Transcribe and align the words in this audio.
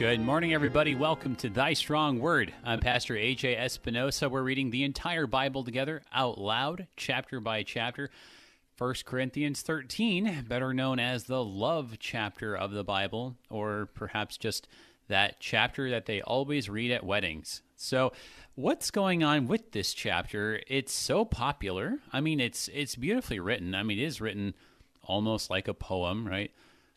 Good 0.00 0.22
morning, 0.22 0.54
everybody. 0.54 0.94
Welcome 0.94 1.36
to 1.36 1.50
Thy 1.50 1.74
Strong 1.74 2.20
Word. 2.20 2.54
I'm 2.64 2.80
Pastor 2.80 3.12
AJ 3.16 3.58
Espinosa. 3.58 4.30
We're 4.30 4.42
reading 4.42 4.70
the 4.70 4.84
entire 4.84 5.26
Bible 5.26 5.62
together 5.62 6.00
out 6.10 6.38
loud, 6.38 6.86
chapter 6.96 7.38
by 7.38 7.64
chapter. 7.64 8.08
1 8.78 8.94
Corinthians 9.04 9.60
13, 9.60 10.46
better 10.48 10.72
known 10.72 10.98
as 10.98 11.24
the 11.24 11.44
love 11.44 11.98
chapter 12.00 12.56
of 12.56 12.70
the 12.70 12.82
Bible, 12.82 13.36
or 13.50 13.90
perhaps 13.92 14.38
just 14.38 14.68
that 15.08 15.38
chapter 15.38 15.90
that 15.90 16.06
they 16.06 16.22
always 16.22 16.70
read 16.70 16.90
at 16.90 17.04
weddings. 17.04 17.60
So, 17.76 18.14
what's 18.54 18.90
going 18.90 19.22
on 19.22 19.48
with 19.48 19.72
this 19.72 19.92
chapter? 19.92 20.62
It's 20.66 20.94
so 20.94 21.26
popular. 21.26 21.98
I 22.10 22.22
mean, 22.22 22.40
it's 22.40 22.68
it's 22.72 22.96
beautifully 22.96 23.38
written. 23.38 23.74
I 23.74 23.82
mean, 23.82 23.98
it 23.98 24.04
is 24.04 24.18
written 24.18 24.54
almost 25.02 25.50
like 25.50 25.68
a 25.68 25.74
poem, 25.74 26.26
right? 26.26 26.52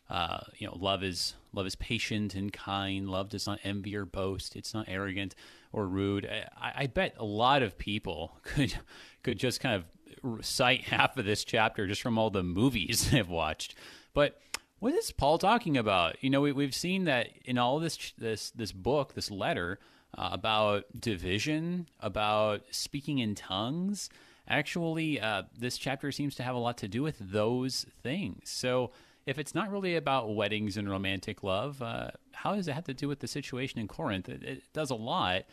Uh, 0.08 0.40
you 0.58 0.66
know, 0.66 0.76
love 0.78 1.02
is 1.02 1.34
love 1.52 1.66
is 1.66 1.74
patient 1.76 2.34
and 2.34 2.52
kind. 2.52 3.08
Love 3.08 3.30
does 3.30 3.46
not 3.46 3.58
envy 3.64 3.96
or 3.96 4.04
boast. 4.04 4.54
It's 4.54 4.74
not 4.74 4.86
arrogant 4.88 5.34
or 5.72 5.86
rude. 5.86 6.28
I, 6.56 6.72
I 6.76 6.86
bet 6.86 7.14
a 7.18 7.24
lot 7.24 7.62
of 7.62 7.78
people 7.78 8.38
could 8.42 8.74
could 9.22 9.38
just 9.38 9.60
kind 9.60 9.76
of 9.76 10.44
cite 10.44 10.82
half 10.84 11.16
of 11.16 11.24
this 11.24 11.44
chapter 11.44 11.86
just 11.86 12.02
from 12.02 12.18
all 12.18 12.30
the 12.30 12.42
movies 12.42 13.10
they've 13.12 13.28
watched. 13.28 13.74
But 14.12 14.40
what 14.78 14.92
is 14.94 15.10
Paul 15.12 15.38
talking 15.38 15.76
about? 15.76 16.22
You 16.22 16.30
know, 16.30 16.42
we, 16.42 16.52
we've 16.52 16.74
seen 16.74 17.04
that 17.04 17.28
in 17.44 17.56
all 17.56 17.78
this 17.78 18.12
this 18.18 18.50
this 18.50 18.72
book, 18.72 19.14
this 19.14 19.30
letter 19.30 19.78
uh, 20.16 20.30
about 20.32 20.84
division, 20.98 21.88
about 22.00 22.62
speaking 22.70 23.18
in 23.18 23.34
tongues. 23.34 24.10
Actually, 24.46 25.18
uh, 25.18 25.44
this 25.58 25.78
chapter 25.78 26.12
seems 26.12 26.34
to 26.34 26.42
have 26.42 26.54
a 26.54 26.58
lot 26.58 26.76
to 26.76 26.88
do 26.88 27.02
with 27.02 27.16
those 27.18 27.86
things. 28.02 28.50
So 28.50 28.90
if 29.26 29.38
it's 29.38 29.54
not 29.54 29.70
really 29.70 29.96
about 29.96 30.34
weddings 30.34 30.76
and 30.76 30.88
romantic 30.88 31.42
love, 31.42 31.80
uh, 31.80 32.10
how 32.32 32.54
does 32.54 32.68
it 32.68 32.72
have 32.72 32.84
to 32.84 32.94
do 32.94 33.08
with 33.08 33.20
the 33.20 33.26
situation 33.26 33.80
in 33.80 33.88
Corinth? 33.88 34.28
It, 34.28 34.42
it 34.42 34.62
does 34.72 34.90
a 34.90 34.94
lot. 34.94 35.44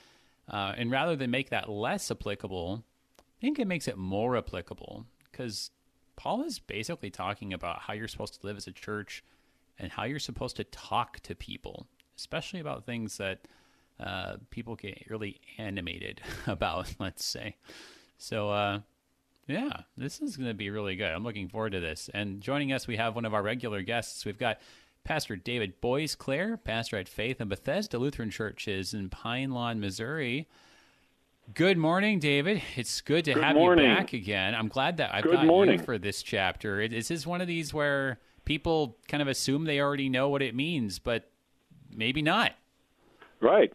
Uh, 0.50 0.74
and 0.78 0.92
rather 0.92 1.16
than 1.16 1.32
make 1.32 1.50
that 1.50 1.70
less 1.70 2.12
applicable, 2.12 2.84
I 3.20 3.24
think 3.40 3.60
it 3.60 3.68
makes 3.68 3.88
it 3.88 3.98
more 3.98 4.36
applicable 4.36 5.06
because 5.32 5.72
Paul 6.16 6.44
is 6.44 6.60
basically 6.60 7.10
talking 7.10 7.54
about 7.54 7.80
how 7.80 7.94
you're 7.94 8.08
supposed 8.08 8.40
to 8.40 8.46
live 8.46 8.58
as 8.58 8.68
a 8.68 8.72
church 8.72 9.24
and 9.80 9.92
how 9.92 10.04
you're 10.04 10.20
supposed 10.20 10.58
to 10.58 10.64
talk 10.66 11.20
to 11.22 11.34
people, 11.34 11.88
especially 12.18 12.60
about 12.60 12.86
things 12.86 13.18
that 13.18 13.40
uh, 14.00 14.36
people 14.50 14.76
get 14.76 15.06
really 15.10 15.40
animated 15.58 16.22
about, 16.48 16.94
let's 17.00 17.24
say. 17.24 17.56
So, 18.18 18.50
uh, 18.50 18.80
yeah, 19.48 19.82
this 19.98 20.22
is 20.22 20.38
going 20.38 20.50
to 20.50 20.54
be 20.54 20.70
really 20.70 20.96
good. 20.96 21.12
I'm 21.12 21.24
looking 21.24 21.50
forward 21.50 21.72
to 21.72 21.80
this. 21.80 22.10
And 22.14 22.42
joining 22.42 22.72
us, 22.72 22.88
we 22.88 22.98
have 22.98 23.16
one 23.16 23.26
of 23.26 23.34
our 23.34 23.44
regular 23.44 23.82
guests. 23.82 24.26
We've 24.26 24.38
got 24.38 24.60
Pastor 25.04 25.36
David 25.36 25.82
Boisclair, 25.82 26.64
pastor 26.64 26.98
at 26.98 27.08
Faith 27.08 27.42
and 27.42 27.50
Bethesda 27.50 27.98
Lutheran 27.98 28.30
Churches 28.30 28.94
in 28.94 29.10
Pine 29.10 29.52
Lawn, 29.52 29.80
Missouri. 29.80 30.48
Good 31.54 31.78
morning, 31.78 32.20
David. 32.20 32.62
It's 32.76 33.02
good 33.02 33.26
to 33.26 33.34
good 33.34 33.44
have 33.44 33.56
morning. 33.56 33.90
you 33.90 33.96
back 33.96 34.14
again. 34.14 34.56
I'm 34.56 34.68
glad 34.68 34.98
that 34.98 35.14
I've 35.14 35.24
good 35.24 35.34
got 35.34 35.46
morning. 35.46 35.80
you 35.80 35.86
for 35.86 35.98
this 35.98 36.22
chapter. 36.22 36.80
Is 36.80 37.08
this 37.08 37.26
one 37.26 37.42
of 37.42 37.48
these 37.48 37.74
where 37.74 38.20
people 38.46 38.98
kind 39.08 39.22
of 39.22 39.28
assume 39.28 39.66
they 39.66 39.82
already 39.82 40.08
know 40.08 40.30
what 40.30 40.42
it 40.42 40.56
means, 40.56 41.00
but 41.00 41.30
maybe 41.90 42.22
not? 42.22 42.54
Right. 43.42 43.74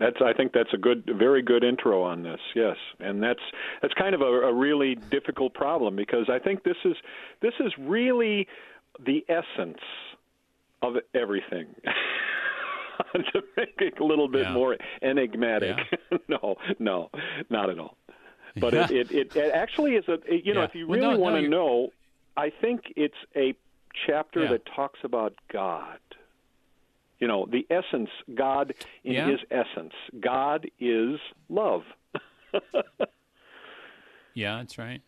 That's. 0.00 0.16
I 0.24 0.32
think 0.32 0.52
that's 0.52 0.72
a 0.72 0.76
good, 0.78 1.04
very 1.18 1.42
good 1.42 1.64
intro 1.64 2.02
on 2.02 2.22
this. 2.22 2.40
Yes, 2.54 2.76
and 3.00 3.22
that's 3.22 3.40
that's 3.82 3.94
kind 3.94 4.14
of 4.14 4.20
a, 4.20 4.24
a 4.26 4.52
really 4.52 4.94
difficult 4.94 5.54
problem 5.54 5.96
because 5.96 6.28
I 6.30 6.38
think 6.38 6.62
this 6.62 6.76
is 6.84 6.94
this 7.42 7.54
is 7.60 7.72
really 7.78 8.46
the 9.04 9.24
essence 9.28 9.80
of 10.82 10.94
everything. 11.14 11.66
to 13.14 13.42
make 13.56 13.74
it 13.78 13.98
a 14.00 14.04
little 14.04 14.28
bit 14.28 14.42
Yeah. 14.42 14.52
more 14.52 14.76
enigmatic. 15.02 15.76
no, 16.28 16.56
no, 16.78 17.10
not 17.48 17.70
at 17.70 17.78
all. 17.78 17.96
But 18.56 18.74
it, 18.74 18.90
it, 18.90 19.10
it, 19.12 19.36
it 19.36 19.52
actually 19.52 19.94
is 19.94 20.04
a. 20.08 20.18
You 20.30 20.54
know, 20.54 20.60
Yeah. 20.60 20.66
if 20.66 20.74
you 20.74 20.86
really 20.86 21.00
no, 21.00 21.12
no, 21.12 21.18
want 21.18 21.36
to 21.36 21.40
you're- 21.42 21.50
know, 21.50 21.88
I 22.36 22.50
think 22.50 22.92
it's 22.96 23.14
a 23.36 23.54
chapter 24.06 24.44
Yeah. 24.44 24.50
that 24.50 24.66
talks 24.66 25.00
about 25.04 25.34
God. 25.52 25.98
You 27.18 27.26
know, 27.28 27.46
the 27.50 27.66
essence, 27.70 28.10
God 28.34 28.74
in 29.04 29.14
Yeah. 29.14 29.30
His 29.30 29.40
essence. 29.50 29.92
God 30.20 30.70
is 30.78 31.18
love. 31.48 31.82
Yeah, 34.34 34.58
that's 34.58 34.78
right. 34.78 35.02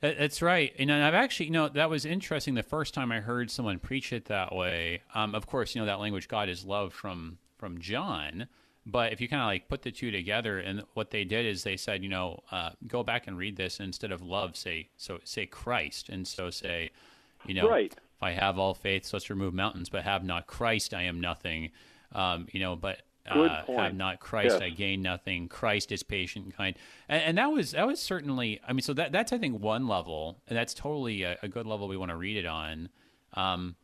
That's 0.00 0.42
right. 0.42 0.74
And 0.76 0.90
I've 0.90 1.14
actually, 1.14 1.46
you 1.46 1.52
know, 1.52 1.68
that 1.68 1.88
was 1.88 2.04
interesting 2.04 2.54
the 2.54 2.64
first 2.64 2.92
time 2.92 3.12
I 3.12 3.20
heard 3.20 3.48
someone 3.48 3.78
preach 3.78 4.12
it 4.12 4.24
that 4.24 4.52
way. 4.52 5.02
Um, 5.14 5.36
of 5.36 5.46
course, 5.46 5.76
you 5.76 5.80
know, 5.80 5.86
that 5.86 6.00
language, 6.00 6.26
God 6.26 6.48
is 6.48 6.64
love 6.64 6.92
from, 6.92 7.38
from 7.56 7.78
John. 7.78 8.48
But 8.84 9.12
if 9.12 9.20
you 9.20 9.28
kind 9.28 9.40
of 9.40 9.46
like 9.46 9.68
put 9.68 9.82
the 9.82 9.92
two 9.92 10.10
together 10.10 10.58
and 10.58 10.82
what 10.94 11.12
they 11.12 11.22
did 11.22 11.46
is 11.46 11.62
they 11.62 11.76
said, 11.76 12.02
you 12.02 12.08
know, 12.08 12.40
uh, 12.50 12.70
go 12.88 13.04
back 13.04 13.28
and 13.28 13.38
read 13.38 13.56
this 13.56 13.78
and 13.78 13.86
instead 13.86 14.10
of 14.10 14.20
love, 14.20 14.56
say, 14.56 14.88
so 14.96 15.20
say 15.22 15.46
Christ. 15.46 16.08
And 16.08 16.26
so 16.26 16.50
say, 16.50 16.90
you 17.46 17.54
know, 17.54 17.68
Right. 17.68 17.94
If 18.22 18.38
I 18.38 18.40
have 18.40 18.58
all 18.58 18.74
faith, 18.74 19.06
so 19.06 19.16
let's 19.16 19.30
remove 19.30 19.52
mountains, 19.52 19.88
but 19.88 20.04
have 20.04 20.24
not 20.24 20.46
Christ, 20.46 20.94
I 20.94 21.02
am 21.02 21.20
nothing. 21.20 21.70
Um, 22.12 22.46
you 22.52 22.60
know, 22.60 22.76
but 22.76 23.02
uh, 23.28 23.64
have 23.66 23.94
not 23.94 24.20
Christ, 24.20 24.54
Yes. 24.54 24.62
I 24.62 24.70
gain 24.70 25.02
nothing. 25.02 25.48
Christ 25.48 25.92
is 25.92 26.02
patient 26.02 26.44
and 26.44 26.54
kind, 26.54 26.76
and, 27.08 27.22
and 27.22 27.38
that 27.38 27.50
was 27.50 27.72
that 27.72 27.86
was 27.86 28.00
certainly. 28.00 28.60
I 28.66 28.72
mean, 28.72 28.82
so 28.82 28.94
that 28.94 29.12
that's 29.12 29.32
I 29.32 29.38
think 29.38 29.60
one 29.60 29.88
level, 29.88 30.38
and 30.48 30.56
that's 30.56 30.74
totally 30.74 31.22
a, 31.22 31.38
a 31.42 31.48
good 31.48 31.66
level 31.66 31.88
we 31.88 31.96
want 31.96 32.10
to 32.10 32.16
read 32.16 32.36
it 32.36 32.46
on. 32.46 32.88
Um, 33.34 33.76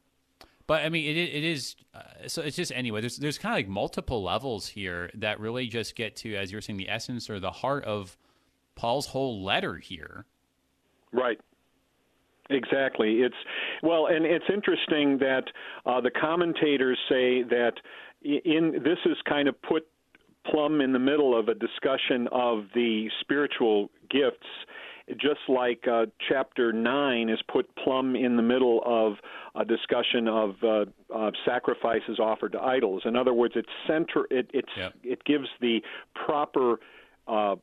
but 0.66 0.84
I 0.84 0.88
mean, 0.88 1.04
it 1.08 1.16
it 1.16 1.44
is 1.44 1.76
uh, 1.94 2.28
so 2.28 2.42
it's 2.42 2.56
just 2.56 2.72
anyway. 2.72 3.00
There's 3.00 3.16
there's 3.16 3.38
kind 3.38 3.54
of 3.54 3.58
like 3.58 3.68
multiple 3.68 4.22
levels 4.22 4.68
here 4.68 5.10
that 5.14 5.40
really 5.40 5.66
just 5.66 5.96
get 5.96 6.16
to, 6.16 6.36
as 6.36 6.52
you're 6.52 6.60
saying, 6.60 6.76
the 6.76 6.90
essence 6.90 7.30
or 7.30 7.40
the 7.40 7.50
heart 7.50 7.84
of 7.84 8.16
Paul's 8.74 9.06
whole 9.06 9.42
letter 9.42 9.76
here. 9.76 10.26
Right. 11.12 11.40
Exactly. 12.50 13.16
It's 13.16 13.36
well, 13.82 14.06
and 14.06 14.24
it's 14.24 14.44
interesting 14.52 15.18
that 15.18 15.44
uh, 15.84 16.00
the 16.00 16.10
commentators 16.10 16.98
say 17.08 17.42
that 17.42 17.72
in 18.22 18.72
this 18.84 18.98
is 19.04 19.16
kind 19.28 19.48
of 19.48 19.60
put 19.62 19.86
plumb 20.50 20.80
in 20.80 20.92
the 20.92 20.98
middle 20.98 21.38
of 21.38 21.48
a 21.48 21.54
discussion 21.54 22.26
of 22.32 22.64
the 22.74 23.08
spiritual 23.20 23.90
gifts, 24.10 24.46
just 25.20 25.40
like 25.48 25.86
uh, 25.86 26.06
chapter 26.28 26.72
nine 26.72 27.28
is 27.28 27.38
put 27.52 27.68
plumb 27.76 28.16
in 28.16 28.36
the 28.36 28.42
middle 28.42 28.80
of 28.84 29.14
a 29.54 29.64
discussion 29.64 30.26
of 30.28 30.54
uh, 30.62 30.84
uh, 31.14 31.30
sacrifices 31.44 32.18
offered 32.18 32.52
to 32.52 32.60
idols. 32.60 33.02
In 33.04 33.16
other 33.16 33.34
words, 33.34 33.54
it's 33.56 33.68
center. 33.86 34.26
It 34.30 34.50
it's 34.54 34.68
Yep. 34.76 34.94
it 35.02 35.24
gives 35.24 35.48
the 35.60 35.80
proper 36.14 36.80
uh, 37.26 37.56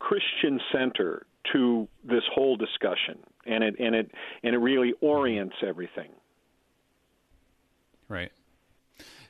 Christian 0.00 0.60
center 0.72 1.26
to 1.52 1.88
this 2.04 2.22
whole 2.34 2.56
discussion, 2.56 3.18
and 3.46 3.62
it 3.64 3.76
and 3.78 3.94
it 3.94 4.10
and 4.42 4.54
it 4.54 4.58
really 4.58 4.94
orients 5.00 5.56
everything. 5.62 6.10
Right. 8.08 8.32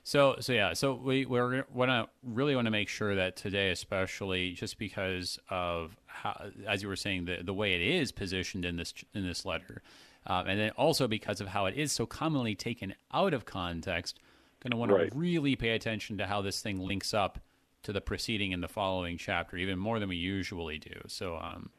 So 0.03 0.37
so 0.41 0.53
yeah, 0.53 0.75
so 0.75 0.95
we 0.95 1.25
we're 1.25 1.65
want 1.73 1.91
to 1.91 2.09
really 2.23 2.55
want 2.55 2.67
to 2.67 2.71
make 2.71 2.89
sure 2.89 3.15
that 3.15 3.37
today, 3.37 3.71
especially 3.71 4.53
just 4.53 4.79
because 4.79 5.39
of 5.49 5.97
how, 6.07 6.51
as 6.67 6.83
you 6.83 6.89
were 6.89 6.97
saying, 6.97 7.25
the 7.25 7.39
the 7.43 7.55
way 7.55 7.75
it 7.75 7.81
is 7.81 8.13
positioned 8.13 8.65
in 8.65 8.77
this 8.77 8.93
in 9.15 9.27
this 9.27 9.47
letter, 9.47 9.83
um, 10.27 10.47
and 10.47 10.61
then 10.61 10.71
also 10.73 11.09
because 11.09 11.41
of 11.41 11.49
how 11.49 11.67
it 11.67 11.75
is 11.75 11.91
so 11.91 12.05
commonly 12.05 12.55
taken 12.55 12.95
out 13.15 13.33
of 13.33 13.47
context, 13.47 14.19
going 14.61 14.73
to 14.73 14.77
want 14.77 14.93
Right. 14.93 15.11
to 15.11 15.17
really 15.17 15.57
pay 15.57 15.71
attention 15.71 16.19
to 16.19 16.27
how 16.27 16.43
this 16.43 16.61
thing 16.61 16.79
links 16.79 17.15
up 17.15 17.39
to 17.85 17.93
the 17.93 18.01
preceding 18.01 18.53
and 18.53 18.63
the 18.63 18.69
following 18.69 19.17
chapter, 19.17 19.57
even 19.57 19.79
more 19.79 19.99
than 20.01 20.09
we 20.09 20.17
usually 20.17 20.79
do. 20.79 21.01
So 21.07 21.37
um, 21.37 21.71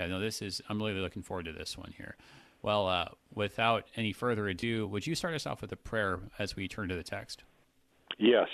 yeah, 0.00 0.06
no, 0.06 0.18
this 0.18 0.40
is 0.40 0.62
I'm 0.68 0.82
really 0.82 1.00
looking 1.00 1.22
forward 1.22 1.44
to 1.44 1.52
this 1.52 1.76
one 1.76 1.92
here. 1.96 2.16
Well, 2.62 2.88
uh, 2.88 3.06
without 3.34 3.84
any 3.96 4.12
further 4.12 4.48
ado, 4.48 4.86
would 4.86 5.06
you 5.06 5.14
start 5.14 5.34
us 5.34 5.46
off 5.46 5.60
with 5.60 5.72
a 5.72 5.76
prayer 5.76 6.20
as 6.38 6.56
we 6.56 6.68
turn 6.68 6.88
to 6.88 6.94
the 6.94 7.02
text? 7.02 7.44
Yes. 8.18 8.48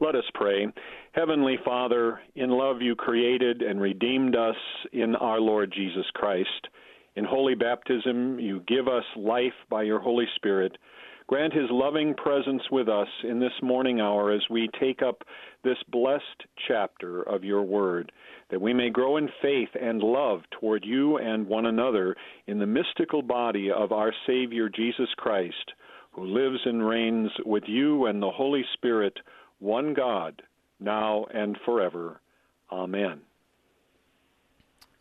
Let 0.00 0.14
us 0.14 0.24
pray. 0.34 0.66
Heavenly 1.12 1.56
Father, 1.64 2.20
in 2.34 2.50
love 2.50 2.82
you 2.82 2.96
created 2.96 3.62
and 3.62 3.80
redeemed 3.80 4.36
us 4.36 4.56
in 4.92 5.14
our 5.16 5.40
Lord 5.40 5.72
Jesus 5.74 6.06
Christ. 6.14 6.68
In 7.16 7.24
holy 7.24 7.54
baptism, 7.54 8.38
you 8.38 8.62
give 8.66 8.88
us 8.88 9.04
life 9.16 9.52
by 9.70 9.84
your 9.84 10.00
Holy 10.00 10.26
Spirit. 10.36 10.76
Grant 11.28 11.54
his 11.54 11.70
loving 11.70 12.12
presence 12.14 12.62
with 12.70 12.88
us 12.88 13.08
in 13.22 13.40
this 13.40 13.52
morning 13.62 14.00
hour 14.00 14.32
as 14.32 14.42
we 14.50 14.68
take 14.78 15.00
up 15.00 15.22
this 15.64 15.78
blessed 15.90 16.44
chapter 16.68 17.22
of 17.22 17.42
your 17.42 17.62
word, 17.62 18.12
that 18.50 18.60
we 18.60 18.72
may 18.72 18.90
grow 18.90 19.16
in 19.16 19.28
faith 19.42 19.70
and 19.80 20.00
love 20.00 20.42
toward 20.50 20.84
you 20.84 21.16
and 21.16 21.46
one 21.46 21.66
another 21.66 22.14
in 22.46 22.58
the 22.58 22.66
mystical 22.66 23.22
body 23.22 23.70
of 23.70 23.90
our 23.90 24.12
Savior 24.26 24.68
Jesus 24.68 25.08
Christ, 25.16 25.72
who 26.12 26.24
lives 26.24 26.60
and 26.64 26.86
reigns 26.86 27.30
with 27.44 27.64
you 27.66 28.06
and 28.06 28.22
the 28.22 28.30
Holy 28.30 28.64
Spirit, 28.74 29.18
one 29.58 29.94
God, 29.94 30.42
now 30.78 31.24
and 31.32 31.58
forever. 31.64 32.20
Amen. 32.70 33.20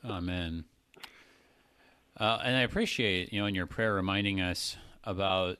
Amen. 0.06 0.66
Uh, 2.18 2.39
and 2.44 2.56
I 2.56 2.62
appreciate, 2.62 3.33
you 3.33 3.39
know, 3.39 3.45
in 3.48 3.56
your 3.56 3.66
prayer 3.66 3.94
reminding 3.94 4.39
us 4.39 4.77
about 5.04 5.57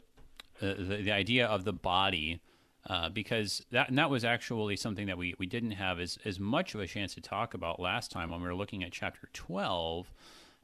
uh, 0.62 0.74
the, 0.78 1.02
the 1.04 1.12
idea 1.12 1.46
of 1.48 1.66
the 1.66 1.74
body 1.74 2.40
uh, 2.88 3.10
because 3.10 3.64
that 3.72 3.88
and 3.90 3.98
that 3.98 4.10
was 4.10 4.26
actually 4.26 4.76
something 4.76 5.08
that 5.08 5.18
we, 5.18 5.36
we 5.38 5.46
didn't 5.46 5.72
have 5.72 6.00
as, 6.00 6.18
as 6.26 6.40
much 6.40 6.76
of 6.76 6.82
a 6.82 6.88
chance 6.88 7.14
to 7.16 7.22
talk 7.22 7.54
about 7.54 7.80
last 7.80 8.12
time 8.12 8.30
when 8.30 8.42
we 8.42 8.48
were 8.48 8.56
looking 8.56 8.84
at 8.84 8.92
chapter 8.92 9.30
12. 9.32 10.12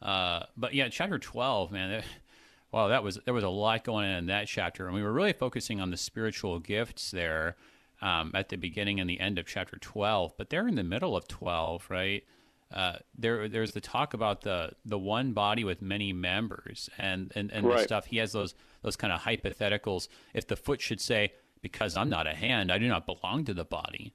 Uh, 0.01 0.43
but 0.57 0.73
yeah, 0.73 0.89
chapter 0.89 1.17
12, 1.17 1.71
man, 1.71 1.91
that, 1.91 2.05
wow, 2.71 2.89
that 2.89 3.03
was 3.03 3.19
there 3.23 3.33
was 3.33 3.43
a 3.43 3.49
lot 3.49 3.83
going 3.83 4.07
on 4.09 4.15
in 4.15 4.25
that 4.25 4.47
chapter, 4.47 4.85
and 4.85 4.95
we 4.95 5.01
were 5.01 5.13
really 5.13 5.33
focusing 5.33 5.79
on 5.79 5.91
the 5.91 5.97
spiritual 5.97 6.59
gifts 6.59 7.11
there 7.11 7.55
um, 8.01 8.31
at 8.33 8.49
the 8.49 8.57
beginning 8.57 8.99
and 8.99 9.09
the 9.09 9.19
end 9.19 9.39
of 9.39 9.45
chapter 9.45 9.77
12. 9.77 10.33
But 10.37 10.49
they're 10.49 10.67
in 10.67 10.75
the 10.75 10.83
middle 10.83 11.15
of 11.15 11.27
12, 11.27 11.85
right? 11.89 12.23
Uh, 12.71 12.97
there, 13.17 13.47
there's 13.47 13.71
the 13.71 13.81
talk 13.81 14.13
about 14.13 14.41
the 14.41 14.71
the 14.85 14.97
one 14.97 15.33
body 15.33 15.63
with 15.63 15.81
many 15.81 16.13
members, 16.13 16.89
and 16.99 17.31
and, 17.35 17.51
and 17.51 17.65
right. 17.65 17.77
the 17.77 17.83
stuff. 17.83 18.05
He 18.05 18.17
has 18.17 18.33
those 18.33 18.53
those 18.83 18.95
kind 18.95 19.11
of 19.11 19.21
hypotheticals. 19.21 20.07
If 20.33 20.47
the 20.47 20.55
foot 20.55 20.79
should 20.79 21.01
say, 21.01 21.31
because 21.61 21.95
I'm 21.97 22.09
not 22.09 22.27
a 22.27 22.33
hand, 22.33 22.71
I 22.71 22.77
do 22.77 22.87
not 22.87 23.05
belong 23.05 23.45
to 23.45 23.53
the 23.53 23.65
body. 23.65 24.13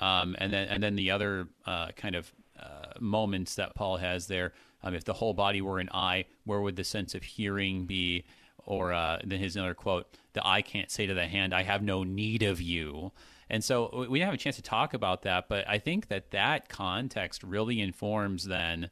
Um, 0.00 0.36
and 0.38 0.52
then 0.52 0.68
and 0.68 0.82
then 0.82 0.96
the 0.96 1.10
other 1.10 1.48
uh, 1.64 1.88
kind 1.96 2.14
of 2.14 2.32
uh, 2.60 2.92
moments 3.00 3.54
that 3.56 3.74
Paul 3.74 3.96
has 3.96 4.26
there. 4.26 4.52
Um, 4.82 4.94
if 4.94 5.04
the 5.04 5.14
whole 5.14 5.34
body 5.34 5.60
were 5.60 5.78
an 5.78 5.88
eye, 5.92 6.26
where 6.44 6.60
would 6.60 6.76
the 6.76 6.84
sense 6.84 7.14
of 7.14 7.22
hearing 7.22 7.86
be? 7.86 8.24
Or 8.64 8.92
uh, 8.92 9.20
then 9.24 9.38
his 9.38 9.56
another 9.56 9.74
quote: 9.74 10.06
"The 10.34 10.46
eye 10.46 10.62
can't 10.62 10.90
say 10.90 11.06
to 11.06 11.14
the 11.14 11.26
hand, 11.26 11.54
I 11.54 11.62
have 11.62 11.82
no 11.82 12.04
need 12.04 12.42
of 12.42 12.60
you." 12.60 13.12
And 13.48 13.62
so 13.62 14.06
we 14.10 14.18
didn't 14.18 14.26
have 14.26 14.34
a 14.34 14.38
chance 14.38 14.56
to 14.56 14.62
talk 14.62 14.92
about 14.92 15.22
that, 15.22 15.48
but 15.48 15.68
I 15.68 15.78
think 15.78 16.08
that 16.08 16.32
that 16.32 16.68
context 16.68 17.44
really 17.44 17.80
informs 17.80 18.44
then 18.44 18.90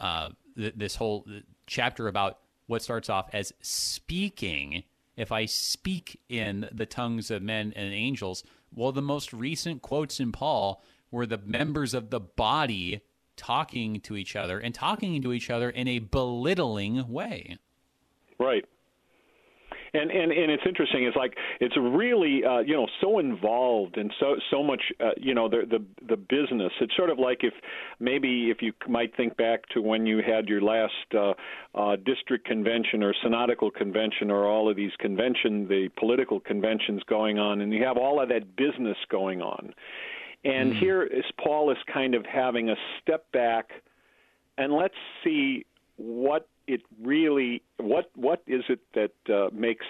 uh, 0.00 0.30
th- 0.56 0.74
this 0.76 0.96
whole 0.96 1.24
chapter 1.68 2.08
about 2.08 2.38
what 2.66 2.82
starts 2.82 3.08
off 3.08 3.28
as 3.32 3.52
speaking 3.60 4.82
if 5.16 5.32
I 5.32 5.46
speak 5.46 6.20
in 6.28 6.68
the 6.72 6.86
tongues 6.86 7.30
of 7.30 7.42
men 7.42 7.72
and 7.74 7.92
angels, 7.92 8.44
well, 8.74 8.92
the 8.92 9.02
most 9.02 9.32
recent 9.32 9.82
quotes 9.82 10.20
in 10.20 10.32
Paul 10.32 10.82
were 11.10 11.26
the 11.26 11.38
members 11.38 11.94
of 11.94 12.10
the 12.10 12.20
body 12.20 13.00
talking 13.36 14.00
to 14.00 14.16
each 14.16 14.36
other 14.36 14.58
and 14.58 14.74
talking 14.74 15.22
to 15.22 15.32
each 15.32 15.50
other 15.50 15.70
in 15.70 15.88
a 15.88 15.98
belittling 15.98 17.08
way. 17.08 17.58
Right 18.38 18.64
and 19.96 20.10
and 20.10 20.32
and 20.32 20.50
it's 20.50 20.62
interesting. 20.66 21.04
It's 21.04 21.16
like 21.16 21.34
it's 21.60 21.76
really 21.76 22.44
uh, 22.44 22.58
you 22.58 22.74
know 22.74 22.86
so 23.00 23.18
involved 23.18 23.96
and 23.96 24.12
so 24.20 24.36
so 24.50 24.62
much 24.62 24.82
uh, 25.00 25.10
you 25.16 25.34
know 25.34 25.48
the 25.48 25.62
the 25.68 25.84
the 26.06 26.16
business. 26.16 26.72
It's 26.80 26.94
sort 26.96 27.10
of 27.10 27.18
like 27.18 27.38
if 27.42 27.54
maybe 28.00 28.50
if 28.50 28.62
you 28.62 28.72
might 28.88 29.16
think 29.16 29.36
back 29.36 29.68
to 29.70 29.80
when 29.80 30.06
you 30.06 30.22
had 30.26 30.48
your 30.48 30.60
last 30.60 30.92
uh, 31.14 31.34
uh, 31.74 31.96
district 32.04 32.46
convention 32.46 33.02
or 33.02 33.14
synodical 33.22 33.70
convention 33.70 34.30
or 34.30 34.46
all 34.46 34.70
of 34.70 34.76
these 34.76 34.92
convention 34.98 35.68
the 35.68 35.88
political 35.98 36.40
conventions 36.40 37.02
going 37.08 37.38
on, 37.38 37.60
and 37.60 37.72
you 37.72 37.84
have 37.84 37.96
all 37.96 38.20
of 38.20 38.28
that 38.28 38.56
business 38.56 38.96
going 39.10 39.40
on. 39.40 39.74
And 40.44 40.72
mm. 40.72 40.78
here 40.78 41.02
is 41.02 41.24
Paul 41.42 41.70
is 41.70 41.78
kind 41.92 42.14
of 42.14 42.24
having 42.24 42.68
a 42.68 42.76
step 43.00 43.30
back, 43.32 43.70
and 44.58 44.72
let's 44.72 44.94
see 45.24 45.64
what 45.96 46.48
it 46.66 46.82
really 47.02 47.62
what 47.78 48.10
what 48.14 48.42
is 48.46 48.62
it 48.68 48.80
that 48.94 49.34
uh, 49.34 49.48
makes 49.52 49.86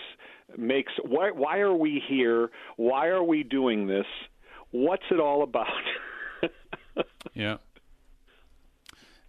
makes 0.56 0.92
why 1.02 1.30
why 1.30 1.58
are 1.58 1.74
we 1.74 2.02
here? 2.06 2.50
Why 2.76 3.08
are 3.08 3.22
we 3.22 3.42
doing 3.42 3.86
this? 3.86 4.06
What's 4.70 5.04
it 5.10 5.20
all 5.20 5.42
about? 5.42 5.66
yeah, 7.34 7.58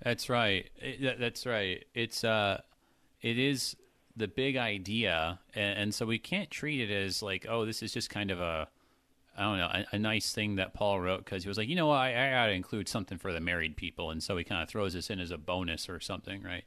that's 0.02 0.30
right. 0.30 0.70
It, 0.78 1.20
that's 1.20 1.46
right. 1.46 1.86
It's 1.94 2.24
uh, 2.24 2.62
it 3.22 3.38
is 3.38 3.76
the 4.16 4.28
big 4.28 4.58
idea, 4.58 5.40
and, 5.54 5.80
and, 5.80 5.94
so 5.94 6.04
we 6.06 6.18
can't 6.18 6.50
treat 6.50 6.82
it 6.82 6.92
as 6.92 7.22
like, 7.22 7.46
oh, 7.48 7.66
this 7.66 7.84
is 7.84 7.94
just 7.94 8.10
kind 8.10 8.32
of 8.32 8.40
a 8.40 8.68
I 9.38 9.44
don't 9.44 9.58
know, 9.60 9.68
a, 9.68 9.96
a 9.96 10.00
nice 10.00 10.34
thing 10.34 10.56
that 10.56 10.74
Paul 10.74 11.00
wrote 11.00 11.24
because 11.24 11.44
he 11.44 11.48
was 11.48 11.60
like, 11.60 11.70
you 11.70 11.76
know, 11.76 11.92
I, 11.92 12.08
I 12.08 12.32
got 12.32 12.48
to 12.48 12.54
include 12.54 12.90
something 12.90 13.20
for 13.20 13.32
the 13.32 13.40
married 13.40 13.78
people, 13.78 14.10
and 14.10 14.22
so 14.22 14.36
he 14.36 14.44
kind 14.44 14.64
of 14.64 14.68
throws 14.68 14.94
this 14.94 15.12
in 15.12 15.20
as 15.20 15.30
a 15.30 15.38
bonus 15.38 15.88
or 15.88 16.00
something, 16.00 16.42
right? 16.42 16.64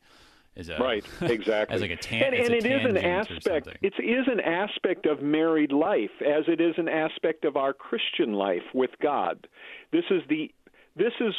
As 0.57 0.69
a, 0.69 0.77
right, 0.79 1.05
exactly. 1.23 1.75
as 1.75 1.81
like 1.81 1.93
a 1.93 1.97
tan- 1.97 2.23
and, 2.25 2.35
and 2.35 2.55
it 2.55 2.67
is 2.67 2.85
an 2.85 2.97
aspect. 2.97 3.69
It 3.83 3.95
is 3.99 4.27
an 4.27 4.41
aspect 4.41 5.07
of 5.07 5.23
married 5.23 5.73
life, 5.73 6.11
as 6.21 6.45
it 6.49 6.61
is 6.61 6.75
an 6.77 6.89
aspect 6.89 7.45
of 7.45 7.57
our 7.57 7.73
Christian 7.73 8.33
life 8.33 8.65
with 8.75 8.91
God. 9.01 9.47
This 9.93 10.05
is 10.11 10.23
the 10.29 10.53
this 10.97 11.13
is 11.21 11.35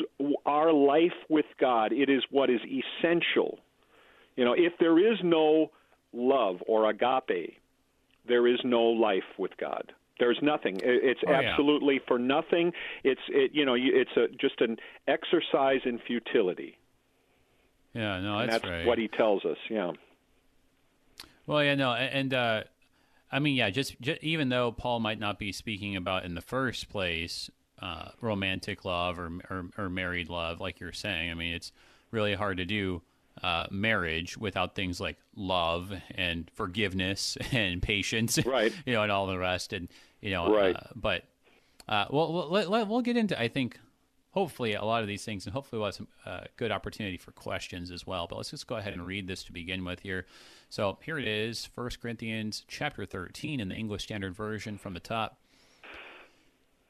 our 0.46 0.72
life 0.72 1.12
with 1.30 1.46
God. 1.60 1.92
It 1.92 2.10
is 2.10 2.24
what 2.31 2.50
is 2.50 2.62
essential. 2.62 3.60
You 4.38 4.46
know, 4.46 4.54
if 4.54 4.74
there 4.80 4.98
is 4.98 5.19
no 5.24 5.72
love 6.13 6.58
or 6.66 6.90
agape, 6.90 7.58
there 8.28 8.48
is 8.48 8.60
no 8.63 8.84
life 8.84 9.38
with 9.38 9.52
God. 9.58 9.92
There's 10.19 10.40
nothing. 10.42 10.80
It's 10.84 11.19
oh, 11.28 11.31
absolutely 11.31 11.96
yeah. 11.96 12.08
for 12.08 12.19
nothing. 12.19 12.72
It's 13.04 13.22
it, 13.30 13.52
you 13.54 13.66
know 13.66 13.75
it's 13.75 14.16
a, 14.16 14.28
just 14.40 14.62
an 14.62 14.78
exercise 15.08 15.81
in 15.84 16.00
futility. 16.06 16.78
Yeah, 17.94 18.20
no, 18.22 18.40
that's, 18.40 18.54
that's 18.54 18.64
right. 18.64 18.86
what 18.86 18.98
he 18.98 19.08
tells 19.08 19.44
us. 19.46 19.58
Yeah. 19.70 19.92
Well, 21.46 21.64
yeah, 21.64 21.76
no, 21.76 21.94
and 21.94 22.34
uh, 22.34 22.64
I 23.32 23.40
mean, 23.40 23.56
yeah, 23.56 23.70
just, 23.70 24.00
just, 24.02 24.24
even 24.24 24.50
though 24.50 24.72
Paul 24.72 25.00
might 25.00 25.20
not 25.20 25.40
be 25.40 25.52
speaking 25.52 25.96
about 25.96 26.24
in 26.24 26.36
the 26.36 26.42
first 26.42 26.90
place 26.90 27.50
uh, 27.82 28.10
romantic 28.22 28.86
love 28.86 29.20
or, 29.20 29.32
or, 29.50 29.66
or 29.78 29.90
married 29.90 30.30
love, 30.30 30.60
like 30.60 30.80
you're 30.80 30.94
saying. 30.94 31.32
I 31.32 31.34
mean, 31.34 31.54
it's 31.54 31.72
really 32.12 32.36
hard 32.36 32.58
to 32.58 32.66
do 32.66 33.02
uh, 33.42 33.68
marriage 33.72 34.38
without 34.38 34.76
things 34.76 35.00
like 35.00 35.18
love 35.36 35.92
and 36.16 36.50
forgiveness 36.54 37.38
and 37.52 37.82
patience, 37.82 38.44
right? 38.46 38.74
You 38.86 38.94
know, 38.94 39.04
and 39.04 39.12
all 39.12 39.28
the 39.28 39.38
rest, 39.38 39.74
and 39.74 39.88
you 40.22 40.32
know, 40.32 40.54
right. 40.54 40.76
Uh, 40.76 40.88
but 40.96 41.24
uh, 41.88 42.06
well, 42.10 42.50
let, 42.50 42.70
let, 42.70 42.88
we'll 42.88 43.02
get 43.02 43.18
into. 43.18 43.40
I 43.40 43.48
think 43.48 43.80
hopefully 44.31 44.74
a 44.74 44.83
lot 44.83 45.01
of 45.01 45.07
these 45.07 45.24
things, 45.24 45.45
and 45.45 45.54
hopefully 45.54 45.80
we'll 45.80 45.88
have 45.88 45.95
some 45.95 46.07
uh, 46.25 46.42
good 46.57 46.72
opportunity 46.72 47.18
for 47.18 47.31
questions 47.31 47.92
as 47.92 48.07
well. 48.07 48.28
But 48.28 48.38
let's 48.38 48.51
just 48.51 48.68
go 48.68 48.78
ahead 48.78 48.94
and 48.94 49.06
read 49.06 49.28
this 49.28 49.44
to 49.44 49.51
begin 49.51 49.86
with 49.86 50.00
here. 50.00 50.25
So 50.69 50.98
here 51.01 51.18
it 51.18 51.28
is, 51.28 51.69
1 51.75 51.89
Corinthians 52.01 52.63
chapter 52.68 53.06
13 53.06 53.60
in 53.60 53.69
the 53.69 53.75
English 53.75 54.04
Standard 54.04 54.34
Version 54.34 54.77
from 54.77 54.94
the 54.94 55.00
top. 55.00 55.38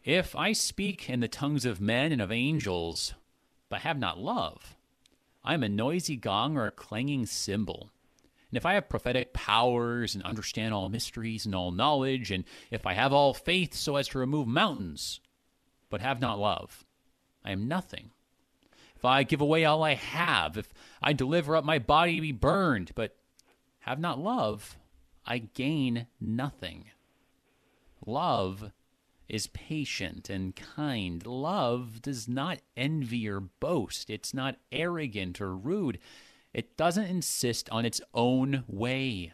If 0.03 0.35
I 0.35 0.53
speak 0.53 1.09
in 1.09 1.19
the 1.19 1.27
tongues 1.27 1.65
of 1.65 1.81
men 1.81 2.11
and 2.11 2.21
of 2.21 2.31
angels, 2.31 3.13
but 3.69 3.81
have 3.81 3.99
not 3.99 4.19
love, 4.19 4.75
I 5.43 5.53
am 5.53 5.63
a 5.63 5.69
noisy 5.69 6.15
gong 6.15 6.57
or 6.57 6.67
a 6.67 6.71
clanging 6.71 7.25
cymbal. 7.25 7.89
And 8.49 8.57
if 8.57 8.65
I 8.65 8.73
have 8.73 8.89
prophetic 8.89 9.31
powers 9.31 10.13
and 10.13 10.23
understand 10.23 10.73
all 10.73 10.89
mysteries 10.89 11.45
and 11.45 11.55
all 11.55 11.71
knowledge, 11.71 12.31
and 12.31 12.43
if 12.69 12.85
I 12.85 12.93
have 12.93 13.13
all 13.13 13.33
faith 13.33 13.73
so 13.73 13.95
as 13.95 14.09
to 14.09 14.19
remove 14.19 14.47
mountains, 14.47 15.21
but 15.89 16.01
have 16.01 16.19
not 16.19 16.37
love, 16.37 16.83
I 17.43 17.51
am 17.51 17.67
nothing. 17.67 18.11
If 18.95 19.05
I 19.05 19.23
give 19.23 19.41
away 19.41 19.65
all 19.65 19.83
I 19.83 19.95
have, 19.95 20.57
if 20.57 20.71
I 21.01 21.13
deliver 21.13 21.55
up 21.55 21.63
my 21.63 21.79
body 21.79 22.15
to 22.15 22.21
be 22.21 22.31
burned, 22.31 22.91
but 22.93 23.15
have 23.79 23.99
not 23.99 24.19
love, 24.19 24.77
I 25.25 25.39
gain 25.39 26.07
nothing. 26.19 26.85
Love 28.05 28.71
is 29.27 29.47
patient 29.47 30.29
and 30.29 30.55
kind. 30.55 31.25
Love 31.25 32.01
does 32.01 32.27
not 32.27 32.59
envy 32.75 33.27
or 33.27 33.39
boast. 33.39 34.09
It's 34.09 34.33
not 34.33 34.57
arrogant 34.71 35.39
or 35.39 35.55
rude. 35.55 35.99
It 36.53 36.75
doesn't 36.75 37.05
insist 37.05 37.69
on 37.69 37.85
its 37.85 38.01
own 38.13 38.65
way. 38.67 39.33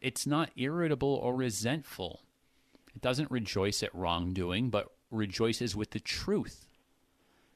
It's 0.00 0.26
not 0.26 0.50
irritable 0.56 1.14
or 1.14 1.34
resentful. 1.34 2.22
It 2.94 3.00
doesn't 3.00 3.30
rejoice 3.30 3.82
at 3.82 3.94
wrongdoing, 3.94 4.70
but 4.70 4.90
rejoices 5.10 5.76
with 5.76 5.90
the 5.90 6.00
truth. 6.00 6.66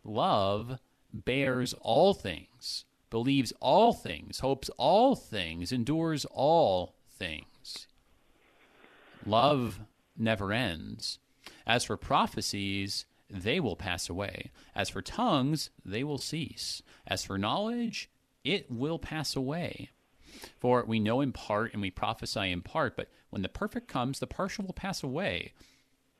Love 0.04 0.78
bears 1.12 1.74
all 1.80 2.12
things, 2.12 2.84
believes 3.10 3.52
all 3.60 3.92
things, 3.92 4.40
hopes 4.40 4.68
all 4.76 5.16
things, 5.16 5.72
endures 5.72 6.24
all 6.26 6.94
things. 7.10 7.86
Love 9.24 9.80
never 10.16 10.52
ends. 10.52 11.18
As 11.66 11.84
for 11.84 11.96
prophecies, 11.96 13.06
they 13.30 13.58
will 13.58 13.76
pass 13.76 14.08
away. 14.08 14.50
As 14.74 14.90
for 14.90 15.02
tongues, 15.02 15.70
they 15.84 16.04
will 16.04 16.18
cease. 16.18 16.82
As 17.06 17.24
for 17.24 17.38
knowledge, 17.38 18.10
it 18.44 18.70
will 18.70 18.98
pass 18.98 19.34
away. 19.34 19.90
For 20.60 20.84
we 20.84 21.00
know 21.00 21.20
in 21.20 21.32
part 21.32 21.72
and 21.72 21.80
we 21.80 21.90
prophesy 21.90 22.50
in 22.50 22.60
part, 22.60 22.96
but 22.96 23.08
when 23.30 23.42
the 23.42 23.48
perfect 23.48 23.88
comes, 23.88 24.18
the 24.18 24.26
partial 24.26 24.66
will 24.66 24.74
pass 24.74 25.02
away. 25.02 25.52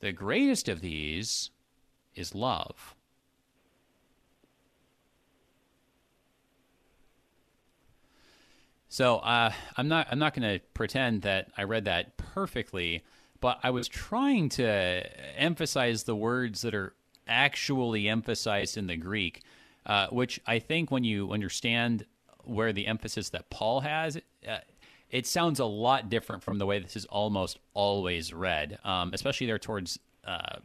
the 0.00 0.12
greatest 0.12 0.68
of 0.68 0.80
these 0.80 1.50
is 2.14 2.34
love. 2.34 2.94
So 8.88 9.16
uh, 9.16 9.52
I'm 9.76 9.88
not 9.88 10.08
I'm 10.10 10.18
not 10.18 10.32
going 10.34 10.58
to 10.58 10.64
pretend 10.72 11.22
that 11.22 11.48
I 11.56 11.64
read 11.64 11.84
that 11.84 12.16
perfectly, 12.16 13.04
but 13.40 13.58
I 13.62 13.70
was 13.70 13.88
trying 13.88 14.48
to 14.50 15.02
emphasize 15.38 16.04
the 16.04 16.16
words 16.16 16.62
that 16.62 16.74
are 16.74 16.94
actually 17.28 18.08
emphasized 18.08 18.76
in 18.78 18.86
the 18.86 18.96
Greek, 18.96 19.42
uh, 19.84 20.06
which 20.08 20.40
I 20.46 20.60
think 20.60 20.90
when 20.90 21.04
you 21.04 21.32
understand 21.32 22.06
where 22.44 22.72
the 22.72 22.86
emphasis 22.86 23.30
that 23.30 23.50
Paul 23.50 23.80
has, 23.80 24.16
uh, 24.48 24.58
it 25.10 25.26
sounds 25.26 25.60
a 25.60 25.64
lot 25.64 26.08
different 26.10 26.42
from 26.42 26.58
the 26.58 26.66
way 26.66 26.78
this 26.78 26.96
is 26.96 27.04
almost 27.06 27.58
always 27.74 28.32
read, 28.32 28.78
um, 28.84 29.10
especially 29.12 29.46
there 29.46 29.58
towards, 29.58 29.98
uh, 30.24 30.56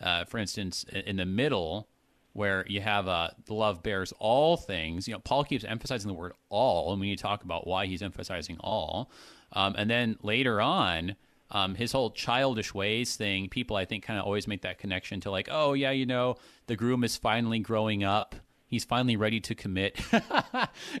uh 0.00 0.24
for 0.24 0.38
instance, 0.38 0.84
in 1.06 1.16
the 1.16 1.26
middle 1.26 1.88
where 2.32 2.64
you 2.68 2.80
have 2.80 3.08
uh, 3.08 3.28
the 3.46 3.54
love 3.54 3.82
bears 3.82 4.12
all 4.18 4.56
things. 4.56 5.08
You 5.08 5.14
know, 5.14 5.20
Paul 5.20 5.44
keeps 5.44 5.64
emphasizing 5.64 6.08
the 6.08 6.14
word 6.14 6.32
all, 6.48 6.92
and 6.92 7.00
we 7.00 7.08
need 7.08 7.16
to 7.16 7.22
talk 7.22 7.42
about 7.42 7.66
why 7.66 7.86
he's 7.86 8.02
emphasizing 8.02 8.56
all, 8.60 9.10
um, 9.52 9.74
and 9.76 9.90
then 9.90 10.16
later 10.22 10.60
on, 10.60 11.16
um, 11.50 11.74
his 11.74 11.92
whole 11.92 12.10
childish 12.10 12.72
ways 12.72 13.16
thing, 13.16 13.48
people 13.48 13.76
I 13.76 13.84
think 13.84 14.04
kind 14.04 14.18
of 14.18 14.24
always 14.24 14.46
make 14.46 14.62
that 14.62 14.78
connection 14.78 15.20
to 15.22 15.30
like, 15.30 15.48
oh 15.50 15.72
yeah, 15.72 15.90
you 15.90 16.06
know, 16.06 16.36
the 16.66 16.76
groom 16.76 17.02
is 17.02 17.16
finally 17.16 17.58
growing 17.58 18.04
up. 18.04 18.36
He's 18.70 18.84
finally 18.84 19.16
ready 19.16 19.40
to 19.40 19.54
commit. 19.54 20.00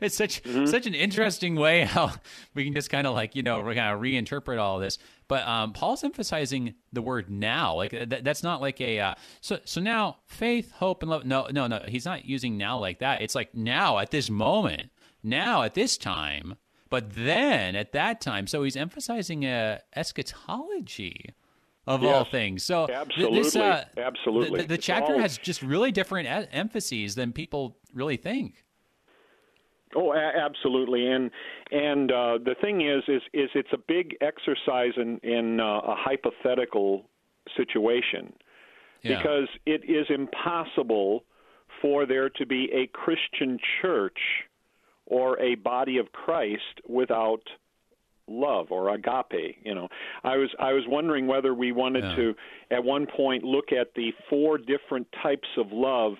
it's 0.02 0.16
such 0.16 0.42
mm-hmm. 0.42 0.66
such 0.66 0.86
an 0.86 0.94
interesting 0.94 1.54
way 1.54 1.84
how 1.84 2.12
we 2.52 2.64
can 2.64 2.74
just 2.74 2.90
kind 2.90 3.06
of 3.06 3.14
like 3.14 3.36
you 3.36 3.42
know 3.42 3.60
we're 3.60 3.74
kind 3.74 3.94
of 3.94 4.00
reinterpret 4.00 4.58
all 4.58 4.80
this. 4.80 4.98
But 5.28 5.46
um, 5.46 5.72
Paul's 5.72 6.02
emphasizing 6.02 6.74
the 6.92 7.00
word 7.00 7.30
now. 7.30 7.76
Like 7.76 7.92
th- 7.92 8.24
that's 8.24 8.42
not 8.42 8.60
like 8.60 8.80
a 8.80 8.98
uh, 8.98 9.14
so 9.40 9.60
so 9.64 9.80
now 9.80 10.16
faith, 10.26 10.72
hope, 10.72 11.02
and 11.02 11.10
love. 11.10 11.24
No, 11.24 11.46
no, 11.50 11.68
no. 11.68 11.84
He's 11.86 12.04
not 12.04 12.24
using 12.24 12.58
now 12.58 12.76
like 12.78 12.98
that. 12.98 13.22
It's 13.22 13.36
like 13.36 13.54
now 13.54 13.98
at 13.98 14.10
this 14.10 14.28
moment, 14.28 14.90
now 15.22 15.62
at 15.62 15.74
this 15.74 15.96
time 15.96 16.56
but 16.90 17.14
then 17.14 17.76
at 17.76 17.92
that 17.92 18.20
time, 18.20 18.48
so 18.48 18.64
he's 18.64 18.76
emphasizing 18.76 19.46
uh, 19.46 19.78
eschatology 19.94 21.30
of 21.90 22.02
yes, 22.02 22.14
all 22.14 22.24
things. 22.24 22.62
So 22.62 22.88
absolutely, 22.88 23.42
this, 23.42 23.56
uh, 23.56 23.84
absolutely, 23.96 24.62
the, 24.62 24.68
the 24.68 24.78
chapter 24.78 25.14
all... 25.14 25.18
has 25.18 25.36
just 25.38 25.60
really 25.62 25.90
different 25.90 26.28
a- 26.28 26.52
emphases 26.54 27.16
than 27.16 27.32
people 27.32 27.76
really 27.92 28.16
think. 28.16 28.64
Oh, 29.96 30.12
a- 30.12 30.16
absolutely, 30.16 31.06
and 31.08 31.30
and 31.72 32.12
uh, 32.12 32.38
the 32.44 32.54
thing 32.60 32.86
is, 32.86 33.02
is 33.08 33.22
is 33.32 33.50
it's 33.54 33.72
a 33.72 33.78
big 33.88 34.16
exercise 34.20 34.92
in 34.96 35.18
in 35.24 35.58
uh, 35.58 35.64
a 35.64 35.96
hypothetical 35.96 37.10
situation 37.56 38.32
yeah. 39.02 39.18
because 39.18 39.48
it 39.66 39.82
is 39.90 40.06
impossible 40.10 41.24
for 41.82 42.06
there 42.06 42.28
to 42.30 42.46
be 42.46 42.70
a 42.72 42.86
Christian 42.86 43.58
church 43.82 44.18
or 45.06 45.40
a 45.40 45.56
body 45.56 45.98
of 45.98 46.12
Christ 46.12 46.80
without 46.86 47.42
love 48.30 48.70
or 48.70 48.94
agape 48.94 49.56
you 49.64 49.74
know 49.74 49.88
i 50.24 50.36
was 50.36 50.50
i 50.58 50.72
was 50.72 50.84
wondering 50.86 51.26
whether 51.26 51.54
we 51.54 51.72
wanted 51.72 52.04
yeah. 52.04 52.14
to 52.14 52.34
at 52.70 52.82
one 52.82 53.06
point 53.06 53.42
look 53.42 53.72
at 53.72 53.94
the 53.94 54.12
four 54.28 54.56
different 54.56 55.06
types 55.22 55.48
of 55.56 55.72
love 55.72 56.14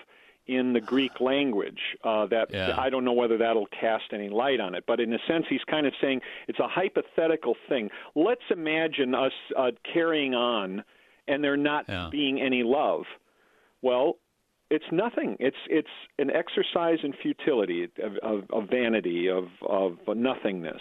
in 0.47 0.73
the 0.73 0.81
greek 0.81 1.21
language 1.21 1.81
uh, 2.05 2.27
that 2.27 2.49
yeah. 2.53 2.75
i 2.79 2.91
don't 2.91 3.05
know 3.05 3.13
whether 3.13 3.39
that'll 3.39 3.69
cast 3.69 4.05
any 4.13 4.29
light 4.29 4.61
on 4.61 4.75
it 4.75 4.85
but 4.87 4.99
in 5.01 5.13
a 5.13 5.19
sense 5.29 5.45
he's 5.49 5.65
kind 5.71 5.87
of 5.87 5.93
saying 6.01 6.21
it's 6.49 6.59
a 6.59 6.69
hypothetical 6.69 7.55
thing 7.69 7.89
let's 8.15 8.43
imagine 8.51 9.15
us 9.15 9.33
uh, 9.57 9.71
carrying 9.93 10.35
on 10.35 10.83
and 11.29 11.45
there 11.45 11.57
not 11.57 11.85
yeah. 11.89 12.09
being 12.11 12.41
any 12.41 12.63
love 12.63 13.05
well 13.83 14.17
it's 14.71 14.85
nothing. 14.93 15.37
It's 15.41 15.57
it's 15.69 15.89
an 16.19 16.31
exercise 16.31 16.99
in 17.03 17.13
futility, 17.13 17.89
of, 18.03 18.17
of, 18.23 18.45
of 18.51 18.71
vanity, 18.71 19.29
of 19.29 19.49
of 19.69 19.99
nothingness, 20.07 20.81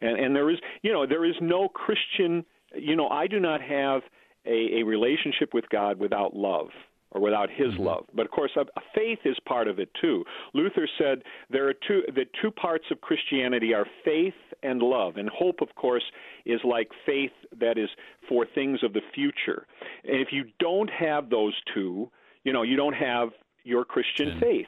and 0.00 0.18
and 0.18 0.36
there 0.36 0.50
is 0.50 0.58
you 0.82 0.92
know 0.92 1.06
there 1.06 1.24
is 1.24 1.36
no 1.40 1.68
Christian. 1.68 2.44
You 2.74 2.96
know, 2.96 3.08
I 3.08 3.26
do 3.26 3.40
not 3.40 3.60
have 3.62 4.02
a, 4.46 4.80
a 4.80 4.82
relationship 4.82 5.54
with 5.54 5.64
God 5.70 5.98
without 5.98 6.36
love 6.36 6.68
or 7.12 7.20
without 7.20 7.48
his 7.50 7.72
mm-hmm. 7.72 7.84
love. 7.84 8.04
But 8.14 8.26
of 8.26 8.32
course, 8.32 8.50
a, 8.56 8.60
a 8.60 8.82
faith 8.94 9.20
is 9.24 9.36
part 9.46 9.68
of 9.68 9.78
it 9.78 9.88
too. 10.00 10.24
Luther 10.54 10.88
said 10.98 11.22
there 11.50 11.68
are 11.68 11.74
two 11.74 12.02
the 12.14 12.24
two 12.42 12.50
parts 12.50 12.84
of 12.90 13.00
Christianity 13.00 13.74
are 13.74 13.86
faith 14.04 14.34
and 14.62 14.82
love. 14.82 15.16
And 15.16 15.28
hope 15.28 15.60
of 15.60 15.74
course 15.74 16.04
is 16.44 16.60
like 16.64 16.88
faith 17.06 17.32
that 17.58 17.78
is 17.78 17.88
for 18.28 18.46
things 18.54 18.80
of 18.82 18.92
the 18.92 19.02
future. 19.14 19.66
And 20.04 20.20
if 20.20 20.28
you 20.32 20.44
don't 20.58 20.90
have 20.90 21.30
those 21.30 21.54
two, 21.74 22.10
you 22.44 22.52
know, 22.52 22.62
you 22.62 22.76
don't 22.76 22.94
have 22.94 23.30
your 23.64 23.84
Christian 23.84 24.38
faith. 24.40 24.66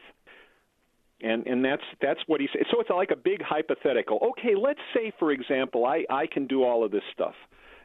And 1.23 1.47
and 1.47 1.65
that's 1.65 1.83
that's 2.00 2.21
what 2.27 2.41
he 2.41 2.49
said. 2.53 2.62
So 2.71 2.81
it's 2.81 2.91
like 2.91 3.11
a 3.11 3.17
big 3.17 3.43
hypothetical. 3.43 4.19
Okay, 4.31 4.55
let's 4.55 4.81
say 4.95 5.12
for 5.19 5.33
example, 5.33 5.85
I 5.85 6.05
I 6.09 6.27
can 6.27 6.47
do 6.47 6.65
all 6.65 6.85
of 6.85 6.91
this 6.91 7.03
stuff. 7.12 7.35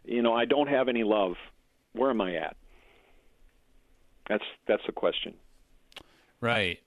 You 0.05 0.21
know, 0.21 0.33
I 0.33 0.45
don't 0.45 0.67
have 0.67 0.87
any 0.87 1.03
love. 1.03 1.33
Where 1.93 2.09
am 2.09 2.21
I 2.21 2.35
at? 2.35 2.55
That's 4.29 4.43
that's 4.67 4.83
the 4.85 4.93
question. 4.93 5.33
Right. 6.39 6.79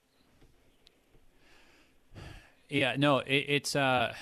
Yeah, 2.69 2.95
no, 2.97 3.19
it, 3.19 3.45
it's 3.47 3.75
uh 3.75 4.13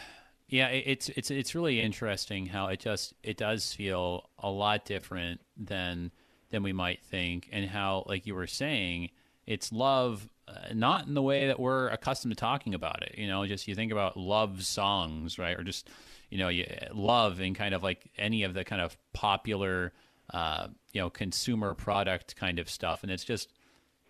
yeah, 0.47 0.67
it, 0.67 0.83
it's 0.85 1.09
it's 1.09 1.31
it's 1.31 1.55
really 1.55 1.81
interesting 1.81 2.47
how 2.47 2.67
it 2.67 2.79
just 2.79 3.13
it 3.23 3.37
does 3.37 3.73
feel 3.73 4.29
a 4.39 4.49
lot 4.49 4.85
different 4.85 5.41
than 5.57 6.11
than 6.49 6.63
we 6.63 6.73
might 6.73 7.03
think, 7.03 7.49
and 7.51 7.69
how, 7.69 8.05
like 8.07 8.25
you 8.25 8.35
were 8.35 8.47
saying, 8.47 9.09
it's 9.47 9.71
love 9.71 10.29
uh, 10.47 10.73
not 10.73 11.07
in 11.07 11.13
the 11.13 11.21
way 11.21 11.47
that 11.47 11.59
we're 11.59 11.87
accustomed 11.87 12.31
to 12.31 12.39
talking 12.39 12.73
about 12.73 13.01
it. 13.03 13.15
You 13.17 13.27
know, 13.27 13.45
just 13.45 13.67
you 13.67 13.75
think 13.75 13.91
about 13.91 14.15
love 14.15 14.63
songs, 14.63 15.39
right, 15.39 15.57
or 15.57 15.63
just 15.63 15.89
you 16.29 16.37
know, 16.37 16.49
you, 16.49 16.65
love 16.93 17.39
in 17.39 17.53
kind 17.53 17.73
of 17.73 17.83
like 17.83 18.09
any 18.17 18.43
of 18.43 18.53
the 18.53 18.63
kind 18.63 18.81
of 18.81 18.97
popular, 19.13 19.93
uh, 20.33 20.67
you 20.91 21.01
know, 21.01 21.09
consumer 21.09 21.73
product 21.73 22.35
kind 22.35 22.59
of 22.59 22.69
stuff, 22.69 23.03
and 23.03 23.11
it's 23.11 23.23
just 23.23 23.51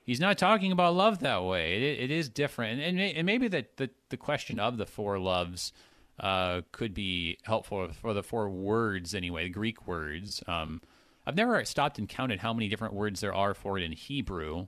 he's 0.04 0.20
not 0.20 0.38
talking 0.38 0.72
about 0.72 0.96
love 0.96 1.20
that 1.20 1.44
way. 1.44 1.76
it, 1.76 2.00
it 2.06 2.12
is 2.12 2.30
different, 2.30 2.82
and, 2.82 3.00
and, 3.00 3.26
maybe 3.26 3.48
that 3.48 3.78
the 3.78 3.90
the 4.10 4.18
question 4.18 4.60
of 4.60 4.78
the 4.78 4.86
four 4.86 5.20
loves 5.20 5.74
uh, 6.20 6.62
could 6.72 6.94
be 6.94 7.38
helpful 7.44 7.90
for 8.02 8.14
the 8.14 8.24
four 8.24 8.50
words 8.50 9.14
anyway, 9.14 9.44
the 9.44 9.50
Greek 9.50 9.88
words. 9.88 10.44
Um, 10.48 10.82
I've 11.26 11.36
never 11.36 11.64
stopped 11.66 12.00
and 12.00 12.08
counted 12.08 12.40
how 12.40 12.54
many 12.54 12.70
different 12.70 12.94
words 12.94 13.20
there 13.20 13.36
are 13.36 13.54
for 13.54 13.78
it 13.78 13.84
in 13.84 13.92
Hebrew. 13.92 14.68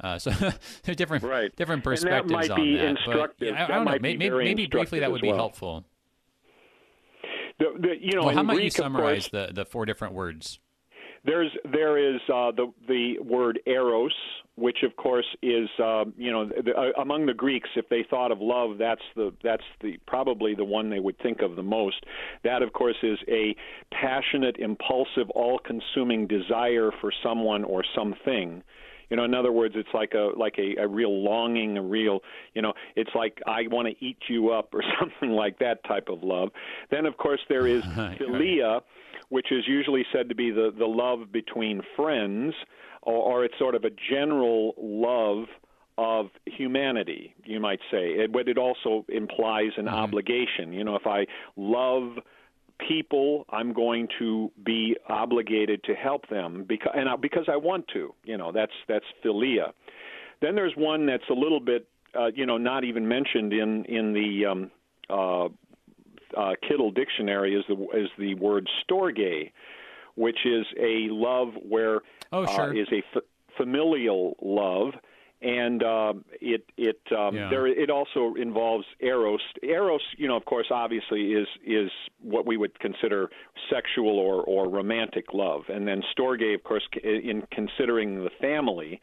Uh, 0.00 0.18
so 0.18 0.30
there's 0.82 0.96
different 0.96 1.24
right. 1.24 1.54
different 1.56 1.82
perspectives 1.82 2.30
and 2.30 2.30
that 2.30 2.48
might 2.48 2.50
on 2.50 2.62
be 2.62 2.76
that. 2.76 2.84
Instructive. 2.84 3.54
But, 3.54 3.58
I, 3.58 3.64
I 3.64 3.68
don't 3.68 3.84
know. 3.84 3.98
Maybe, 4.00 4.30
maybe 4.30 4.66
briefly 4.66 5.00
that 5.00 5.10
would 5.10 5.22
well. 5.22 5.32
be 5.32 5.36
helpful. 5.36 5.84
The, 7.58 7.74
the, 7.76 7.94
you 8.00 8.12
know, 8.14 8.26
well, 8.26 8.34
how 8.34 8.42
might 8.44 8.54
Greek, 8.54 8.64
you 8.64 8.70
summarize 8.70 9.28
course, 9.28 9.48
the, 9.48 9.52
the 9.52 9.64
four 9.64 9.84
different 9.84 10.14
words? 10.14 10.60
There's 11.24 11.50
there 11.72 11.98
is 11.98 12.20
uh, 12.32 12.52
the 12.52 12.72
the 12.86 13.18
word 13.18 13.58
eros, 13.66 14.14
which 14.54 14.78
of 14.84 14.94
course 14.96 15.26
is 15.42 15.68
uh, 15.82 16.04
you 16.16 16.30
know 16.30 16.46
the, 16.46 16.72
uh, 16.72 17.02
among 17.02 17.26
the 17.26 17.34
Greeks, 17.34 17.68
if 17.74 17.88
they 17.88 18.04
thought 18.08 18.30
of 18.30 18.40
love, 18.40 18.78
that's 18.78 19.02
the 19.16 19.34
that's 19.42 19.64
the 19.82 19.98
probably 20.06 20.54
the 20.54 20.64
one 20.64 20.88
they 20.88 21.00
would 21.00 21.18
think 21.18 21.42
of 21.42 21.56
the 21.56 21.62
most. 21.62 22.04
That 22.44 22.62
of 22.62 22.72
course 22.72 22.96
is 23.02 23.18
a 23.26 23.56
passionate, 23.92 24.58
impulsive, 24.58 25.28
all-consuming 25.30 26.28
desire 26.28 26.92
for 27.00 27.12
someone 27.22 27.64
or 27.64 27.82
something. 27.96 28.62
You 29.10 29.16
know, 29.16 29.24
in 29.24 29.34
other 29.34 29.52
words, 29.52 29.74
it's 29.76 29.88
like 29.94 30.12
a 30.14 30.30
like 30.36 30.56
a, 30.58 30.82
a 30.82 30.88
real 30.88 31.22
longing, 31.24 31.78
a 31.78 31.82
real 31.82 32.20
you 32.54 32.62
know, 32.62 32.72
it's 32.96 33.10
like 33.14 33.38
I 33.46 33.66
want 33.68 33.88
to 33.88 34.04
eat 34.04 34.18
you 34.28 34.50
up 34.50 34.74
or 34.74 34.82
something 35.00 35.30
like 35.30 35.58
that 35.60 35.84
type 35.84 36.08
of 36.08 36.22
love. 36.22 36.50
Then 36.90 37.06
of 37.06 37.16
course 37.16 37.40
there 37.48 37.66
is 37.66 37.82
philia 37.84 38.80
which 39.28 39.52
is 39.52 39.64
usually 39.66 40.04
said 40.12 40.28
to 40.28 40.34
be 40.34 40.50
the, 40.50 40.72
the 40.76 40.86
love 40.86 41.32
between 41.32 41.82
friends, 41.96 42.54
or, 43.02 43.14
or 43.14 43.44
it's 43.44 43.54
sort 43.58 43.74
of 43.74 43.84
a 43.84 43.90
general 44.10 44.74
love 44.78 45.44
of 45.98 46.26
humanity, 46.46 47.34
you 47.44 47.60
might 47.60 47.80
say. 47.90 48.10
It, 48.10 48.32
but 48.32 48.48
it 48.48 48.56
also 48.56 49.04
implies 49.08 49.70
an 49.76 49.86
mm-hmm. 49.86 49.94
obligation. 49.94 50.72
You 50.72 50.84
know, 50.84 50.96
if 50.96 51.06
I 51.06 51.26
love 51.56 52.18
people, 52.86 53.44
I'm 53.50 53.72
going 53.72 54.08
to 54.18 54.50
be 54.64 54.96
obligated 55.08 55.82
to 55.84 55.94
help 55.94 56.28
them 56.28 56.64
because 56.68 56.92
and 56.94 57.08
I, 57.08 57.16
because 57.16 57.44
I 57.50 57.56
want 57.56 57.88
to. 57.94 58.14
You 58.24 58.36
know, 58.38 58.52
that's 58.52 58.72
that's 58.86 59.04
philia. 59.24 59.72
Then 60.40 60.54
there's 60.54 60.74
one 60.76 61.06
that's 61.06 61.28
a 61.30 61.34
little 61.34 61.60
bit, 61.60 61.88
uh, 62.18 62.26
you 62.34 62.46
know, 62.46 62.58
not 62.58 62.84
even 62.84 63.08
mentioned 63.08 63.52
in 63.52 63.84
in 63.86 64.12
the 64.12 64.46
um, 64.46 64.70
uh, 65.10 65.46
uh, 66.36 66.54
Kittel 66.62 66.94
Dictionary 66.94 67.54
is 67.54 67.64
the 67.68 67.74
is 67.96 68.08
the 68.18 68.34
word 68.34 68.68
storge, 68.88 69.52
which 70.14 70.38
is 70.44 70.66
a 70.78 71.08
love 71.10 71.48
where 71.62 72.00
oh, 72.32 72.46
sure. 72.46 72.70
uh, 72.70 72.80
is 72.80 72.88
a 72.92 73.02
f- 73.16 73.22
familial 73.56 74.36
love, 74.40 74.94
and 75.40 75.82
uh, 75.82 76.14
it 76.40 76.64
it 76.76 77.00
um, 77.16 77.36
yeah. 77.36 77.48
there 77.48 77.66
it 77.66 77.90
also 77.90 78.34
involves 78.34 78.84
eros. 79.00 79.40
Eros, 79.62 80.00
you 80.16 80.26
know, 80.26 80.36
of 80.36 80.44
course, 80.44 80.66
obviously 80.70 81.32
is 81.32 81.46
is 81.64 81.90
what 82.20 82.46
we 82.46 82.56
would 82.56 82.78
consider 82.80 83.28
sexual 83.70 84.18
or 84.18 84.42
or 84.42 84.68
romantic 84.68 85.32
love, 85.32 85.62
and 85.68 85.86
then 85.86 86.02
storge, 86.16 86.54
of 86.54 86.64
course, 86.64 86.88
in 87.02 87.42
considering 87.52 88.24
the 88.24 88.30
family, 88.40 89.00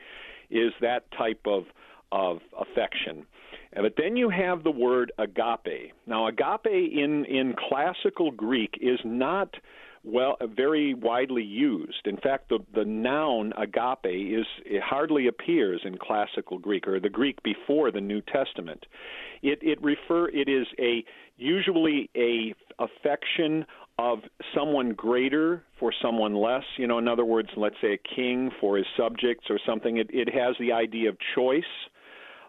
is 0.49 0.73
that 0.81 1.09
type 1.17 1.41
of 1.45 1.63
of 2.11 2.39
affection. 2.59 3.25
But 3.73 3.95
then 3.97 4.15
you 4.15 4.29
have 4.29 4.63
the 4.63 4.71
word 4.71 5.11
agape. 5.17 5.93
Now, 6.05 6.27
agape 6.27 6.65
in 6.65 7.25
in 7.25 7.55
classical 7.69 8.31
Greek 8.31 8.77
is 8.81 8.99
not 9.03 9.55
well 10.05 10.37
uh, 10.39 10.47
very 10.47 10.93
widely 10.93 11.43
used. 11.43 12.05
In 12.05 12.17
fact, 12.17 12.49
the 12.49 12.59
the 12.73 12.85
noun 12.85 13.53
agape 13.57 14.05
is 14.05 14.45
it 14.65 14.81
hardly 14.81 15.27
appears 15.27 15.81
in 15.83 15.97
classical 15.97 16.57
Greek 16.57 16.87
or 16.87 16.99
the 16.99 17.09
Greek 17.09 17.41
before 17.43 17.91
the 17.91 18.01
New 18.01 18.21
Testament. 18.21 18.85
It 19.41 19.59
it 19.61 19.81
refer 19.81 20.29
it 20.29 20.47
is 20.47 20.67
a 20.79 21.03
usually 21.37 22.09
a 22.15 22.53
affection 22.79 23.65
of 23.97 24.19
someone 24.53 24.93
greater 24.93 25.63
for 25.79 25.93
someone 26.01 26.35
less. 26.35 26.63
You 26.77 26.87
know, 26.87 26.97
in 26.97 27.07
other 27.07 27.25
words, 27.25 27.49
let's 27.55 27.75
say 27.81 27.93
a 27.93 28.15
king 28.15 28.51
for 28.59 28.77
his 28.77 28.85
subjects 28.97 29.45
or 29.49 29.59
something. 29.65 29.97
It 29.97 30.09
it 30.11 30.33
has 30.33 30.55
the 30.59 30.71
idea 30.71 31.09
of 31.09 31.17
choice 31.35 31.63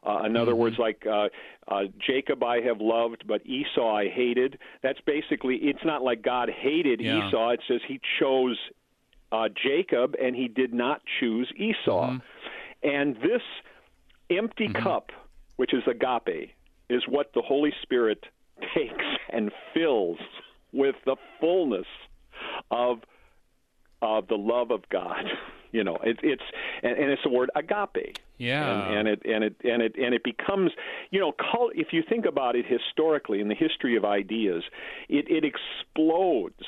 uh, 0.07 0.23
in 0.25 0.37
other 0.37 0.53
mm-hmm. 0.53 0.61
words, 0.61 0.77
like 0.79 1.05
uh, 1.07 1.29
uh, 1.69 1.83
Jacob 2.07 2.43
I 2.43 2.61
have 2.61 2.81
loved, 2.81 3.25
but 3.27 3.45
Esau 3.47 3.95
I 3.95 4.09
hated. 4.09 4.59
That's 4.83 5.01
basically, 5.07 5.57
it's 5.57 5.85
not 5.85 6.03
like 6.03 6.23
God 6.23 6.49
hated 6.49 7.01
yeah. 7.01 7.29
Esau. 7.29 7.51
It 7.51 7.61
says 7.67 7.81
he 7.87 8.01
chose 8.21 8.59
uh, 9.33 9.49
Jacob 9.63 10.15
and 10.23 10.37
he 10.37 10.49
did 10.49 10.73
not 10.73 11.01
choose 11.21 11.51
Esau. 11.57 12.11
Mm-hmm. 12.11 12.89
And 12.89 13.17
this 13.17 13.43
empty 14.31 14.69
mm-hmm. 14.69 14.83
cup, 14.83 15.11
which 15.57 15.75
is 15.75 15.83
agape, 15.89 16.51
is 16.89 17.03
what 17.09 17.33
the 17.35 17.43
Holy 17.43 17.73
Spirit 17.83 18.25
takes 18.75 19.05
and 19.33 19.51
fills 19.75 20.19
with 20.73 20.95
the 21.05 21.17
fullness 21.41 21.87
of 22.71 22.99
of 24.03 24.29
the 24.29 24.37
love 24.37 24.71
of 24.71 24.89
God. 24.89 25.25
You 25.73 25.85
know, 25.85 25.99
it, 26.03 26.21
it's 26.23 26.45
and, 26.83 26.97
and 26.97 27.11
it's 27.11 27.23
the 27.23 27.29
word 27.29 27.51
agape. 27.55 28.17
Yeah, 28.39 28.89
and, 28.89 28.99
and 28.99 29.09
it 29.09 29.23
and 29.27 29.45
it 29.45 29.57
and 29.63 29.83
it 29.83 29.95
and 29.97 30.15
it 30.15 30.25
becomes, 30.25 30.71
you 31.11 31.21
know, 31.21 31.33
cult, 31.33 31.73
if 31.75 31.89
you 31.93 32.03
think 32.09 32.25
about 32.25 32.57
it 32.57 32.65
historically 32.67 33.41
in 33.41 33.49
the 33.49 33.55
history 33.55 33.95
of 33.95 34.05
ideas, 34.05 34.63
it 35.11 35.27
it 35.29 35.45
explodes 35.45 36.65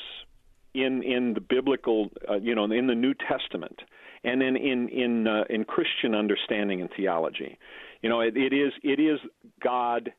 in 0.75 1.03
in 1.03 1.33
the 1.35 1.41
biblical, 1.41 2.11
uh, 2.29 2.35
you 2.35 2.55
know, 2.55 2.65
in 2.65 2.87
the 2.87 2.95
New 2.95 3.15
Testament, 3.15 3.81
and 4.25 4.43
then 4.43 4.57
in 4.57 4.89
in 4.89 5.27
uh, 5.27 5.45
in 5.49 5.65
Christian 5.65 6.15
understanding 6.15 6.81
and 6.83 6.91
theology. 6.95 7.57
You 8.03 8.11
know, 8.11 8.21
it, 8.21 8.37
it 8.37 8.53
is 8.53 8.73
it 8.83 9.01
is 9.01 9.21
God 9.63 10.13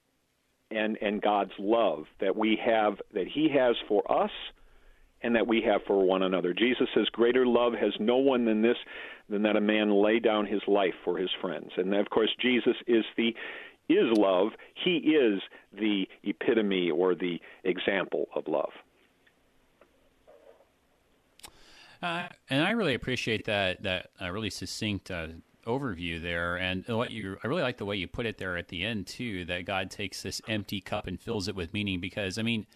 and 0.71 0.97
and 1.01 1.21
God's 1.21 1.53
love 1.59 2.05
that 2.19 2.35
we 2.35 2.59
have 2.63 2.97
that 3.13 3.27
He 3.27 3.49
has 3.49 3.75
for 3.87 4.09
us 4.11 4.31
and 5.21 5.35
that 5.35 5.47
we 5.47 5.61
have 5.61 5.81
for 5.85 6.03
one 6.03 6.23
another. 6.23 6.53
Jesus 6.53 6.87
says, 6.93 7.07
Greater 7.11 7.45
love 7.45 7.73
has 7.73 7.93
no 7.99 8.17
one 8.17 8.45
than 8.45 8.61
this, 8.61 8.77
than 9.29 9.43
that 9.43 9.55
a 9.55 9.61
man 9.61 9.91
lay 9.91 10.19
down 10.19 10.45
his 10.45 10.61
life 10.67 10.93
for 11.03 11.17
his 11.17 11.29
friends. 11.41 11.71
And 11.77 11.93
of 11.93 12.09
course, 12.09 12.29
Jesus 12.41 12.75
is 12.87 13.03
the 13.17 13.35
is 13.89 14.17
love. 14.17 14.49
He 14.75 14.97
is 14.97 15.41
the 15.73 16.07
epitome 16.23 16.91
or 16.91 17.15
the 17.15 17.41
example 17.63 18.27
of 18.35 18.47
love. 18.47 18.71
Uh, 22.01 22.27
and 22.49 22.63
I 22.63 22.71
really 22.71 22.93
appreciate 22.93 23.45
that 23.45 23.83
that 23.83 24.11
uh, 24.21 24.31
really 24.31 24.49
succinct 24.49 25.11
uh, 25.11 25.27
overview 25.67 26.21
there, 26.21 26.55
and 26.55 26.85
what 26.87 27.11
you 27.11 27.37
I 27.43 27.47
really 27.47 27.61
like 27.61 27.77
the 27.77 27.85
way 27.85 27.97
you 27.97 28.07
put 28.07 28.25
it 28.25 28.37
there 28.37 28.55
at 28.57 28.69
the 28.69 28.85
end 28.85 29.07
too. 29.07 29.43
That 29.45 29.65
God 29.65 29.91
takes 29.91 30.21
this 30.21 30.41
empty 30.47 30.79
cup 30.79 31.07
and 31.07 31.19
fills 31.19 31.49
it 31.49 31.55
with 31.55 31.73
meaning, 31.73 31.99
because 31.99 32.37
I 32.37 32.41
mean 32.41 32.67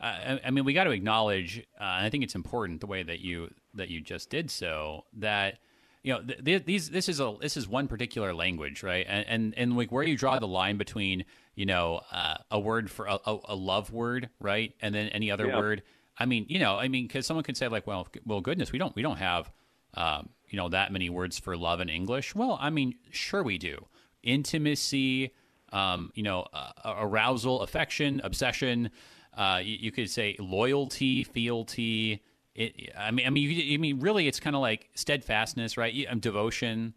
uh, 0.00 0.38
I 0.44 0.50
mean, 0.50 0.64
we 0.64 0.72
got 0.72 0.84
to 0.84 0.90
acknowledge, 0.90 1.58
uh, 1.80 1.82
and 1.82 2.06
I 2.06 2.10
think 2.10 2.24
it's 2.24 2.34
important 2.34 2.80
the 2.80 2.86
way 2.86 3.02
that 3.02 3.20
you 3.20 3.50
that 3.74 3.88
you 3.88 4.00
just 4.00 4.30
did 4.30 4.50
so 4.50 5.04
that 5.14 5.58
you 6.02 6.12
know 6.12 6.22
th- 6.22 6.44
th- 6.44 6.64
these 6.64 6.90
this 6.90 7.08
is 7.08 7.20
a 7.20 7.34
this 7.40 7.56
is 7.56 7.68
one 7.68 7.88
particular 7.88 8.34
language, 8.34 8.82
right? 8.82 9.06
And 9.08 9.26
and, 9.26 9.54
and 9.56 9.76
like 9.76 9.92
where 9.92 10.04
you 10.04 10.16
draw 10.16 10.38
the 10.38 10.48
line 10.48 10.76
between 10.76 11.24
you 11.54 11.66
know 11.66 12.00
uh, 12.12 12.36
a 12.50 12.58
word 12.58 12.90
for 12.90 13.06
a, 13.06 13.18
a, 13.24 13.54
love 13.54 13.92
word, 13.92 14.30
right, 14.40 14.74
and 14.82 14.94
then 14.94 15.08
any 15.08 15.30
other 15.30 15.46
yeah. 15.46 15.58
word. 15.58 15.82
I 16.18 16.26
mean, 16.26 16.46
you 16.48 16.58
know, 16.58 16.76
I 16.76 16.88
mean, 16.88 17.06
because 17.06 17.26
someone 17.26 17.44
could 17.44 17.56
say 17.56 17.68
like, 17.68 17.86
well, 17.86 18.06
well, 18.24 18.40
goodness, 18.40 18.72
we 18.72 18.78
don't 18.78 18.94
we 18.94 19.02
don't 19.02 19.18
have 19.18 19.50
um, 19.94 20.28
you 20.48 20.56
know 20.56 20.68
that 20.68 20.92
many 20.92 21.08
words 21.08 21.38
for 21.38 21.56
love 21.56 21.80
in 21.80 21.88
English. 21.88 22.34
Well, 22.34 22.58
I 22.60 22.70
mean, 22.70 22.96
sure 23.10 23.42
we 23.42 23.58
do. 23.58 23.86
Intimacy, 24.22 25.32
um, 25.72 26.10
you 26.14 26.22
know, 26.22 26.46
uh, 26.52 26.94
arousal, 26.98 27.62
affection, 27.62 28.20
obsession. 28.24 28.90
Uh, 29.36 29.60
you, 29.62 29.76
you, 29.80 29.92
could 29.92 30.10
say 30.10 30.36
loyalty, 30.38 31.24
fealty. 31.24 32.22
It, 32.54 32.92
I 32.96 33.10
mean, 33.10 33.26
I 33.26 33.30
mean, 33.30 33.50
you, 33.50 33.74
I 33.74 33.76
mean, 33.78 34.00
really, 34.00 34.28
it's 34.28 34.40
kind 34.40 34.54
of 34.54 34.62
like 34.62 34.88
steadfastness, 34.94 35.76
right? 35.76 36.06
Um, 36.08 36.20
devotion. 36.20 36.94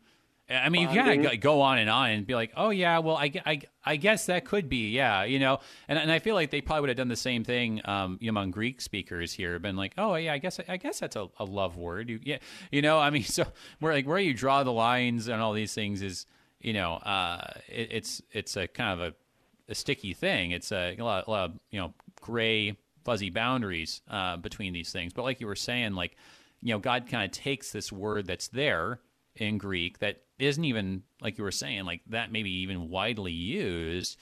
I 0.50 0.70
mean, 0.70 0.86
Bonding. 0.88 1.20
you 1.20 1.24
gotta 1.24 1.38
go 1.38 1.60
on 1.60 1.78
and 1.78 1.90
on 1.90 2.10
and 2.12 2.26
be 2.26 2.34
like, 2.34 2.54
oh 2.56 2.70
yeah, 2.70 3.00
well, 3.00 3.18
I, 3.18 3.34
I, 3.46 3.62
I 3.84 3.96
guess 3.98 4.28
that 4.28 4.46
could 4.46 4.70
be, 4.70 4.92
yeah, 4.92 5.26
you 5.26 5.40
know, 5.40 5.60
and 5.90 6.00
and 6.00 6.10
I 6.10 6.20
feel 6.20 6.36
like 6.36 6.52
they 6.52 6.62
probably 6.62 6.82
would 6.82 6.90
have 6.90 6.98
done 6.98 7.10
the 7.10 7.18
same 7.18 7.44
thing, 7.44 7.82
um, 7.84 8.18
you 8.22 8.28
know, 8.28 8.40
among 8.40 8.52
Greek 8.52 8.80
speakers 8.80 9.34
here, 9.34 9.60
been 9.60 9.76
like, 9.76 9.94
oh 9.98 10.16
yeah, 10.16 10.32
I 10.32 10.38
guess 10.38 10.58
I 10.70 10.78
guess 10.78 11.00
that's 11.00 11.18
a, 11.18 11.28
a 11.38 11.44
love 11.44 11.76
word, 11.76 12.10
you, 12.10 12.20
yeah, 12.24 12.38
you 12.72 12.82
know, 12.82 12.98
I 12.98 13.10
mean, 13.10 13.24
so 13.26 13.46
where 13.80 13.92
like 13.92 14.08
where 14.08 14.20
you 14.20 14.34
draw 14.34 14.64
the 14.64 14.72
lines 14.72 15.28
and 15.28 15.42
all 15.42 15.52
these 15.52 15.74
things 15.74 16.02
is, 16.02 16.26
you 16.62 16.72
know, 16.72 16.94
uh, 16.94 17.52
it, 17.68 17.90
it's 17.92 18.22
it's 18.32 18.56
a 18.56 18.68
kind 18.70 19.02
of 19.02 19.08
a, 19.08 19.72
a 19.72 19.76
sticky 19.76 20.14
thing. 20.14 20.52
It's 20.52 20.72
a, 20.72 20.96
a 20.98 21.04
lot, 21.04 21.28
a 21.28 21.30
lot 21.30 21.50
of 21.50 21.60
you 21.72 21.80
know 21.82 21.94
gray, 22.22 22.78
fuzzy 23.04 23.30
boundaries 23.30 24.02
uh, 24.10 24.38
between 24.38 24.74
these 24.74 24.92
things. 24.92 25.14
But 25.14 25.24
like 25.24 25.42
you 25.42 25.48
were 25.48 25.56
saying, 25.56 25.94
like, 25.94 26.16
you 26.62 26.74
know, 26.74 26.80
God 26.80 27.08
kind 27.08 27.24
of 27.24 27.32
takes 27.32 27.72
this 27.72 27.92
word 27.92 28.28
that's 28.28 28.48
there 28.48 29.00
in 29.36 29.58
Greek 29.58 30.00
that 30.00 30.22
isn't 30.40 30.64
even, 30.64 31.04
like 31.22 31.38
you 31.38 31.44
were 31.44 31.52
saying, 31.52 31.86
like 31.86 32.02
that 32.10 32.32
maybe 32.32 32.52
even 32.52 32.90
widely 32.90 33.32
used, 33.32 34.20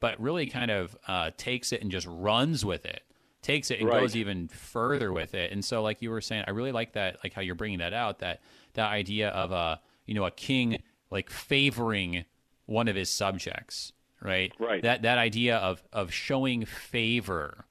but 0.00 0.20
really 0.20 0.46
kind 0.46 0.70
of 0.70 0.96
uh, 1.08 1.30
takes 1.36 1.72
it 1.72 1.82
and 1.82 1.90
just 1.90 2.06
runs 2.08 2.64
with 2.64 2.84
it. 2.84 3.02
Takes 3.42 3.70
it 3.70 3.78
and 3.78 3.88
right. 3.88 4.00
goes 4.00 4.16
even 4.16 4.48
further 4.48 5.12
with 5.12 5.32
it, 5.34 5.52
and 5.52 5.64
so, 5.64 5.80
like 5.80 6.02
you 6.02 6.10
were 6.10 6.20
saying, 6.20 6.44
I 6.48 6.50
really 6.50 6.72
like 6.72 6.94
that, 6.94 7.18
like 7.22 7.32
how 7.32 7.42
you're 7.42 7.54
bringing 7.54 7.78
that 7.78 7.92
out. 7.92 8.18
That 8.18 8.40
that 8.74 8.90
idea 8.90 9.28
of 9.28 9.52
a, 9.52 9.80
you 10.04 10.14
know, 10.14 10.24
a 10.24 10.32
king 10.32 10.82
like 11.12 11.30
favoring 11.30 12.24
one 12.64 12.88
of 12.88 12.96
his 12.96 13.08
subjects, 13.08 13.92
right? 14.26 14.52
Right. 14.58 14.82
That 14.82 15.02
that 15.02 15.18
idea 15.18 15.56
of 15.56 15.82
of 15.92 16.12
showing 16.12 16.64
favor. 16.64 17.64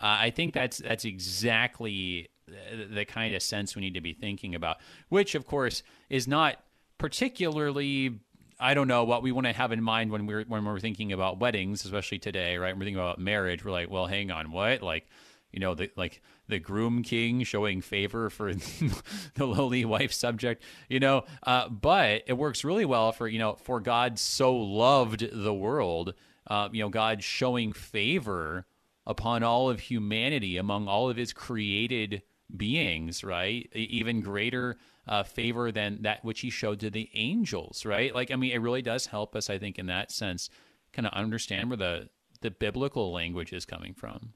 Uh, 0.00 0.18
I 0.20 0.30
think 0.30 0.54
that's 0.54 0.78
that's 0.78 1.04
exactly 1.04 2.28
the, 2.46 2.84
the 2.84 3.04
kind 3.04 3.34
of 3.34 3.42
sense 3.42 3.74
we 3.74 3.82
need 3.82 3.94
to 3.94 4.00
be 4.00 4.12
thinking 4.12 4.54
about, 4.54 4.76
which 5.08 5.34
of 5.34 5.46
course 5.46 5.82
is 6.10 6.28
not 6.28 6.56
particularly 6.98 8.20
I 8.60 8.74
don't 8.74 8.86
know 8.86 9.02
what 9.02 9.24
we 9.24 9.32
want 9.32 9.48
to 9.48 9.52
have 9.52 9.72
in 9.72 9.82
mind 9.82 10.12
when 10.12 10.26
we're 10.26 10.44
when 10.44 10.64
we're 10.64 10.78
thinking 10.78 11.12
about 11.12 11.40
weddings, 11.40 11.84
especially 11.84 12.20
today, 12.20 12.56
right? 12.58 12.68
When 12.70 12.78
we're 12.78 12.84
thinking 12.84 13.00
about 13.00 13.18
marriage. 13.18 13.64
We're 13.64 13.72
like, 13.72 13.90
well, 13.90 14.06
hang 14.06 14.30
on, 14.30 14.52
what? 14.52 14.82
Like, 14.82 15.08
you 15.52 15.60
know, 15.60 15.74
the 15.74 15.90
like 15.96 16.22
the 16.48 16.58
groom 16.58 17.02
king 17.02 17.42
showing 17.44 17.80
favor 17.80 18.30
for 18.30 18.52
the 19.34 19.46
lowly 19.46 19.84
wife 19.84 20.12
subject, 20.12 20.62
you 20.88 20.98
know. 20.98 21.24
Uh, 21.42 21.68
but 21.68 22.22
it 22.26 22.34
works 22.34 22.64
really 22.64 22.84
well 22.84 23.12
for 23.12 23.28
you 23.28 23.38
know, 23.38 23.54
for 23.54 23.80
God 23.80 24.18
so 24.18 24.54
loved 24.54 25.28
the 25.32 25.54
world, 25.54 26.14
uh, 26.46 26.68
you 26.72 26.82
know, 26.82 26.88
God 26.88 27.22
showing 27.22 27.72
favor 27.72 28.66
upon 29.06 29.42
all 29.42 29.68
of 29.68 29.80
humanity 29.80 30.56
among 30.56 30.88
all 30.88 31.10
of 31.10 31.16
His 31.16 31.32
created 31.32 32.22
beings, 32.56 33.22
right? 33.22 33.70
Even 33.74 34.20
greater 34.20 34.76
uh, 35.06 35.22
favor 35.22 35.70
than 35.70 36.02
that 36.02 36.24
which 36.24 36.40
He 36.40 36.50
showed 36.50 36.80
to 36.80 36.90
the 36.90 37.10
angels, 37.14 37.84
right? 37.84 38.14
Like, 38.14 38.30
I 38.30 38.36
mean, 38.36 38.52
it 38.52 38.58
really 38.58 38.82
does 38.82 39.06
help 39.06 39.36
us, 39.36 39.50
I 39.50 39.58
think, 39.58 39.78
in 39.78 39.86
that 39.86 40.10
sense, 40.10 40.48
kind 40.92 41.06
of 41.06 41.12
understand 41.12 41.68
where 41.68 41.76
the 41.76 42.08
the 42.40 42.50
biblical 42.50 43.12
language 43.12 43.52
is 43.52 43.64
coming 43.64 43.94
from. 43.94 44.34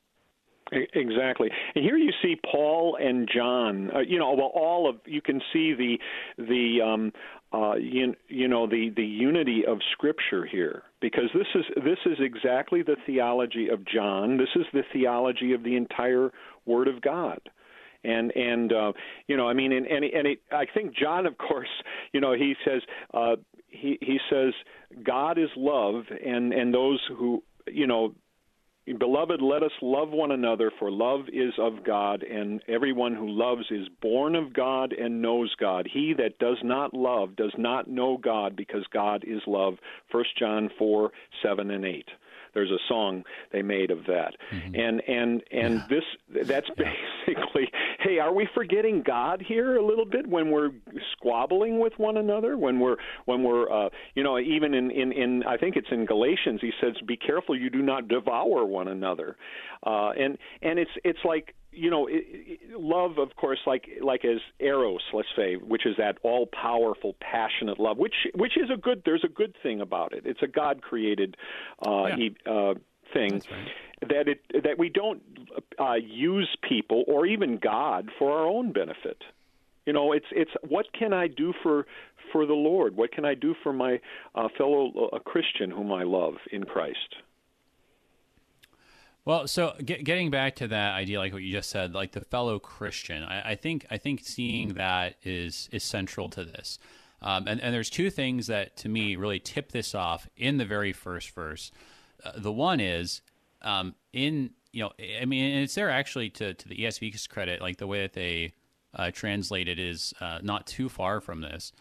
Exactly, 0.73 1.49
and 1.77 1.85
here 1.85 1.97
you 1.97 2.11
see 2.21 2.35
Paul 2.51 2.99
and 3.01 3.29
John. 3.33 3.89
Uh, 3.95 4.01
you 4.01 4.19
know, 4.19 4.33
well, 4.33 4.51
all 4.53 4.89
of 4.89 4.97
you 5.07 5.23
can 5.23 5.41
see 5.53 5.75
the 5.75 5.97
the 6.39 6.81
um, 6.85 7.13
uh, 7.53 7.77
you, 7.77 8.15
you 8.29 8.49
know 8.49 8.67
the 8.67 8.91
the 8.97 9.05
unity 9.05 9.63
of 9.65 9.79
Scripture 9.93 10.45
here 10.45 10.83
because 11.01 11.31
this 11.35 11.47
is 11.55 11.65
this 11.85 11.99
is 12.05 12.19
exactly 12.19 12.83
the 12.83 12.97
theology 13.07 13.69
of 13.69 13.85
John. 13.87 14.39
This 14.39 14.49
is 14.57 14.67
the 14.73 14.83
theology 14.93 15.53
of 15.53 15.63
the 15.63 15.77
entire 15.77 16.33
Word 16.65 16.89
of 16.89 17.01
God 17.01 17.39
and 18.03 18.33
and 18.35 18.73
uh, 18.73 18.93
you 19.29 19.37
know 19.37 19.49
I 19.49 19.53
mean 19.53 19.73
and 19.73 19.87
and, 19.87 20.05
and 20.05 20.27
it, 20.27 20.41
I 20.53 20.65
think 20.73 20.97
John 20.97 21.27
of 21.27 21.39
course 21.39 21.69
you 22.13 22.21
know 22.21 22.33
he 22.33 22.55
says 22.65 22.83
uh, 23.15 23.37
he 23.69 23.99
he 24.01 24.19
says 24.31 24.53
God 25.05 25.39
is 25.39 25.49
love 25.57 26.05
and 26.25 26.53
and 26.53 26.73
those 26.73 27.01
who 27.17 27.43
you 27.69 27.87
know 27.87 28.15
Beloved, 28.87 29.43
let 29.43 29.65
us 29.65 29.73
love 29.83 30.11
one 30.11 30.31
another, 30.31 30.71
for 30.79 30.93
love 30.93 31.23
is 31.33 31.53
of 31.59 31.83
God, 31.85 32.23
and 32.23 32.63
everyone 32.69 33.17
who 33.17 33.29
loves 33.29 33.65
is 33.71 33.89
born 34.01 34.37
of 34.37 34.53
God 34.53 34.93
and 34.93 35.21
knows 35.21 35.53
God. 35.59 35.89
He 35.93 36.15
that 36.19 36.39
does 36.39 36.59
not 36.63 36.95
love 36.95 37.35
does 37.35 37.55
not 37.59 37.89
know 37.89 38.17
God, 38.17 38.55
because 38.55 38.85
God 38.93 39.25
is 39.27 39.43
love. 39.49 39.75
1 40.13 40.25
John 40.39 40.71
4 40.79 41.11
7 41.43 41.71
and 41.73 41.85
8 41.85 42.09
there's 42.57 42.71
a 42.71 42.79
song 42.89 43.23
they 43.53 43.61
made 43.61 43.91
of 43.91 43.99
that 44.07 44.35
mm-hmm. 44.51 44.75
and 44.75 45.03
and 45.07 45.43
and 45.53 45.75
yeah. 45.75 45.87
this 45.91 46.47
that's 46.49 46.69
basically 46.77 47.71
hey 48.01 48.19
are 48.19 48.33
we 48.33 48.49
forgetting 48.55 49.03
god 49.07 49.45
here 49.47 49.77
a 49.77 49.85
little 49.85 50.07
bit 50.07 50.27
when 50.27 50.51
we're 50.51 50.71
squabbling 51.13 51.79
with 51.79 51.93
one 51.99 52.17
another 52.17 52.57
when 52.57 52.81
we're 52.81 52.97
when 53.27 53.43
we're 53.43 53.71
uh 53.71 53.91
you 54.15 54.23
know 54.23 54.39
even 54.39 54.73
in 54.73 54.91
in 54.91 55.13
in 55.13 55.43
i 55.45 55.57
think 55.57 55.77
it's 55.77 55.89
in 55.91 56.07
galatians 56.07 56.61
he 56.63 56.73
says 56.81 56.95
be 57.07 57.17
careful 57.17 57.55
you 57.55 57.69
do 57.69 57.83
not 57.83 58.09
devour 58.09 58.65
one 58.65 58.89
another 58.89 59.37
uh 59.87 60.11
and 60.19 60.39
and 60.63 60.79
it's 60.79 60.91
it's 61.05 61.21
like 61.27 61.55
you 61.77 61.91
know, 61.91 62.07
it, 62.07 62.25
it, 62.29 62.81
love, 62.81 63.19
of 63.19 63.37
course, 63.37 63.59
like 63.67 63.89
like 64.03 64.25
as 64.25 64.39
eros, 64.59 65.03
let's 65.13 65.29
say, 65.37 65.57
which 65.57 65.87
is 65.87 65.97
that 65.99 66.19
all 66.23 66.47
powerful, 66.47 67.15
passionate 67.21 67.79
love, 67.79 67.99
which 67.99 68.15
which 68.35 68.57
is 68.57 68.71
a 68.73 68.77
good. 68.77 69.03
There's 69.05 69.25
a 69.25 69.29
good 69.29 69.55
thing 69.63 69.81
about 69.81 70.13
it. 70.13 70.23
It's 70.25 70.43
a 70.43 70.47
God 70.47 70.83
created 70.83 71.37
uh, 71.87 72.07
yeah. 72.17 72.29
uh, 72.51 72.75
thing. 73.13 73.35
Right. 73.51 74.09
That 74.09 74.29
it 74.29 74.41
that 74.65 74.79
we 74.79 74.89
don't 74.89 75.23
uh, 75.79 75.95
use 75.95 76.55
people 76.69 77.05
or 77.07 77.27
even 77.27 77.59
God 77.59 78.11
for 78.19 78.31
our 78.33 78.47
own 78.47 78.73
benefit. 78.73 79.23
You 79.87 79.93
know, 79.93 80.13
it's 80.13 80.27
it's 80.33 80.51
what 80.67 80.87
can 80.93 81.13
I 81.13 81.29
do 81.29 81.53
for 81.63 81.87
for 82.33 82.47
the 82.47 82.55
Lord? 82.55 82.97
What 82.97 83.13
can 83.13 83.25
I 83.25 83.35
do 83.35 83.55
for 83.63 83.73
my 83.73 84.01
uh, 84.35 84.49
fellow 84.59 85.11
uh, 85.13 85.19
Christian 85.21 85.71
whom 85.71 85.93
I 85.93 86.03
love 86.03 86.35
in 86.51 86.65
Christ? 86.65 87.17
Well, 89.27 89.49
so 89.49 89.75
get, 89.85 90.05
getting 90.05 90.31
back 90.31 90.55
to 90.57 90.69
that 90.69 90.95
idea, 90.95 91.19
like 91.19 91.33
what 91.33 91.43
you 91.43 91.51
just 91.51 91.69
said, 91.69 91.95
like 91.95 92.13
the 92.13 92.21
fellow 92.21 92.61
Christian, 92.61 93.25
I, 93.25 93.51
I 93.51 93.55
think 93.57 93.85
I 93.91 93.99
think 93.99 94.21
seeing 94.23 94.75
that 94.75 95.17
is 95.25 95.69
is 95.73 95.83
central 95.83 96.29
to 96.31 96.45
this. 96.45 96.79
Um, 97.21 97.49
and, 97.49 97.61
and 97.61 97.75
there's 97.75 97.91
two 97.91 98.09
things 98.09 98.47
that 98.47 98.77
to 98.79 98.89
me 98.89 99.17
really 99.17 99.41
tip 99.41 99.73
this 99.73 99.97
off 99.97 100.29
in 100.37 100.59
the 100.59 100.65
very 100.65 100.93
first 100.93 101.31
verse. 101.31 101.73
Uh, 102.25 102.33
the 102.37 102.53
one 102.53 102.79
is 102.79 103.21
um, 103.63 103.97
in 104.13 104.51
you 104.73 104.85
know 104.85 104.93
I 105.21 105.25
mean 105.25 105.57
it's 105.57 105.75
there 105.75 105.91
actually 105.91 106.31
to 106.31 106.55
to 106.55 106.69
the 106.69 106.85
ESV's 106.85 107.27
credit, 107.27 107.61
like 107.61 107.79
the 107.79 107.89
way 107.89 108.03
that 108.03 108.13
they 108.13 108.53
uh, 108.95 109.11
translate 109.11 109.67
it 109.67 109.81
is 109.81 110.15
uh, 110.21 110.39
not 110.41 110.69
too 110.69 110.89
far 110.89 111.21
from 111.21 111.41
this, 111.41 111.73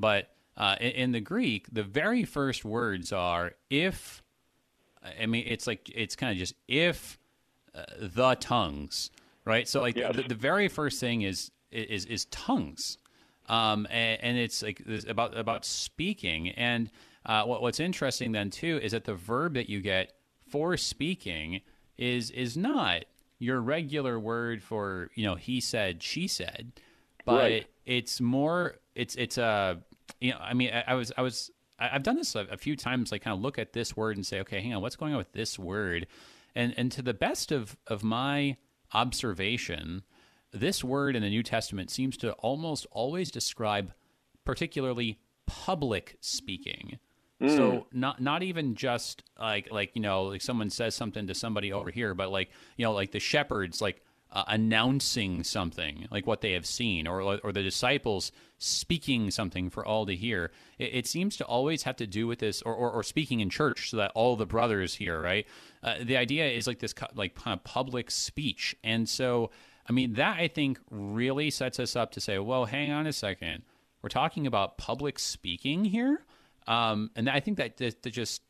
but 0.00 0.30
uh, 0.56 0.74
in, 0.80 0.90
in 0.90 1.12
the 1.12 1.20
Greek, 1.20 1.68
the 1.70 1.84
very 1.84 2.24
first 2.24 2.64
words 2.64 3.12
are 3.12 3.52
if 3.70 4.20
I 5.20 5.26
mean, 5.26 5.44
it's 5.46 5.66
like 5.66 5.90
it's 5.94 6.16
kind 6.16 6.32
of 6.32 6.38
just 6.38 6.54
if 6.66 7.18
uh, 7.74 7.82
the 8.00 8.34
tongues, 8.36 9.10
right? 9.44 9.68
So 9.68 9.80
like 9.80 9.96
yes. 9.96 10.16
the, 10.16 10.22
the, 10.22 10.34
very 10.34 10.68
first 10.68 11.00
thing 11.00 11.22
is 11.22 11.50
is 11.70 12.04
is 12.06 12.24
tongues, 12.26 12.98
um, 13.48 13.86
and, 13.90 14.22
and 14.22 14.38
it's 14.38 14.62
like 14.62 14.82
about 15.08 15.36
about 15.36 15.64
speaking. 15.64 16.50
And 16.50 16.90
uh, 17.26 17.44
what, 17.44 17.62
what's 17.62 17.80
interesting 17.80 18.32
then 18.32 18.50
too 18.50 18.80
is 18.82 18.92
that 18.92 19.04
the 19.04 19.14
verb 19.14 19.54
that 19.54 19.68
you 19.68 19.80
get 19.80 20.12
for 20.48 20.76
speaking 20.76 21.60
is 21.96 22.30
is 22.30 22.56
not 22.56 23.04
your 23.38 23.60
regular 23.60 24.18
word 24.18 24.62
for 24.62 25.10
you 25.14 25.24
know 25.24 25.34
he 25.34 25.60
said 25.60 26.02
she 26.02 26.26
said, 26.26 26.72
but 27.24 27.42
right. 27.42 27.66
it's 27.86 28.20
more 28.20 28.76
it's 28.94 29.14
it's 29.16 29.38
a 29.38 29.78
you 30.20 30.32
know 30.32 30.38
I 30.40 30.54
mean 30.54 30.70
I, 30.72 30.84
I 30.88 30.94
was 30.94 31.12
I 31.16 31.22
was 31.22 31.50
I, 31.78 31.88
have 31.88 32.02
done 32.02 32.16
this 32.16 32.34
a, 32.34 32.40
a, 32.50 32.56
few 32.56 32.76
times. 32.76 33.12
Like 33.12 33.22
kind 33.22 33.34
of 33.34 33.40
look 33.40 33.58
at 33.58 33.72
this 33.72 33.96
word 33.96 34.16
and 34.16 34.26
say, 34.26 34.40
okay, 34.40 34.60
hang 34.60 34.74
on, 34.74 34.82
what's 34.82 34.96
going 34.96 35.12
on 35.12 35.18
with 35.18 35.32
this 35.32 35.58
word? 35.58 36.06
And 36.54 36.74
and 36.76 36.90
to 36.92 37.02
the 37.02 37.14
best 37.14 37.52
of 37.52 37.76
of 37.86 38.02
my 38.02 38.56
observation, 38.92 40.02
this 40.52 40.82
word 40.82 41.14
in 41.14 41.22
the 41.22 41.28
New 41.28 41.42
Testament 41.42 41.90
seems 41.90 42.16
to 42.18 42.32
almost 42.32 42.86
always 42.90 43.30
describe 43.30 43.92
particularly 44.44 45.18
public 45.46 46.16
speaking. 46.20 46.98
Mm. 47.40 47.56
So 47.56 47.86
not 47.92 48.20
not 48.20 48.42
even 48.42 48.74
just 48.74 49.22
like 49.38 49.70
like 49.70 49.92
you 49.94 50.02
know 50.02 50.24
like 50.24 50.42
someone 50.42 50.70
says 50.70 50.94
something 50.94 51.26
to 51.26 51.34
somebody 51.34 51.72
over 51.72 51.90
here, 51.90 52.14
but 52.14 52.30
like 52.30 52.50
you 52.76 52.84
know 52.84 52.92
like 52.92 53.12
the 53.12 53.20
shepherds 53.20 53.80
like 53.80 54.02
uh, 54.30 54.44
announcing 54.46 55.42
something 55.42 56.06
like 56.10 56.26
what 56.26 56.40
they 56.40 56.52
have 56.52 56.66
seen, 56.66 57.06
or 57.06 57.38
or 57.42 57.52
the 57.52 57.62
disciples 57.62 58.30
speaking 58.58 59.30
something 59.30 59.70
for 59.70 59.84
all 59.84 60.04
to 60.04 60.14
hear. 60.14 60.50
It, 60.78 60.94
it 60.94 61.06
seems 61.06 61.36
to 61.38 61.44
always 61.44 61.84
have 61.84 61.96
to 61.96 62.06
do 62.06 62.26
with 62.26 62.40
this, 62.40 62.60
or, 62.62 62.74
or, 62.74 62.90
or, 62.90 63.02
speaking 63.02 63.40
in 63.40 63.50
church 63.50 63.90
so 63.90 63.96
that 63.98 64.10
all 64.14 64.36
the 64.36 64.46
brothers 64.46 64.94
hear. 64.94 65.20
Right? 65.20 65.46
Uh, 65.82 65.96
the 66.02 66.16
idea 66.16 66.46
is 66.48 66.66
like 66.66 66.80
this 66.80 66.94
like 67.14 67.34
kind 67.34 67.58
of 67.58 67.64
public 67.64 68.10
speech, 68.10 68.76
and 68.84 69.08
so 69.08 69.50
I 69.88 69.92
mean 69.92 70.14
that 70.14 70.38
I 70.38 70.48
think 70.48 70.78
really 70.90 71.50
sets 71.50 71.80
us 71.80 71.96
up 71.96 72.12
to 72.12 72.20
say, 72.20 72.38
well, 72.38 72.66
hang 72.66 72.92
on 72.92 73.06
a 73.06 73.12
second, 73.12 73.62
we're 74.02 74.10
talking 74.10 74.46
about 74.46 74.76
public 74.76 75.18
speaking 75.18 75.86
here, 75.86 76.24
um, 76.66 77.10
and 77.16 77.30
I 77.30 77.40
think 77.40 77.56
that, 77.56 77.78
that, 77.78 78.02
that 78.02 78.10
just 78.10 78.42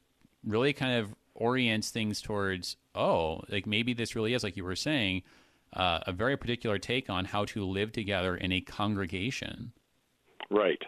really 0.45 0.73
kind 0.73 0.99
of 0.99 1.15
orients 1.35 1.91
things 1.91 2.21
towards 2.21 2.77
oh 2.97 3.41
like 3.49 3.65
maybe 3.65 3.95
this 3.95 4.17
really 4.17 4.35
is 4.35 4.43
like 4.43 4.57
you 4.57 4.65
were 4.65 4.75
saying 4.75 5.23
uh, 5.73 6.01
a 6.07 6.13
very 6.13 6.37
particular 6.37 6.79
take 6.79 7.11
on 7.11 7.27
how 7.27 7.45
to 7.47 7.65
live 7.65 7.93
together 7.93 8.37
in 8.37 8.53
a 8.53 8.61
congregation. 8.61 9.73
Right. 10.51 10.83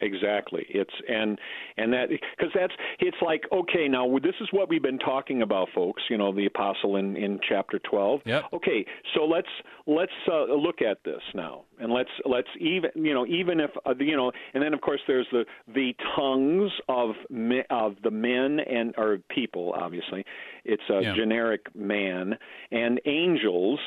Exactly. 0.00 0.66
It's 0.68 0.92
and 1.08 1.38
and 1.76 1.92
that 1.92 2.08
because 2.10 2.52
that's 2.54 2.72
it's 2.98 3.16
like 3.22 3.44
okay 3.52 3.86
now 3.88 4.18
this 4.18 4.34
is 4.40 4.48
what 4.50 4.68
we've 4.68 4.82
been 4.82 4.98
talking 4.98 5.40
about, 5.40 5.68
folks. 5.74 6.02
You 6.10 6.18
know 6.18 6.32
the 6.32 6.46
apostle 6.46 6.96
in 6.96 7.16
in 7.16 7.38
chapter 7.48 7.78
twelve. 7.78 8.20
Yep. 8.26 8.44
Okay, 8.54 8.84
so 9.14 9.24
let's 9.24 9.48
let's 9.86 10.12
uh, 10.30 10.44
look 10.52 10.82
at 10.82 10.98
this 11.04 11.22
now, 11.34 11.64
and 11.78 11.92
let's 11.92 12.10
let's 12.24 12.48
even 12.58 12.90
you 12.96 13.14
know 13.14 13.24
even 13.26 13.60
if 13.60 13.70
uh, 13.86 13.94
you 13.98 14.16
know, 14.16 14.32
and 14.52 14.62
then 14.62 14.74
of 14.74 14.80
course 14.80 15.00
there's 15.06 15.28
the 15.30 15.44
the 15.72 15.94
tongues 16.16 16.72
of 16.88 17.10
me, 17.30 17.62
of 17.70 17.94
the 18.02 18.10
men 18.10 18.58
and 18.60 18.94
or 18.98 19.18
people. 19.30 19.74
Obviously, 19.76 20.24
it's 20.64 20.82
a 20.90 21.02
yeah. 21.02 21.14
generic 21.14 21.74
man 21.74 22.36
and 22.72 23.00
angels 23.06 23.78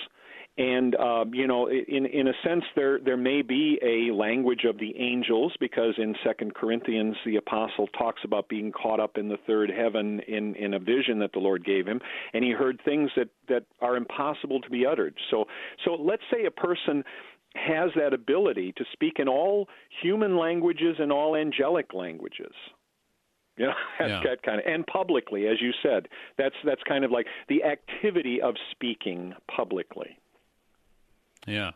and 0.57 0.95
um, 0.95 1.33
you 1.33 1.45
know, 1.45 1.67
in 1.67 2.05
in 2.07 2.27
a 2.27 2.33
sense, 2.43 2.63
there 2.75 2.99
there 2.99 3.17
may 3.17 3.43
be 3.43 3.79
a 3.83 4.13
language 4.13 4.63
of 4.67 4.79
the 4.79 4.95
angels 4.97 5.53
because 5.59 5.93
in 5.97 6.15
Second 6.25 6.55
Corinthians, 6.55 7.15
the 7.25 7.35
apostle 7.35 7.87
talks 7.97 8.21
about 8.23 8.49
being 8.49 8.71
caught 8.71 8.99
up 8.99 9.17
in 9.17 9.29
the 9.29 9.37
third 9.45 9.69
heaven 9.69 10.19
in 10.27 10.55
in 10.55 10.73
a 10.73 10.79
vision 10.79 11.19
that 11.19 11.31
the 11.33 11.39
Lord 11.39 11.63
gave 11.63 11.85
him, 11.85 12.01
and 12.33 12.43
he 12.43 12.51
heard 12.51 12.81
things 12.83 13.11
that 13.15 13.29
that 13.49 13.65
are 13.81 13.95
impossible 13.95 14.59
to 14.61 14.69
be 14.69 14.85
uttered. 14.85 15.13
So 15.29 15.45
so 15.85 15.93
let's 15.93 16.23
say 16.31 16.45
a 16.45 16.51
person 16.51 17.03
has 17.55 17.91
that 17.95 18.13
ability 18.13 18.73
to 18.77 18.85
speak 18.93 19.19
in 19.19 19.27
all 19.27 19.67
human 20.01 20.37
languages 20.37 20.95
and 20.99 21.11
all 21.11 21.35
angelic 21.35 21.93
languages. 21.93 22.53
You 23.59 23.65
know, 23.65 23.73
that's 23.97 24.09
yeah. 24.11 24.21
that 24.23 24.43
kind 24.43 24.59
of 24.59 24.67
and 24.71 24.85
publicly, 24.85 25.47
as 25.47 25.59
you 25.59 25.71
said, 25.81 26.09
that's 26.37 26.53
that's 26.63 26.83
kind 26.87 27.03
of 27.03 27.09
like 27.09 27.25
the 27.49 27.63
activity 27.63 28.39
of 28.39 28.53
speaking 28.71 29.33
publicly. 29.47 30.19
Yeah. 31.47 31.71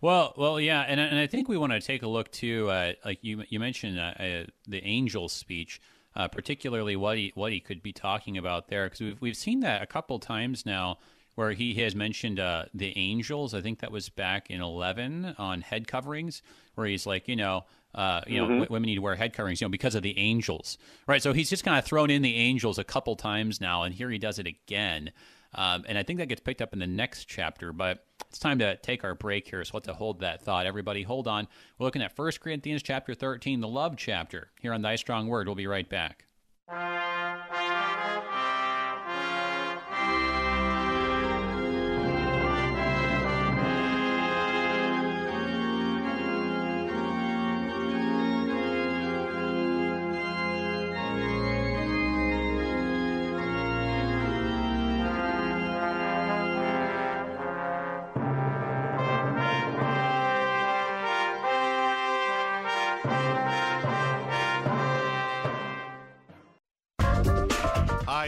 Well, 0.00 0.34
well, 0.36 0.60
yeah, 0.60 0.82
and 0.82 1.00
and 1.00 1.18
I 1.18 1.26
think 1.26 1.48
we 1.48 1.56
want 1.56 1.72
to 1.72 1.80
take 1.80 2.02
a 2.02 2.08
look 2.08 2.30
too. 2.30 2.68
Uh, 2.70 2.92
like 3.04 3.18
you 3.22 3.44
you 3.48 3.58
mentioned 3.58 3.98
uh, 3.98 4.12
uh, 4.18 4.44
the 4.66 4.84
angel 4.84 5.28
speech, 5.28 5.80
uh, 6.14 6.28
particularly 6.28 6.96
what 6.96 7.16
he 7.16 7.32
what 7.34 7.52
he 7.52 7.60
could 7.60 7.82
be 7.82 7.92
talking 7.92 8.36
about 8.36 8.68
there, 8.68 8.86
because 8.86 9.00
we've 9.00 9.20
we've 9.20 9.36
seen 9.36 9.60
that 9.60 9.82
a 9.82 9.86
couple 9.86 10.18
times 10.18 10.64
now, 10.66 10.98
where 11.34 11.52
he 11.52 11.74
has 11.74 11.94
mentioned 11.94 12.38
uh, 12.38 12.66
the 12.74 12.96
angels. 12.96 13.54
I 13.54 13.60
think 13.60 13.80
that 13.80 13.90
was 13.90 14.08
back 14.08 14.50
in 14.50 14.60
eleven 14.60 15.34
on 15.38 15.62
head 15.62 15.88
coverings, 15.88 16.42
where 16.74 16.86
he's 16.86 17.06
like, 17.06 17.28
you 17.28 17.36
know. 17.36 17.64
Uh, 17.94 18.20
you 18.26 18.36
know, 18.36 18.44
mm-hmm. 18.44 18.52
w- 18.60 18.70
women 18.70 18.86
need 18.86 18.96
to 18.96 19.00
wear 19.00 19.14
head 19.14 19.32
coverings, 19.32 19.62
you 19.62 19.64
know, 19.64 19.70
because 19.70 19.94
of 19.94 20.02
the 20.02 20.16
angels, 20.18 20.76
right? 21.06 21.22
So 21.22 21.32
he's 21.32 21.48
just 21.48 21.64
kind 21.64 21.78
of 21.78 21.86
thrown 21.86 22.10
in 22.10 22.20
the 22.20 22.36
angels 22.36 22.78
a 22.78 22.84
couple 22.84 23.16
times 23.16 23.62
now, 23.62 23.82
and 23.82 23.94
here 23.94 24.10
he 24.10 24.18
does 24.18 24.38
it 24.38 24.46
again. 24.46 25.10
Um, 25.54 25.84
and 25.88 25.96
I 25.96 26.02
think 26.02 26.18
that 26.18 26.28
gets 26.28 26.40
picked 26.40 26.60
up 26.60 26.72
in 26.72 26.78
the 26.78 26.86
next 26.86 27.24
chapter. 27.24 27.72
But 27.72 28.04
it's 28.28 28.38
time 28.38 28.58
to 28.58 28.76
take 28.76 29.04
our 29.04 29.14
break 29.14 29.48
here. 29.48 29.64
So 29.64 29.72
let's 29.74 29.88
hold 29.88 30.20
that 30.20 30.42
thought. 30.42 30.66
Everybody, 30.66 31.02
hold 31.02 31.26
on. 31.26 31.48
We're 31.78 31.86
looking 31.86 32.02
at 32.02 32.16
1 32.16 32.32
Corinthians 32.40 32.82
chapter 32.82 33.14
13, 33.14 33.60
the 33.60 33.68
love 33.68 33.96
chapter, 33.96 34.50
here 34.60 34.72
on 34.72 34.82
Thy 34.82 34.96
Strong 34.96 35.28
Word. 35.28 35.46
We'll 35.46 35.54
be 35.54 35.66
right 35.66 35.88
back. 35.88 36.24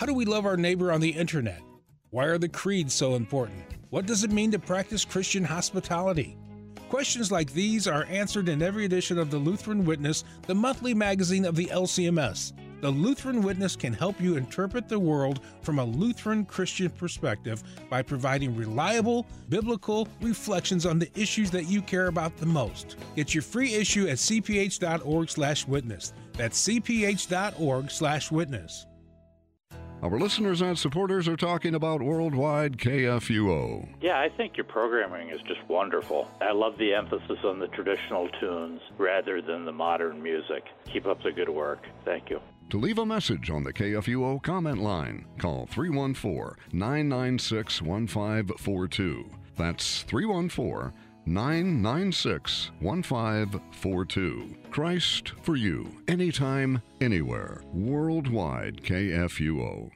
How 0.00 0.06
do 0.06 0.14
we 0.14 0.24
love 0.24 0.46
our 0.46 0.56
neighbor 0.56 0.90
on 0.90 1.02
the 1.02 1.10
internet? 1.10 1.60
Why 2.08 2.24
are 2.24 2.38
the 2.38 2.48
creeds 2.48 2.94
so 2.94 3.16
important? 3.16 3.62
What 3.90 4.06
does 4.06 4.24
it 4.24 4.32
mean 4.32 4.50
to 4.52 4.58
practice 4.58 5.04
Christian 5.04 5.44
hospitality? 5.44 6.38
Questions 6.88 7.30
like 7.30 7.52
these 7.52 7.86
are 7.86 8.06
answered 8.06 8.48
in 8.48 8.62
every 8.62 8.86
edition 8.86 9.18
of 9.18 9.30
the 9.30 9.36
Lutheran 9.36 9.84
Witness, 9.84 10.24
the 10.46 10.54
monthly 10.54 10.94
magazine 10.94 11.44
of 11.44 11.54
the 11.54 11.66
LCMS. 11.66 12.54
The 12.80 12.90
Lutheran 12.90 13.42
Witness 13.42 13.76
can 13.76 13.92
help 13.92 14.18
you 14.18 14.38
interpret 14.38 14.88
the 14.88 14.98
world 14.98 15.40
from 15.60 15.78
a 15.78 15.84
Lutheran 15.84 16.46
Christian 16.46 16.88
perspective 16.88 17.62
by 17.90 18.00
providing 18.00 18.56
reliable, 18.56 19.26
biblical 19.50 20.08
reflections 20.22 20.86
on 20.86 20.98
the 20.98 21.10
issues 21.14 21.50
that 21.50 21.68
you 21.68 21.82
care 21.82 22.06
about 22.06 22.38
the 22.38 22.46
most. 22.46 22.96
Get 23.16 23.34
your 23.34 23.42
free 23.42 23.74
issue 23.74 24.08
at 24.08 24.16
cph.org/witness. 24.16 26.12
That's 26.38 26.66
cph.org/witness. 26.66 28.86
Our 30.02 30.18
listeners 30.18 30.62
and 30.62 30.78
supporters 30.78 31.28
are 31.28 31.36
talking 31.36 31.74
about 31.74 32.00
Worldwide 32.00 32.78
KFUO. 32.78 33.86
Yeah, 34.00 34.18
I 34.18 34.30
think 34.30 34.56
your 34.56 34.64
programming 34.64 35.28
is 35.28 35.42
just 35.42 35.60
wonderful. 35.68 36.26
I 36.40 36.52
love 36.52 36.78
the 36.78 36.94
emphasis 36.94 37.38
on 37.44 37.58
the 37.58 37.68
traditional 37.68 38.30
tunes 38.40 38.80
rather 38.96 39.42
than 39.42 39.66
the 39.66 39.72
modern 39.72 40.22
music. 40.22 40.64
Keep 40.90 41.06
up 41.06 41.22
the 41.22 41.32
good 41.32 41.50
work. 41.50 41.84
Thank 42.06 42.30
you. 42.30 42.40
To 42.70 42.78
leave 42.78 42.98
a 42.98 43.04
message 43.04 43.50
on 43.50 43.62
the 43.62 43.74
KFUO 43.74 44.42
comment 44.42 44.78
line, 44.78 45.26
call 45.36 45.66
314 45.66 46.56
996 46.72 47.82
1542. 47.82 49.30
That's 49.56 50.02
314 50.04 50.92
996 51.30 52.72
1542. 52.80 54.56
Christ 54.72 55.28
for 55.42 55.54
you, 55.54 55.88
anytime, 56.08 56.82
anywhere. 57.00 57.62
Worldwide 57.72 58.82
KFUO. 58.82 59.92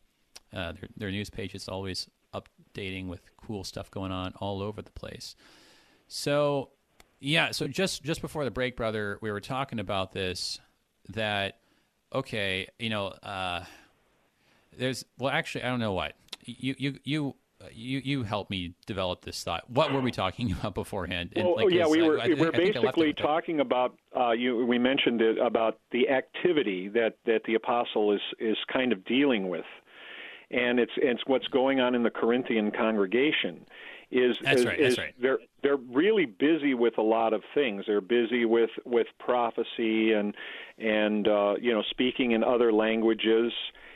Uh, 0.54 0.74
their, 0.74 0.90
their 0.96 1.12
news 1.12 1.30
page 1.30 1.54
is 1.56 1.68
always 1.68 2.08
updating 2.34 3.08
with 3.08 3.22
cool 3.38 3.64
stuff 3.64 3.90
going 3.92 4.12
on 4.12 4.34
all 4.40 4.62
over 4.62 4.82
the 4.82 4.92
place. 4.92 5.36
So, 6.08 6.70
yeah, 7.20 7.52
so 7.52 7.68
just 7.68 8.04
just 8.04 8.22
before 8.22 8.46
the 8.46 8.52
break, 8.52 8.78
brother, 8.78 9.18
we 9.22 9.32
were 9.32 9.42
talking 9.42 9.80
about 9.80 10.14
this 10.14 10.60
that 11.10 11.60
okay, 12.14 12.68
you 12.80 12.90
know, 12.90 13.08
uh, 13.08 13.66
there's 14.78 15.04
well, 15.18 15.32
actually, 15.32 15.64
I 15.64 15.70
don't 15.70 15.80
know 15.80 15.94
what 15.94 16.14
you 16.44 16.76
you 16.78 17.00
you 17.04 17.36
you 17.72 18.02
you 18.04 18.24
helped 18.24 18.52
me 18.52 18.74
develop 18.86 19.24
this 19.24 19.44
thought. 19.44 19.70
What 19.70 19.92
were 19.92 20.02
we 20.02 20.12
talking 20.12 20.52
about 20.60 20.76
beforehand? 20.76 21.32
And, 21.36 21.46
well, 21.46 21.56
like, 21.56 21.74
yeah, 21.74 21.88
we 21.88 22.02
were 22.02 22.20
I, 22.20 22.26
I, 22.26 22.34
we're 22.38 22.52
basically 22.52 23.14
talking 23.14 23.60
about 23.60 23.98
uh, 24.16 24.32
you. 24.32 24.66
We 24.66 24.78
mentioned 24.78 25.22
it 25.22 25.38
about 25.38 25.80
the 25.92 26.10
activity 26.10 26.88
that 26.90 27.18
that 27.26 27.42
the 27.46 27.56
apostle 27.56 28.14
is 28.14 28.22
is 28.40 28.58
kind 28.72 28.92
of 28.92 29.04
dealing 29.06 29.50
with, 29.50 29.66
and 30.52 30.80
it's 30.80 30.92
it's 30.98 31.22
what's 31.26 31.48
going 31.48 31.80
on 31.80 31.96
in 31.96 32.04
the 32.04 32.12
Corinthian 32.12 32.72
congregation. 32.72 33.66
Is 34.10 34.38
that's 34.42 34.62
is, 34.62 34.66
right. 34.66 34.80
Is 34.80 34.98
right. 34.98 35.14
They're 35.20 35.40
they're 35.64 35.78
really 35.78 36.26
busy 36.26 36.74
with 36.76 36.98
a 36.98 37.02
lot 37.02 37.34
of 37.34 37.42
things. 37.54 37.84
They're 37.88 38.00
busy 38.00 38.46
with 38.46 38.70
with 38.86 39.08
prophecy 39.20 40.14
and 40.14 40.34
and 40.78 41.28
uh, 41.28 41.56
you 41.60 41.74
know 41.74 41.84
speaking 41.90 42.32
in 42.32 42.44
other 42.44 42.72
languages 42.72 43.52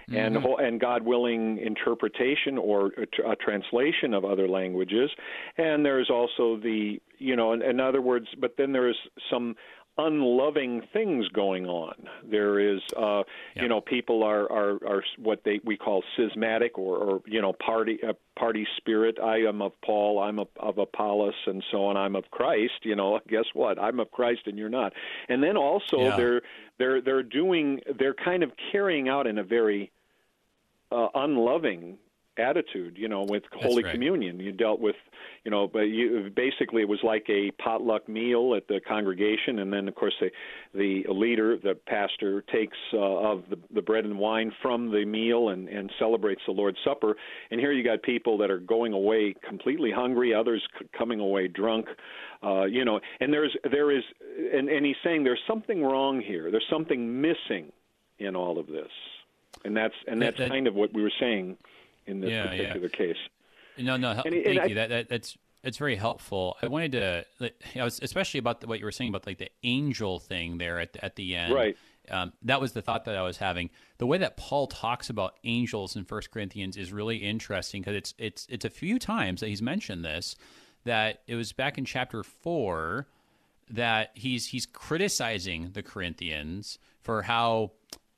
and 0.07 0.35
mm-hmm. 0.35 0.63
and 0.63 0.79
God 0.79 1.03
willing 1.03 1.57
interpretation 1.57 2.57
or 2.57 2.91
a, 3.25 3.35
translation 3.35 4.13
of 4.13 4.25
other 4.25 4.47
languages. 4.47 5.09
And 5.57 5.85
there's 5.85 6.09
also 6.09 6.57
the 6.57 6.99
you 7.17 7.35
know 7.35 7.53
in, 7.53 7.61
in 7.61 7.79
other 7.79 8.01
words, 8.01 8.27
but 8.39 8.55
then 8.57 8.71
there's 8.71 8.97
some 9.29 9.55
unloving 9.97 10.82
things 10.93 11.27
going 11.30 11.65
on. 11.65 11.93
There 12.30 12.60
is, 12.60 12.82
uh, 12.97 13.23
yeah. 13.56 13.63
you 13.63 13.67
know, 13.67 13.82
people 13.82 14.23
are, 14.23 14.51
are 14.51 14.80
are 14.88 15.04
what 15.17 15.43
they 15.43 15.60
we 15.63 15.77
call 15.77 16.04
schismatic 16.15 16.77
or, 16.77 16.97
or 16.97 17.21
you 17.25 17.41
know 17.41 17.54
party 17.54 17.99
uh, 18.08 18.13
party 18.38 18.65
spirit. 18.77 19.19
I 19.19 19.39
am 19.39 19.62
of 19.62 19.73
Paul. 19.84 20.19
I'm 20.19 20.39
of, 20.39 20.47
of 20.58 20.77
Apollos, 20.77 21.34
and 21.45 21.63
so 21.71 21.86
on. 21.86 21.97
I'm 21.97 22.15
of 22.15 22.30
Christ. 22.32 22.84
You 22.84 22.95
know, 22.95 23.19
guess 23.27 23.45
what? 23.54 23.80
I'm 23.80 23.99
of 23.99 24.12
Christ, 24.12 24.41
and 24.45 24.58
you're 24.58 24.69
not. 24.69 24.93
And 25.30 25.43
then 25.43 25.58
also 25.58 25.99
yeah. 25.99 26.17
they're 26.17 26.41
they're 26.77 27.01
they're 27.01 27.23
doing 27.23 27.82
they're 27.97 28.15
kind 28.15 28.43
of 28.43 28.51
carrying 28.71 29.10
out 29.10 29.27
in 29.27 29.38
a 29.38 29.43
very 29.43 29.91
uh, 30.91 31.08
unloving 31.15 31.97
attitude, 32.38 32.98
you 32.98 33.08
know, 33.08 33.24
with 33.28 33.44
Holy 33.52 33.84
right. 33.84 33.94
Communion. 33.94 34.39
You 34.39 34.52
dealt 34.52 34.80
with, 34.80 34.96
you 35.44 35.52
know, 35.52 35.67
but 35.67 35.82
you 35.82 36.32
basically 36.36 36.82
it 36.82 36.88
was 36.88 37.00
like 37.04 37.26
a 37.30 37.52
potluck 37.62 38.08
meal 38.08 38.54
at 38.56 38.67
the 38.67 38.80
congregation, 38.88 39.60
and 39.60 39.72
then 39.72 39.88
of 39.88 39.96
course 39.96 40.13
the 40.20 40.30
the 40.74 41.04
leader, 41.12 41.58
the 41.58 41.76
pastor, 41.88 42.41
takes 42.44 42.78
uh, 42.94 42.98
of 42.98 43.44
the, 43.50 43.58
the 43.74 43.82
bread 43.82 44.06
and 44.06 44.17
wine 44.17 44.52
from 44.62 44.91
the 44.91 45.06
meal 45.06 45.50
and 45.50 45.67
and 45.67 45.91
celebrates 46.00 46.41
the 46.46 46.54
Lord's 46.54 46.78
Supper. 46.84 47.15
And 47.50 47.60
here 47.60 47.72
you 47.72 47.84
got 47.84 48.02
people 48.02 48.38
that 48.39 48.50
are 48.50 48.60
going 48.60 48.94
away 48.94 49.36
completely 49.48 49.91
hungry, 49.91 50.34
others 50.34 50.62
c- 50.80 50.88
coming 50.98 51.20
away 51.20 51.48
drunk. 51.48 51.88
Uh, 52.44 52.63
you 52.63 52.86
know, 52.86 53.00
and 53.20 53.32
there's 53.32 53.56
there 53.70 53.91
is, 53.91 54.04
and, 54.54 54.70
and 54.70 54.86
he's 54.86 54.96
saying 55.04 55.24
there's 55.24 55.41
something 55.48 55.84
wrong 55.84 56.22
here. 56.22 56.50
There's 56.50 56.65
something 56.70 57.22
missing 57.22 57.72
in 58.20 58.36
all 58.36 58.60
of 58.60 58.67
this 58.67 58.89
and 59.65 59.76
that's 59.76 59.94
and 60.08 60.22
that's 60.22 60.38
that, 60.38 60.44
that, 60.44 60.50
kind 60.50 60.67
of 60.67 60.76
what 60.76 60.94
we 60.94 61.02
were 61.02 61.12
saying 61.20 61.58
in 62.05 62.21
this 62.21 62.31
yeah, 62.31 62.47
particular 62.47 62.87
yeah. 62.87 62.97
case. 62.97 63.17
No, 63.77 63.97
no, 63.97 64.11
and, 64.11 64.23
thank 64.23 64.45
and 64.45 64.55
you. 64.55 64.61
I, 64.61 64.73
that, 64.73 64.89
that 64.89 65.09
that's 65.09 65.37
it's 65.63 65.77
very 65.77 65.95
helpful. 65.95 66.57
I 66.61 66.67
wanted 66.67 66.91
to, 66.93 67.25
I 67.75 67.83
was 67.83 67.99
especially 68.01 68.39
about 68.39 68.61
the, 68.61 68.67
what 68.67 68.79
you 68.79 68.85
were 68.85 68.91
saying 68.91 69.09
about 69.09 69.27
like 69.27 69.37
the 69.37 69.51
angel 69.63 70.19
thing 70.19 70.57
there 70.57 70.79
at 70.79 70.97
at 71.01 71.15
the 71.15 71.35
end. 71.35 71.53
Right. 71.53 71.77
Um, 72.09 72.33
that 72.41 72.59
was 72.59 72.71
the 72.73 72.81
thought 72.81 73.05
that 73.05 73.15
I 73.15 73.21
was 73.21 73.37
having. 73.37 73.69
The 73.99 74.07
way 74.07 74.17
that 74.17 74.35
Paul 74.35 74.67
talks 74.67 75.09
about 75.09 75.35
angels 75.43 75.95
in 75.95 76.03
First 76.03 76.31
Corinthians 76.31 76.75
is 76.75 76.91
really 76.91 77.17
interesting 77.17 77.81
because 77.81 77.95
it's 77.95 78.13
it's 78.17 78.47
it's 78.49 78.65
a 78.65 78.69
few 78.69 78.97
times 78.97 79.41
that 79.41 79.47
he's 79.47 79.61
mentioned 79.61 80.03
this. 80.03 80.35
That 80.83 81.21
it 81.27 81.35
was 81.35 81.53
back 81.53 81.77
in 81.77 81.85
chapter 81.85 82.23
four 82.23 83.07
that 83.69 84.11
he's 84.15 84.47
he's 84.47 84.65
criticizing 84.65 85.71
the 85.73 85.83
Corinthians 85.83 86.79
for 87.01 87.21
how 87.21 87.71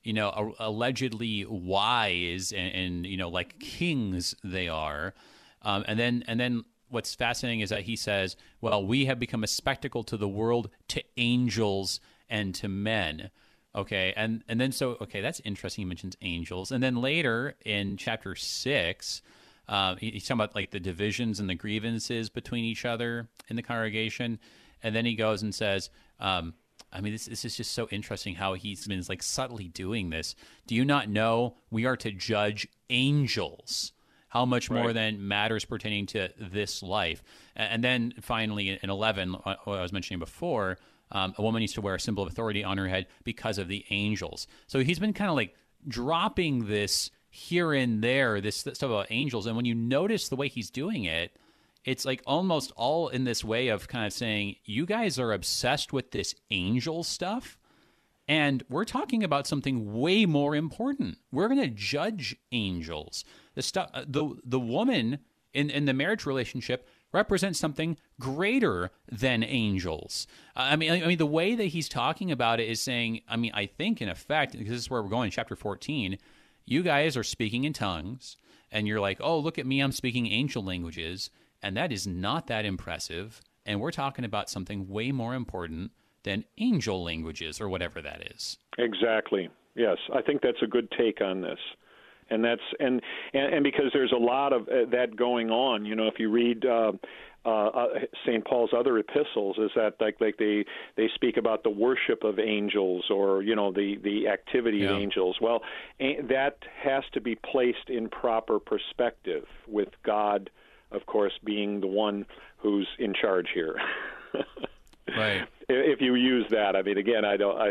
you 0.03 0.13
know, 0.13 0.53
allegedly 0.59 1.45
wise 1.47 2.51
and, 2.51 2.73
and, 2.73 3.05
you 3.05 3.17
know, 3.17 3.29
like 3.29 3.59
kings 3.59 4.35
they 4.43 4.67
are. 4.67 5.13
Um, 5.61 5.85
and 5.87 5.99
then, 5.99 6.23
and 6.27 6.39
then 6.39 6.65
what's 6.89 7.15
fascinating 7.15 7.61
is 7.61 7.69
that 7.69 7.81
he 7.81 7.95
says, 7.95 8.35
well, 8.61 8.85
we 8.85 9.05
have 9.05 9.19
become 9.19 9.43
a 9.43 9.47
spectacle 9.47 10.03
to 10.03 10.17
the 10.17 10.27
world, 10.27 10.69
to 10.89 11.03
angels, 11.17 11.99
and 12.29 12.53
to 12.55 12.67
men. 12.67 13.31
Okay, 13.75 14.13
and 14.15 14.43
and 14.47 14.61
then 14.61 14.71
so 14.71 14.97
okay, 15.01 15.19
that's 15.19 15.41
interesting. 15.43 15.81
He 15.81 15.87
mentions 15.87 16.15
angels, 16.21 16.71
and 16.71 16.83
then 16.83 16.97
later 16.97 17.55
in 17.65 17.97
chapter 17.97 18.35
six, 18.35 19.23
uh, 19.67 19.95
he's 19.95 20.25
talking 20.25 20.41
about 20.41 20.53
like 20.53 20.69
the 20.69 20.79
divisions 20.79 21.39
and 21.39 21.49
the 21.49 21.55
grievances 21.55 22.29
between 22.29 22.65
each 22.65 22.85
other 22.85 23.29
in 23.49 23.55
the 23.55 23.63
congregation, 23.63 24.37
and 24.83 24.95
then 24.95 25.05
he 25.05 25.15
goes 25.15 25.41
and 25.41 25.55
says, 25.55 25.89
um, 26.19 26.53
I 26.93 27.01
mean, 27.01 27.13
this, 27.13 27.25
this 27.25 27.43
is 27.43 27.57
just 27.57 27.73
so 27.73 27.87
interesting 27.89 28.35
how 28.35 28.53
he's 28.53 28.87
been 28.87 29.03
like 29.09 29.23
subtly 29.23 29.67
doing 29.67 30.09
this. 30.09 30.35
Do 30.67 30.75
you 30.75 30.85
not 30.85 31.09
know 31.09 31.55
we 31.71 31.85
are 31.85 31.97
to 31.97 32.11
judge 32.11 32.67
angels? 32.89 33.91
How 34.29 34.45
much 34.45 34.71
more 34.71 34.85
right. 34.85 34.93
than 34.93 35.27
matters 35.27 35.63
pertaining 35.63 36.07
to 36.07 36.29
this 36.39 36.81
life? 36.81 37.21
And 37.55 37.83
then 37.83 38.15
finally, 38.21 38.69
in 38.81 38.89
11, 38.89 39.33
what 39.33 39.59
I 39.67 39.81
was 39.81 39.93
mentioning 39.93 40.19
before, 40.19 40.79
um, 41.11 41.35
a 41.37 41.43
woman 41.43 41.59
needs 41.59 41.73
to 41.73 41.81
wear 41.81 41.93
a 41.93 41.99
symbol 41.99 42.23
of 42.23 42.31
authority 42.31 42.63
on 42.63 42.79
her 42.79 42.87
head 42.87 43.05
because 43.23 43.59
of 43.59 43.67
the 43.67 43.85
angels. 43.91 44.47
So 44.65 44.79
he's 44.79 44.97
been 44.97 45.13
kind 45.13 45.29
of 45.29 45.35
like 45.35 45.55
dropping 45.87 46.67
this 46.67 47.11
here 47.29 47.73
and 47.73 48.03
there, 48.03 48.41
this 48.41 48.57
stuff 48.57 48.81
about 48.83 49.07
angels. 49.11 49.45
And 49.45 49.55
when 49.55 49.65
you 49.65 49.75
notice 49.75 50.29
the 50.29 50.35
way 50.35 50.47
he's 50.47 50.69
doing 50.71 51.03
it, 51.03 51.35
it's 51.85 52.05
like 52.05 52.21
almost 52.25 52.71
all 52.75 53.09
in 53.09 53.23
this 53.23 53.43
way 53.43 53.67
of 53.67 53.87
kind 53.87 54.05
of 54.05 54.13
saying, 54.13 54.55
you 54.63 54.85
guys 54.85 55.19
are 55.19 55.33
obsessed 55.33 55.91
with 55.91 56.11
this 56.11 56.35
angel 56.51 57.03
stuff. 57.03 57.57
And 58.27 58.63
we're 58.69 58.85
talking 58.85 59.23
about 59.23 59.47
something 59.47 59.99
way 59.99 60.25
more 60.25 60.55
important. 60.55 61.17
We're 61.31 61.49
going 61.49 61.59
to 61.59 61.67
judge 61.67 62.37
angels. 62.53 63.25
The 63.55 63.61
stuff, 63.61 63.89
uh, 63.93 64.05
the 64.07 64.37
the 64.45 64.61
woman 64.61 65.19
in 65.53 65.69
in 65.69 65.83
the 65.85 65.93
marriage 65.93 66.25
relationship 66.25 66.87
represents 67.11 67.59
something 67.59 67.97
greater 68.19 68.91
than 69.11 69.43
angels. 69.43 70.25
Uh, 70.55 70.69
I 70.71 70.75
mean, 70.77 70.91
I 70.91 71.05
mean, 71.05 71.17
the 71.17 71.25
way 71.25 71.53
that 71.55 71.65
he's 71.65 71.89
talking 71.89 72.31
about 72.31 72.61
it 72.61 72.69
is 72.69 72.81
saying, 72.81 73.21
I 73.27 73.35
mean, 73.35 73.51
I 73.53 73.65
think 73.65 74.01
in 74.01 74.09
effect, 74.09 74.53
because 74.53 74.69
this 74.69 74.81
is 74.81 74.89
where 74.89 75.03
we're 75.03 75.09
going, 75.09 75.29
chapter 75.29 75.55
14, 75.55 76.17
you 76.65 76.81
guys 76.81 77.15
are 77.15 77.23
speaking 77.23 77.65
in 77.65 77.73
tongues, 77.73 78.37
and 78.71 78.87
you're 78.87 78.99
like, 78.99 79.19
oh, 79.21 79.37
look 79.37 79.59
at 79.59 79.67
me, 79.67 79.79
I'm 79.79 79.91
speaking 79.91 80.27
angel 80.27 80.63
languages, 80.63 81.29
and 81.63 81.75
that 81.77 81.91
is 81.91 82.05
not 82.05 82.47
that 82.47 82.65
impressive. 82.65 83.41
And 83.65 83.79
we're 83.79 83.91
talking 83.91 84.25
about 84.25 84.49
something 84.49 84.89
way 84.89 85.11
more 85.11 85.33
important 85.33 85.91
than 86.23 86.45
angel 86.57 87.03
languages 87.03 87.61
or 87.61 87.69
whatever 87.69 88.01
that 88.01 88.31
is. 88.35 88.57
Exactly. 88.77 89.49
Yes, 89.75 89.97
I 90.13 90.21
think 90.21 90.41
that's 90.41 90.61
a 90.61 90.67
good 90.67 90.91
take 90.91 91.21
on 91.21 91.41
this 91.41 91.59
and 92.29 92.43
that's 92.43 92.61
and 92.79 93.01
and, 93.33 93.53
and 93.55 93.63
because 93.63 93.85
there's 93.93 94.11
a 94.11 94.19
lot 94.19 94.53
of 94.53 94.63
uh, 94.63 94.89
that 94.91 95.15
going 95.15 95.49
on. 95.49 95.85
You 95.85 95.95
know, 95.95 96.07
if 96.07 96.15
you 96.19 96.29
read. 96.29 96.65
Uh, 96.65 96.93
uh, 97.45 97.67
uh 97.67 97.87
St. 98.25 98.45
Paul's 98.45 98.69
other 98.73 98.97
epistles 98.97 99.57
is 99.57 99.69
that 99.75 99.95
like 99.99 100.15
like 100.21 100.37
they 100.37 100.63
they 100.95 101.09
speak 101.13 101.35
about 101.35 101.63
the 101.63 101.69
worship 101.69 102.23
of 102.23 102.39
angels 102.39 103.03
or 103.09 103.43
you 103.43 103.53
know 103.53 103.69
the 103.69 103.97
the 104.01 104.29
activity 104.29 104.77
yeah. 104.77 104.91
of 104.91 105.01
angels. 105.01 105.35
Well, 105.41 105.61
a- 105.99 106.21
that 106.29 106.59
has 106.81 107.03
to 107.11 107.19
be 107.19 107.35
placed 107.35 107.89
in 107.89 108.07
proper 108.07 108.59
perspective 108.61 109.43
with 109.67 109.89
God, 110.05 110.51
of 110.93 111.05
course, 111.05 111.33
being 111.43 111.81
the 111.81 111.87
one 111.87 112.25
who's 112.57 112.87
in 112.99 113.13
charge 113.13 113.47
here. 113.53 113.75
right 115.17 115.47
if 115.75 116.01
you 116.01 116.15
use 116.15 116.45
that. 116.51 116.75
I 116.75 116.81
mean, 116.81 116.97
again, 116.97 117.25
I 117.25 117.37
don't. 117.37 117.57
I, 117.57 117.69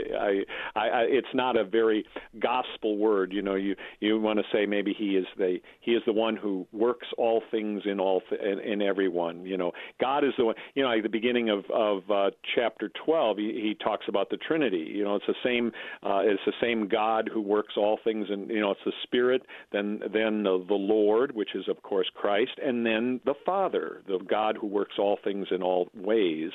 I, 0.76 0.88
I, 0.88 1.00
it's 1.02 1.34
not 1.34 1.56
a 1.56 1.64
very 1.64 2.04
gospel 2.40 2.96
word. 2.96 3.32
You 3.32 3.42
know, 3.42 3.54
you 3.54 3.76
you 4.00 4.20
want 4.20 4.38
to 4.38 4.44
say 4.52 4.66
maybe 4.66 4.94
he 4.96 5.16
is 5.16 5.26
the 5.36 5.58
he 5.80 5.92
is 5.92 6.02
the 6.06 6.12
one 6.12 6.36
who 6.36 6.66
works 6.72 7.06
all 7.18 7.42
things 7.50 7.82
in 7.84 8.00
all 8.00 8.22
th- 8.28 8.40
in, 8.40 8.58
in 8.58 8.82
everyone. 8.82 9.44
You 9.44 9.56
know, 9.56 9.72
God 10.00 10.24
is 10.24 10.32
the 10.38 10.46
one. 10.46 10.54
You 10.74 10.82
know, 10.82 10.96
at 10.96 11.02
the 11.02 11.08
beginning 11.08 11.50
of 11.50 11.64
of 11.70 12.10
uh, 12.10 12.30
chapter 12.54 12.90
twelve, 13.04 13.38
he, 13.38 13.52
he 13.52 13.76
talks 13.82 14.06
about 14.08 14.30
the 14.30 14.36
Trinity. 14.36 14.90
You 14.94 15.04
know, 15.04 15.16
it's 15.16 15.26
the 15.26 15.34
same. 15.44 15.72
Uh, 16.02 16.20
it's 16.24 16.42
the 16.46 16.52
same 16.60 16.88
God 16.88 17.30
who 17.32 17.40
works 17.40 17.74
all 17.76 17.98
things, 18.02 18.26
and 18.30 18.48
you 18.50 18.60
know, 18.60 18.72
it's 18.72 18.80
the 18.84 18.92
Spirit, 19.02 19.42
then 19.72 20.00
then 20.12 20.42
the, 20.42 20.64
the 20.66 20.74
Lord, 20.74 21.34
which 21.34 21.54
is 21.54 21.68
of 21.68 21.82
course 21.82 22.06
Christ, 22.14 22.52
and 22.64 22.84
then 22.84 23.20
the 23.24 23.34
Father, 23.44 24.02
the 24.06 24.18
God 24.18 24.56
who 24.60 24.66
works 24.66 24.94
all 24.98 25.18
things 25.22 25.48
in 25.50 25.62
all 25.62 25.88
ways, 25.94 26.50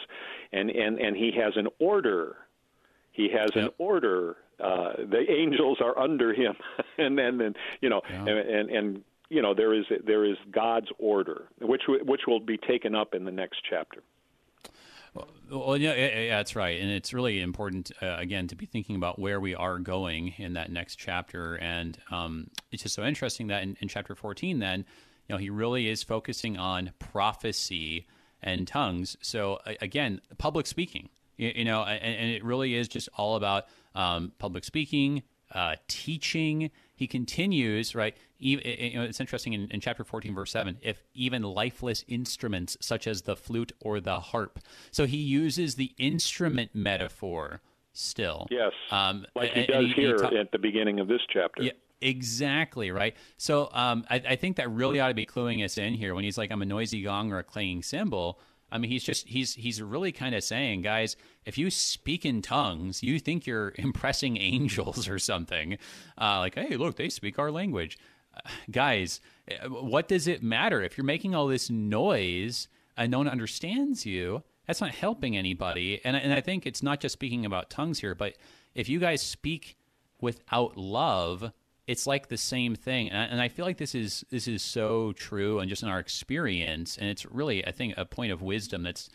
and 0.51 0.69
and 0.69 0.99
and 0.99 1.15
he 1.15 1.31
has 1.37 1.53
an 1.55 1.67
order. 1.79 2.37
He 3.11 3.29
has 3.29 3.49
yep. 3.55 3.65
an 3.65 3.69
order. 3.77 4.37
Uh, 4.59 4.93
the 4.97 5.23
angels 5.29 5.79
are 5.81 5.97
under 5.97 6.33
him, 6.33 6.55
and 6.97 7.17
then 7.17 7.41
and, 7.41 7.55
you 7.81 7.89
know, 7.89 8.01
yeah. 8.09 8.19
and, 8.19 8.29
and 8.29 8.69
and 8.69 9.03
you 9.29 9.41
know 9.41 9.53
there 9.53 9.73
is 9.73 9.85
there 10.05 10.25
is 10.25 10.37
God's 10.51 10.87
order, 10.97 11.47
which 11.61 11.83
which 11.87 12.21
will 12.27 12.39
be 12.39 12.57
taken 12.57 12.95
up 12.95 13.13
in 13.13 13.25
the 13.25 13.31
next 13.31 13.61
chapter. 13.69 14.01
Well, 15.49 15.77
yeah, 15.77 15.95
yeah, 15.95 16.37
that's 16.37 16.55
right, 16.55 16.79
and 16.79 16.91
it's 16.91 17.13
really 17.13 17.39
important 17.39 17.91
uh, 18.01 18.17
again 18.19 18.47
to 18.49 18.55
be 18.55 18.65
thinking 18.65 18.95
about 18.95 19.17
where 19.17 19.39
we 19.39 19.55
are 19.55 19.79
going 19.79 20.33
in 20.37 20.53
that 20.53 20.71
next 20.71 20.97
chapter, 20.97 21.55
and 21.55 21.97
um, 22.11 22.49
it's 22.71 22.83
just 22.83 22.95
so 22.95 23.03
interesting 23.03 23.47
that 23.47 23.63
in, 23.63 23.77
in 23.79 23.87
chapter 23.87 24.13
fourteen, 24.13 24.59
then 24.59 24.85
you 25.27 25.33
know 25.33 25.37
he 25.37 25.49
really 25.49 25.87
is 25.87 26.03
focusing 26.03 26.57
on 26.57 26.91
prophecy 26.99 28.07
and 28.41 28.67
tongues. 28.67 29.17
So 29.21 29.59
again, 29.81 30.21
public 30.37 30.67
speaking 30.67 31.09
you, 31.37 31.51
you 31.55 31.65
know, 31.65 31.83
and, 31.83 32.15
and, 32.15 32.31
it 32.31 32.43
really 32.43 32.75
is 32.75 32.87
just 32.87 33.09
all 33.15 33.35
about 33.35 33.65
um, 33.95 34.33
public 34.39 34.63
speaking, 34.63 35.23
uh, 35.53 35.75
teaching. 35.87 36.71
He 36.95 37.07
continues, 37.07 37.95
right? 37.95 38.15
Even, 38.39 38.65
you 38.65 38.95
know, 38.95 39.03
it's 39.03 39.19
interesting 39.19 39.53
in, 39.53 39.69
in, 39.71 39.79
chapter 39.79 40.03
14, 40.03 40.35
verse 40.35 40.51
7, 40.51 40.77
if 40.81 41.03
even 41.13 41.43
lifeless 41.43 42.03
instruments 42.07 42.77
such 42.81 43.07
as 43.07 43.23
the 43.23 43.35
flute 43.35 43.71
or 43.79 43.99
the 43.99 44.19
harp. 44.19 44.59
So 44.91 45.05
he 45.05 45.17
uses 45.17 45.75
the 45.75 45.93
instrument 45.97 46.71
metaphor 46.73 47.61
still. 47.93 48.47
Yes. 48.51 48.73
Um, 48.91 49.25
like 49.35 49.51
he 49.51 49.65
does 49.65 49.85
he, 49.85 49.93
here 49.93 50.15
he 50.15 50.21
ta- 50.21 50.35
at 50.35 50.51
the 50.51 50.59
beginning 50.59 50.99
of 50.99 51.07
this 51.07 51.21
chapter. 51.31 51.63
Yeah. 51.63 51.71
Exactly 51.99 52.91
right. 52.91 53.15
So 53.37 53.69
um, 53.73 54.05
I, 54.07 54.17
I, 54.17 54.35
think 54.35 54.57
that 54.57 54.69
really 54.69 54.99
ought 54.99 55.07
to 55.07 55.15
be 55.15 55.25
cluing 55.25 55.65
us 55.65 55.79
in 55.79 55.95
here 55.95 56.13
when 56.13 56.23
he's 56.23 56.37
like, 56.37 56.51
"I'm 56.51 56.61
a 56.61 56.65
noisy 56.65 57.01
gong 57.01 57.31
or 57.31 57.39
a 57.39 57.43
clanging 57.43 57.81
cymbal." 57.81 58.39
I 58.71 58.77
mean, 58.77 58.91
he's 58.91 59.03
just 59.03 59.27
he's 59.27 59.53
he's 59.53 59.81
really 59.81 60.11
kind 60.11 60.35
of 60.35 60.43
saying, 60.43 60.81
guys, 60.81 61.15
if 61.45 61.57
you 61.57 61.69
speak 61.69 62.25
in 62.25 62.41
tongues, 62.41 63.01
you 63.01 63.19
think 63.19 63.45
you're 63.47 63.73
impressing 63.77 64.37
angels 64.37 65.07
or 65.07 65.19
something. 65.19 65.77
Uh, 66.19 66.39
like, 66.39 66.55
hey, 66.55 66.75
look, 66.75 66.95
they 66.95 67.09
speak 67.09 67.39
our 67.39 67.51
language, 67.51 67.97
uh, 68.35 68.49
guys. 68.69 69.21
Uh, 69.49 69.69
what 69.69 70.07
does 70.07 70.27
it 70.27 70.43
matter 70.43 70.81
if 70.81 70.97
you're 70.97 71.05
making 71.05 71.33
all 71.33 71.47
this 71.47 71.69
noise 71.69 72.67
and 72.97 73.11
no 73.11 73.19
one 73.19 73.29
understands 73.29 74.05
you? 74.05 74.43
That's 74.65 74.81
not 74.81 74.91
helping 74.91 75.37
anybody. 75.37 76.01
And 76.03 76.17
and 76.17 76.33
I 76.33 76.41
think 76.41 76.65
it's 76.65 76.83
not 76.83 76.99
just 76.99 77.13
speaking 77.13 77.45
about 77.45 77.69
tongues 77.69 77.99
here, 77.99 78.15
but 78.15 78.35
if 78.75 78.89
you 78.89 78.99
guys 78.99 79.21
speak 79.21 79.77
without 80.19 80.75
love, 80.75 81.51
it's 81.87 82.05
like 82.05 82.27
the 82.27 82.37
same 82.37 82.75
thing 82.75 83.09
and 83.09 83.17
I, 83.17 83.23
and 83.23 83.41
I, 83.41 83.47
feel 83.47 83.65
like 83.65 83.77
this 83.77 83.95
is 83.95 84.23
this 84.29 84.47
is 84.47 84.61
so 84.61 85.13
true 85.13 85.59
and 85.59 85.69
just 85.69 85.83
in 85.83 85.89
our 85.89 85.99
experience 85.99 86.97
and 86.97 87.09
it's 87.09 87.25
really 87.25 87.65
i 87.65 87.71
think 87.71 87.93
a 87.97 88.05
point 88.05 88.31
of 88.31 88.41
wisdom 88.41 88.83
that's 88.83 89.09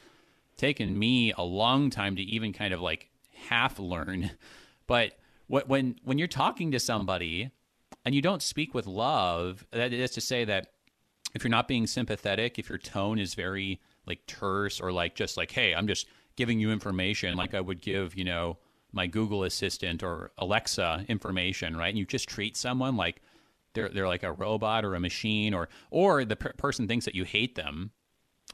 taken 0.56 0.98
me 0.98 1.32
a 1.32 1.42
long 1.42 1.90
time 1.90 2.16
to 2.16 2.22
even 2.22 2.52
kind 2.52 2.72
of 2.74 2.80
like 2.80 3.10
half 3.48 3.78
learn. 3.78 4.30
But 4.88 5.12
when 5.46 5.96
when 6.04 6.18
you're 6.18 6.28
talking 6.28 6.72
to 6.72 6.80
somebody 6.80 7.50
and 8.04 8.14
you 8.14 8.20
don't 8.20 8.42
speak 8.42 8.74
with 8.74 8.86
love 8.86 9.64
that 9.70 9.92
is 9.92 10.10
to 10.10 10.20
say 10.20 10.44
that 10.44 10.72
if 11.34 11.42
you're 11.42 11.50
not 11.50 11.66
being 11.66 11.86
sympathetic 11.86 12.58
if 12.58 12.68
your 12.68 12.78
tone 12.78 13.18
is 13.18 13.34
very 13.34 13.80
like 14.06 14.26
terse 14.26 14.80
or 14.80 14.92
like 14.92 15.14
just 15.14 15.38
like 15.38 15.50
hey 15.50 15.74
i'm 15.74 15.86
just 15.86 16.08
giving 16.36 16.58
you 16.58 16.72
information 16.72 17.36
like 17.36 17.54
i 17.54 17.60
would 17.60 17.80
give 17.80 18.14
you 18.14 18.24
know 18.24 18.58
my 18.92 19.06
Google 19.06 19.44
Assistant 19.44 20.02
or 20.02 20.30
Alexa 20.38 21.04
information, 21.08 21.76
right? 21.76 21.88
And 21.88 21.98
you 21.98 22.04
just 22.04 22.28
treat 22.28 22.56
someone 22.56 22.96
like 22.96 23.22
they're 23.74 23.88
they're 23.88 24.08
like 24.08 24.22
a 24.22 24.32
robot 24.32 24.84
or 24.84 24.94
a 24.94 25.00
machine, 25.00 25.54
or 25.54 25.68
or 25.90 26.24
the 26.24 26.36
per- 26.36 26.52
person 26.52 26.86
thinks 26.86 27.04
that 27.04 27.14
you 27.14 27.24
hate 27.24 27.54
them, 27.54 27.90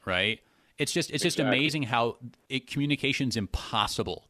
right? 0.05 0.41
It's 0.78 0.93
just 0.93 1.11
it's 1.11 1.22
just 1.24 1.41
amazing 1.41 1.84
how 1.84 2.16
it, 2.49 2.68
communication's 2.68 3.36
impossible. 3.36 4.28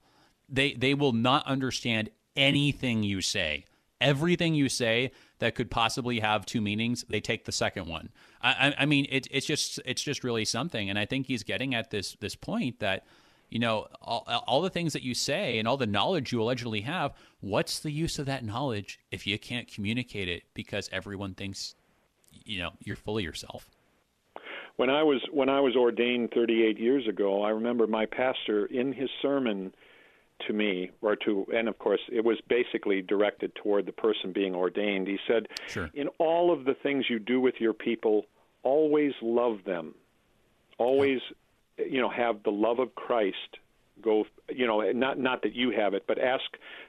They 0.49 0.73
they 0.73 0.95
will 0.95 1.13
not 1.13 1.47
understand 1.47 2.11
anything 2.37 3.03
you 3.03 3.21
say. 3.21 3.67
Everything 4.01 4.55
you 4.55 4.69
say 4.69 5.11
that 5.41 5.57
could 5.57 5.71
possibly 5.71 6.21
have 6.21 6.47
two 6.47 6.61
meanings, 6.61 7.05
they 7.09 7.21
take 7.21 7.45
the 7.45 7.53
second 7.53 7.87
one. 7.87 8.11
I, 8.41 8.51
I, 8.69 8.75
I 8.83 8.87
mean, 8.87 9.07
it, 9.11 9.27
it's 9.31 9.45
just 9.45 9.81
it's 9.85 10.03
just 10.03 10.25
really 10.25 10.45
something, 10.45 10.89
and 10.89 10.99
I 10.99 11.05
think 11.05 11.27
he's 11.27 11.43
getting 11.43 11.75
at 11.75 11.91
this 11.91 12.17
this 12.21 12.35
point 12.35 12.79
that 12.79 13.05
you 13.49 13.59
know 13.59 13.87
all, 14.01 14.25
all 14.47 14.63
the 14.63 14.71
things 14.71 14.93
that 14.93 15.03
you 15.03 15.15
say 15.15 15.59
and 15.59 15.67
all 15.67 15.77
the 15.77 15.87
knowledge 15.87 16.33
you 16.33 16.43
allegedly 16.43 16.83
have 16.83 17.13
what's 17.41 17.79
the 17.79 17.91
use 17.91 18.19
of 18.19 18.27
that 18.27 18.45
knowledge 18.45 19.01
if 19.11 19.27
you 19.27 19.39
can't 19.39 19.73
communicate 19.73 20.29
it 20.29 20.43
because 20.55 20.89
everyone 20.93 21.35
thinks 21.35 21.75
you 22.45 22.59
know 22.59 22.71
you're 22.85 22.97
full 22.97 23.19
of 23.19 23.25
yourself 23.25 23.69
when 24.77 24.91
i 24.91 25.03
was 25.03 25.21
when 25.33 25.49
i 25.49 25.61
was 25.61 25.77
ordained 25.77 26.31
38 26.35 26.79
years 26.79 27.07
ago 27.09 27.43
i 27.43 27.51
remember 27.51 27.87
my 27.87 28.07
pastor 28.07 28.67
in 28.67 28.93
his 28.93 29.11
sermon 29.23 29.73
to 30.47 30.53
me, 30.53 30.91
or 31.03 31.17
to, 31.17 31.47
and 31.55 31.69
of 31.69 31.79
course, 31.79 32.01
it 32.13 32.25
was 32.25 32.39
basically 32.49 33.03
directed 33.03 33.55
toward 33.57 33.87
the 33.87 33.93
person 33.93 34.33
being 34.33 34.55
ordained. 34.55 35.09
He 35.09 35.19
said, 35.27 35.49
Sure. 35.67 35.91
In 35.95 36.09
all 36.19 36.53
of 36.53 36.65
the 36.65 36.75
things 36.75 37.07
you 37.09 37.19
do 37.19 37.41
with 37.41 37.57
your 37.59 37.73
people, 37.73 38.27
always 38.63 39.13
love 39.21 39.59
them. 39.67 39.95
Always, 40.79 41.21
you 41.79 42.01
know, 42.01 42.11
have 42.11 42.43
the 42.43 42.51
love 42.51 42.79
of 42.79 42.95
Christ 42.95 43.59
go, 44.03 44.25
you 44.49 44.67
know, 44.67 44.81
not, 44.93 45.19
not 45.19 45.43
that 45.43 45.55
you 45.55 45.71
have 45.71 45.95
it, 45.95 46.05
but 46.07 46.19
ask 46.19 46.45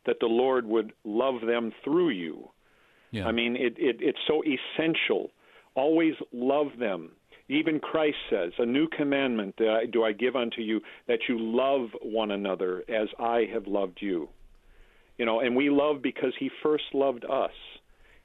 that 0.05 0.17
the 0.19 0.27
Lord 0.27 0.65
would 0.65 0.93
love 1.03 1.41
them 1.45 1.71
through 1.83 2.09
you. 2.09 2.49
Yeah. 3.11 3.27
I 3.27 3.31
mean, 3.31 3.55
it, 3.55 3.75
it, 3.77 3.97
it's 3.99 4.19
so 4.27 4.43
essential. 4.43 5.31
Always 5.75 6.13
love 6.31 6.67
them. 6.79 7.11
Even 7.47 7.79
Christ 7.79 8.17
says, 8.29 8.51
A 8.59 8.65
new 8.65 8.87
commandment 8.87 9.55
do 9.91 10.03
I 10.03 10.11
give 10.11 10.35
unto 10.35 10.61
you, 10.61 10.81
that 11.07 11.19
you 11.27 11.37
love 11.39 11.89
one 12.01 12.31
another 12.31 12.83
as 12.87 13.07
I 13.17 13.47
have 13.51 13.65
loved 13.65 13.97
you. 14.01 14.29
You 15.17 15.25
know, 15.25 15.39
and 15.41 15.55
we 15.55 15.69
love 15.69 16.01
because 16.01 16.33
he 16.39 16.49
first 16.61 16.85
loved 16.93 17.25
us. 17.25 17.51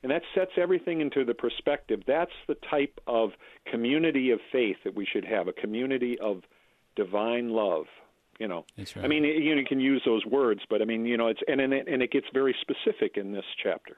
And 0.02 0.12
that 0.12 0.22
sets 0.34 0.52
everything 0.58 1.00
into 1.00 1.24
the 1.24 1.32
perspective. 1.32 2.02
That's 2.06 2.30
the 2.46 2.58
type 2.70 3.00
of 3.06 3.30
community 3.70 4.30
of 4.30 4.38
faith 4.52 4.76
that 4.84 4.94
we 4.94 5.06
should 5.10 5.24
have 5.24 5.48
a 5.48 5.52
community 5.52 6.18
of 6.18 6.42
divine 6.96 7.50
love. 7.50 7.86
You 8.38 8.48
know, 8.48 8.64
That's 8.76 8.96
right. 8.96 9.04
I 9.04 9.08
mean, 9.08 9.22
you, 9.22 9.54
know, 9.54 9.60
you 9.60 9.66
can 9.66 9.78
use 9.78 10.02
those 10.04 10.26
words, 10.26 10.62
but 10.68 10.82
I 10.82 10.84
mean, 10.84 11.06
you 11.06 11.16
know, 11.16 11.28
it's 11.28 11.40
and 11.46 11.60
and 11.60 11.72
it, 11.72 11.86
and 11.86 12.02
it 12.02 12.10
gets 12.10 12.26
very 12.34 12.54
specific 12.60 13.16
in 13.16 13.32
this 13.32 13.44
chapter. 13.62 13.96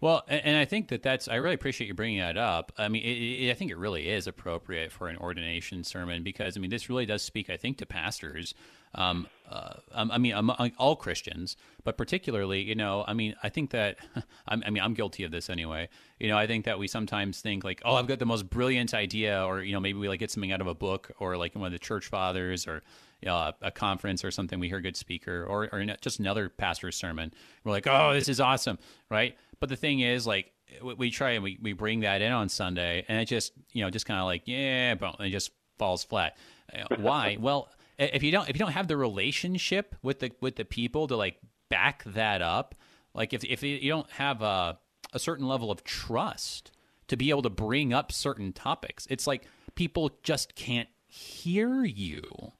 Well, 0.00 0.22
and, 0.28 0.40
and 0.44 0.56
I 0.56 0.64
think 0.64 0.88
that 0.88 1.02
that's. 1.02 1.26
I 1.26 1.36
really 1.36 1.54
appreciate 1.54 1.88
you 1.88 1.94
bringing 1.94 2.20
that 2.20 2.36
up. 2.36 2.72
I 2.78 2.88
mean, 2.88 3.02
it, 3.02 3.46
it, 3.46 3.50
I 3.50 3.54
think 3.54 3.70
it 3.70 3.78
really 3.78 4.08
is 4.08 4.26
appropriate 4.26 4.92
for 4.92 5.08
an 5.08 5.16
ordination 5.16 5.82
sermon 5.82 6.22
because 6.22 6.56
I 6.56 6.60
mean, 6.60 6.70
this 6.70 6.88
really 6.88 7.06
does 7.06 7.22
speak, 7.22 7.50
I 7.50 7.56
think, 7.56 7.78
to 7.78 7.86
pastors. 7.86 8.54
Um, 8.94 9.26
uh, 9.50 9.74
I 9.92 10.18
mean, 10.18 10.32
among 10.32 10.72
all 10.78 10.94
Christians, 10.94 11.56
but 11.82 11.96
particularly, 11.96 12.62
you 12.62 12.76
know, 12.76 13.04
I 13.08 13.14
mean, 13.14 13.34
I 13.42 13.48
think 13.48 13.70
that, 13.70 13.98
I 14.48 14.56
mean, 14.56 14.82
I'm 14.82 14.94
guilty 14.94 15.24
of 15.24 15.32
this 15.32 15.50
anyway. 15.50 15.88
You 16.20 16.28
know, 16.28 16.38
I 16.38 16.46
think 16.46 16.64
that 16.66 16.78
we 16.78 16.86
sometimes 16.86 17.40
think 17.40 17.64
like, 17.64 17.82
oh, 17.84 17.96
I've 17.96 18.06
got 18.06 18.20
the 18.20 18.26
most 18.26 18.48
brilliant 18.48 18.94
idea, 18.94 19.44
or 19.44 19.62
you 19.62 19.72
know, 19.72 19.80
maybe 19.80 19.98
we 19.98 20.08
like 20.08 20.20
get 20.20 20.30
something 20.30 20.52
out 20.52 20.60
of 20.60 20.68
a 20.68 20.74
book 20.74 21.10
or 21.18 21.36
like 21.36 21.56
one 21.56 21.66
of 21.66 21.72
the 21.72 21.78
church 21.80 22.06
fathers 22.06 22.68
or 22.68 22.82
you 23.20 23.26
know, 23.26 23.34
a, 23.34 23.54
a 23.62 23.70
conference 23.70 24.24
or 24.24 24.30
something. 24.30 24.60
We 24.60 24.68
hear 24.68 24.78
a 24.78 24.82
good 24.82 24.96
speaker 24.96 25.44
or 25.44 25.68
or 25.72 25.84
just 26.00 26.20
another 26.20 26.48
pastor's 26.48 26.96
sermon. 26.96 27.32
We're 27.64 27.72
like, 27.72 27.88
oh, 27.88 28.12
this 28.14 28.28
is 28.28 28.40
awesome, 28.40 28.78
right? 29.10 29.36
But 29.58 29.68
the 29.68 29.76
thing 29.76 30.00
is, 30.00 30.26
like, 30.26 30.52
we 30.96 31.10
try 31.10 31.30
and 31.32 31.42
we, 31.42 31.58
we 31.60 31.72
bring 31.72 32.00
that 32.00 32.22
in 32.22 32.32
on 32.32 32.48
Sunday, 32.48 33.04
and 33.08 33.20
it 33.20 33.26
just 33.26 33.52
you 33.72 33.82
know 33.82 33.90
just 33.90 34.06
kind 34.06 34.20
of 34.20 34.26
like 34.26 34.42
yeah, 34.46 34.94
but 34.94 35.16
it 35.20 35.30
just 35.30 35.50
falls 35.78 36.04
flat. 36.04 36.36
Why? 36.98 37.36
well, 37.40 37.68
if 38.00 38.22
you 38.22 38.32
don't 38.32 38.48
if 38.48 38.56
you 38.56 38.60
don't 38.60 38.72
have 38.72 38.88
the 38.88 38.96
relationship 38.96 39.94
with 40.02 40.20
the 40.20 40.32
with 40.40 40.56
the 40.56 40.64
people 40.64 41.06
to 41.08 41.16
like 41.16 41.38
back 41.68 42.02
that 42.04 42.42
up, 42.42 42.74
like 43.14 43.32
if 43.32 43.44
if 43.44 43.62
you 43.62 43.90
don't 43.90 44.10
have 44.12 44.42
a 44.42 44.78
a 45.12 45.18
certain 45.18 45.46
level 45.46 45.70
of 45.70 45.84
trust 45.84 46.72
to 47.08 47.16
be 47.16 47.30
able 47.30 47.42
to 47.42 47.50
bring 47.50 47.92
up 47.92 48.12
certain 48.12 48.52
topics, 48.52 49.06
it's 49.10 49.26
like 49.26 49.44
people 49.74 50.10
just 50.22 50.54
can't 50.54 50.88
hear 51.06 51.84
you. 51.84 52.52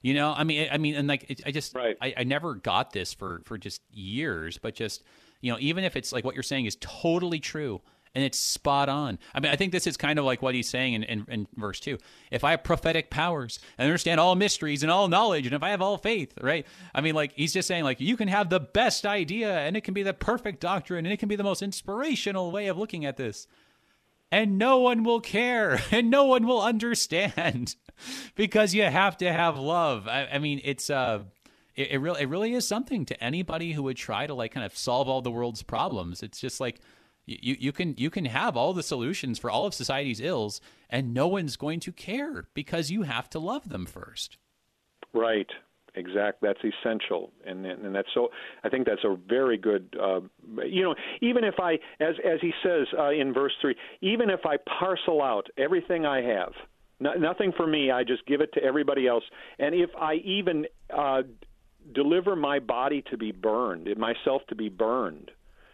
You 0.00 0.14
know, 0.14 0.32
I 0.36 0.44
mean, 0.44 0.68
I 0.70 0.78
mean, 0.78 0.94
and 0.94 1.08
like, 1.08 1.28
it, 1.28 1.40
I 1.44 1.50
just, 1.50 1.74
right. 1.74 1.96
I, 2.00 2.14
I 2.18 2.24
never 2.24 2.54
got 2.54 2.92
this 2.92 3.12
for 3.12 3.42
for 3.44 3.58
just 3.58 3.82
years, 3.90 4.56
but 4.56 4.76
just, 4.76 5.02
you 5.40 5.52
know, 5.52 5.58
even 5.60 5.82
if 5.82 5.96
it's 5.96 6.12
like 6.12 6.24
what 6.24 6.34
you're 6.34 6.44
saying 6.44 6.66
is 6.66 6.76
totally 6.80 7.40
true 7.40 7.80
and 8.14 8.24
it's 8.24 8.38
spot 8.38 8.88
on. 8.88 9.18
I 9.34 9.40
mean, 9.40 9.52
I 9.52 9.56
think 9.56 9.72
this 9.72 9.86
is 9.86 9.96
kind 9.96 10.18
of 10.18 10.24
like 10.24 10.42
what 10.42 10.54
he's 10.54 10.68
saying 10.68 10.94
in, 10.94 11.02
in, 11.04 11.26
in, 11.28 11.48
verse 11.56 11.80
2. 11.80 11.98
If 12.30 12.44
I 12.44 12.52
have 12.52 12.64
prophetic 12.64 13.10
powers 13.10 13.58
and 13.76 13.86
understand 13.86 14.20
all 14.20 14.34
mysteries 14.34 14.82
and 14.82 14.90
all 14.90 15.08
knowledge, 15.08 15.46
and 15.46 15.54
if 15.54 15.62
I 15.62 15.70
have 15.70 15.82
all 15.82 15.98
faith, 15.98 16.34
right? 16.40 16.66
I 16.94 17.00
mean, 17.00 17.14
like, 17.14 17.32
he's 17.34 17.52
just 17.52 17.68
saying, 17.68 17.84
like, 17.84 18.00
you 18.00 18.16
can 18.16 18.28
have 18.28 18.50
the 18.50 18.60
best 18.60 19.06
idea 19.06 19.58
and 19.58 19.76
it 19.76 19.84
can 19.84 19.94
be 19.94 20.02
the 20.02 20.14
perfect 20.14 20.60
doctrine 20.60 21.06
and 21.06 21.12
it 21.12 21.18
can 21.18 21.28
be 21.28 21.36
the 21.36 21.44
most 21.44 21.62
inspirational 21.62 22.50
way 22.50 22.66
of 22.68 22.78
looking 22.78 23.04
at 23.04 23.16
this. 23.16 23.46
And 24.30 24.58
no 24.58 24.78
one 24.78 25.04
will 25.04 25.20
care 25.20 25.80
and 25.90 26.10
no 26.10 26.24
one 26.24 26.46
will 26.46 26.60
understand 26.60 27.76
because 28.34 28.74
you 28.74 28.82
have 28.82 29.16
to 29.18 29.32
have 29.32 29.58
love. 29.58 30.06
I, 30.08 30.28
I 30.32 30.38
mean, 30.38 30.60
it's, 30.64 30.90
uh, 30.90 31.20
it, 31.74 31.92
it 31.92 31.98
really, 31.98 32.22
it 32.22 32.28
really 32.28 32.54
is 32.54 32.66
something 32.66 33.06
to 33.06 33.24
anybody 33.24 33.72
who 33.72 33.84
would 33.84 33.96
try 33.96 34.26
to 34.26 34.34
like 34.34 34.52
kind 34.52 34.66
of 34.66 34.76
solve 34.76 35.08
all 35.08 35.22
the 35.22 35.30
world's 35.30 35.62
problems. 35.62 36.22
It's 36.22 36.40
just 36.40 36.60
like, 36.60 36.80
you, 37.28 37.56
you 37.58 37.72
can 37.72 37.94
you 37.98 38.10
can 38.10 38.24
have 38.24 38.56
all 38.56 38.72
the 38.72 38.82
solutions 38.82 39.38
for 39.38 39.50
all 39.50 39.66
of 39.66 39.74
society's 39.74 40.20
ills 40.20 40.60
and 40.88 41.12
no 41.12 41.28
one's 41.28 41.56
going 41.56 41.80
to 41.80 41.92
care 41.92 42.48
because 42.54 42.90
you 42.90 43.02
have 43.02 43.28
to 43.30 43.38
love 43.38 43.68
them 43.68 43.86
first. 43.86 44.38
Right. 45.12 45.48
Exact 45.94 46.40
that's 46.42 46.60
essential 46.62 47.32
and 47.44 47.66
and 47.66 47.92
that's 47.92 48.08
so 48.14 48.28
i 48.62 48.68
think 48.68 48.86
that's 48.86 49.02
a 49.02 49.16
very 49.28 49.56
good 49.56 49.96
uh, 50.00 50.20
you 50.64 50.82
know 50.82 50.94
even 51.20 51.42
if 51.42 51.54
i 51.58 51.72
as 51.98 52.14
as 52.24 52.38
he 52.40 52.52
says 52.62 52.86
uh, 52.96 53.10
in 53.10 53.32
verse 53.32 53.52
3 53.60 53.74
even 54.00 54.30
if 54.30 54.40
i 54.46 54.56
parcel 54.78 55.20
out 55.20 55.48
everything 55.56 56.06
i 56.06 56.20
have 56.20 56.52
no, 57.00 57.14
nothing 57.14 57.52
for 57.56 57.66
me 57.66 57.90
i 57.90 58.04
just 58.04 58.24
give 58.26 58.40
it 58.40 58.52
to 58.52 58.62
everybody 58.62 59.08
else 59.08 59.24
and 59.58 59.74
if 59.74 59.90
i 59.98 60.16
even 60.24 60.66
uh, 60.96 61.22
deliver 61.92 62.36
my 62.36 62.60
body 62.60 63.02
to 63.10 63.16
be 63.16 63.32
burned 63.32 63.88
myself 63.96 64.42
to 64.50 64.54
be 64.54 64.68
burned 64.68 65.32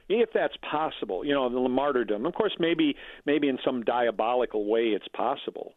if 0.08 0.30
that's 0.32 0.54
possible. 0.70 1.24
You 1.24 1.34
know, 1.34 1.48
the 1.48 1.68
martyrdom. 1.68 2.26
Of 2.26 2.34
course, 2.34 2.54
maybe 2.58 2.96
maybe 3.26 3.48
in 3.48 3.58
some 3.64 3.82
diabolical 3.82 4.66
way 4.66 4.88
it's 4.88 5.08
possible, 5.08 5.74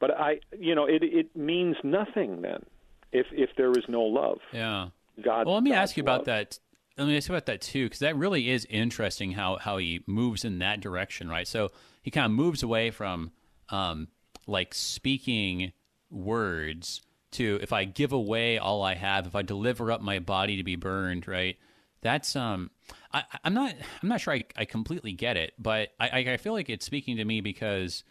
but 0.00 0.10
I, 0.10 0.40
you 0.58 0.74
know, 0.74 0.84
it 0.86 1.02
it 1.02 1.36
means 1.36 1.76
nothing 1.82 2.42
then 2.42 2.64
if 3.12 3.26
if 3.32 3.50
there 3.56 3.70
is 3.72 3.84
no 3.88 4.02
love. 4.02 4.38
Yeah. 4.52 4.88
God. 5.24 5.46
Well, 5.46 5.54
let 5.54 5.64
me 5.64 5.70
God's 5.70 5.90
ask 5.90 5.96
you 5.96 6.02
love. 6.02 6.22
about 6.22 6.24
that. 6.26 6.58
Let 6.96 7.06
me 7.06 7.16
ask 7.16 7.28
you 7.28 7.34
about 7.34 7.46
that 7.46 7.60
too, 7.60 7.86
because 7.86 8.00
that 8.00 8.16
really 8.16 8.50
is 8.50 8.66
interesting 8.68 9.32
how 9.32 9.56
how 9.58 9.78
he 9.78 10.02
moves 10.06 10.44
in 10.44 10.58
that 10.58 10.80
direction, 10.80 11.28
right? 11.28 11.46
So 11.46 11.70
he 12.02 12.10
kind 12.10 12.26
of 12.26 12.32
moves 12.32 12.62
away 12.62 12.90
from 12.90 13.32
um, 13.70 14.08
like 14.46 14.74
speaking 14.74 15.72
words 16.10 17.02
to 17.32 17.58
if 17.62 17.72
I 17.72 17.84
give 17.84 18.12
away 18.12 18.58
all 18.58 18.82
I 18.82 18.94
have, 18.94 19.26
if 19.26 19.34
I 19.34 19.42
deliver 19.42 19.92
up 19.92 20.00
my 20.00 20.18
body 20.18 20.56
to 20.56 20.64
be 20.64 20.76
burned, 20.76 21.28
right? 21.28 21.56
That's 22.00 22.36
um, 22.36 22.70
I, 23.12 23.24
I'm 23.44 23.54
not 23.54 23.74
I'm 24.02 24.08
not 24.08 24.20
sure 24.20 24.34
I, 24.34 24.44
I 24.56 24.64
completely 24.64 25.12
get 25.12 25.36
it, 25.36 25.54
but 25.58 25.90
I, 25.98 26.20
I 26.32 26.36
feel 26.36 26.52
like 26.52 26.70
it's 26.70 26.86
speaking 26.86 27.16
to 27.16 27.24
me 27.24 27.40
because 27.40 28.04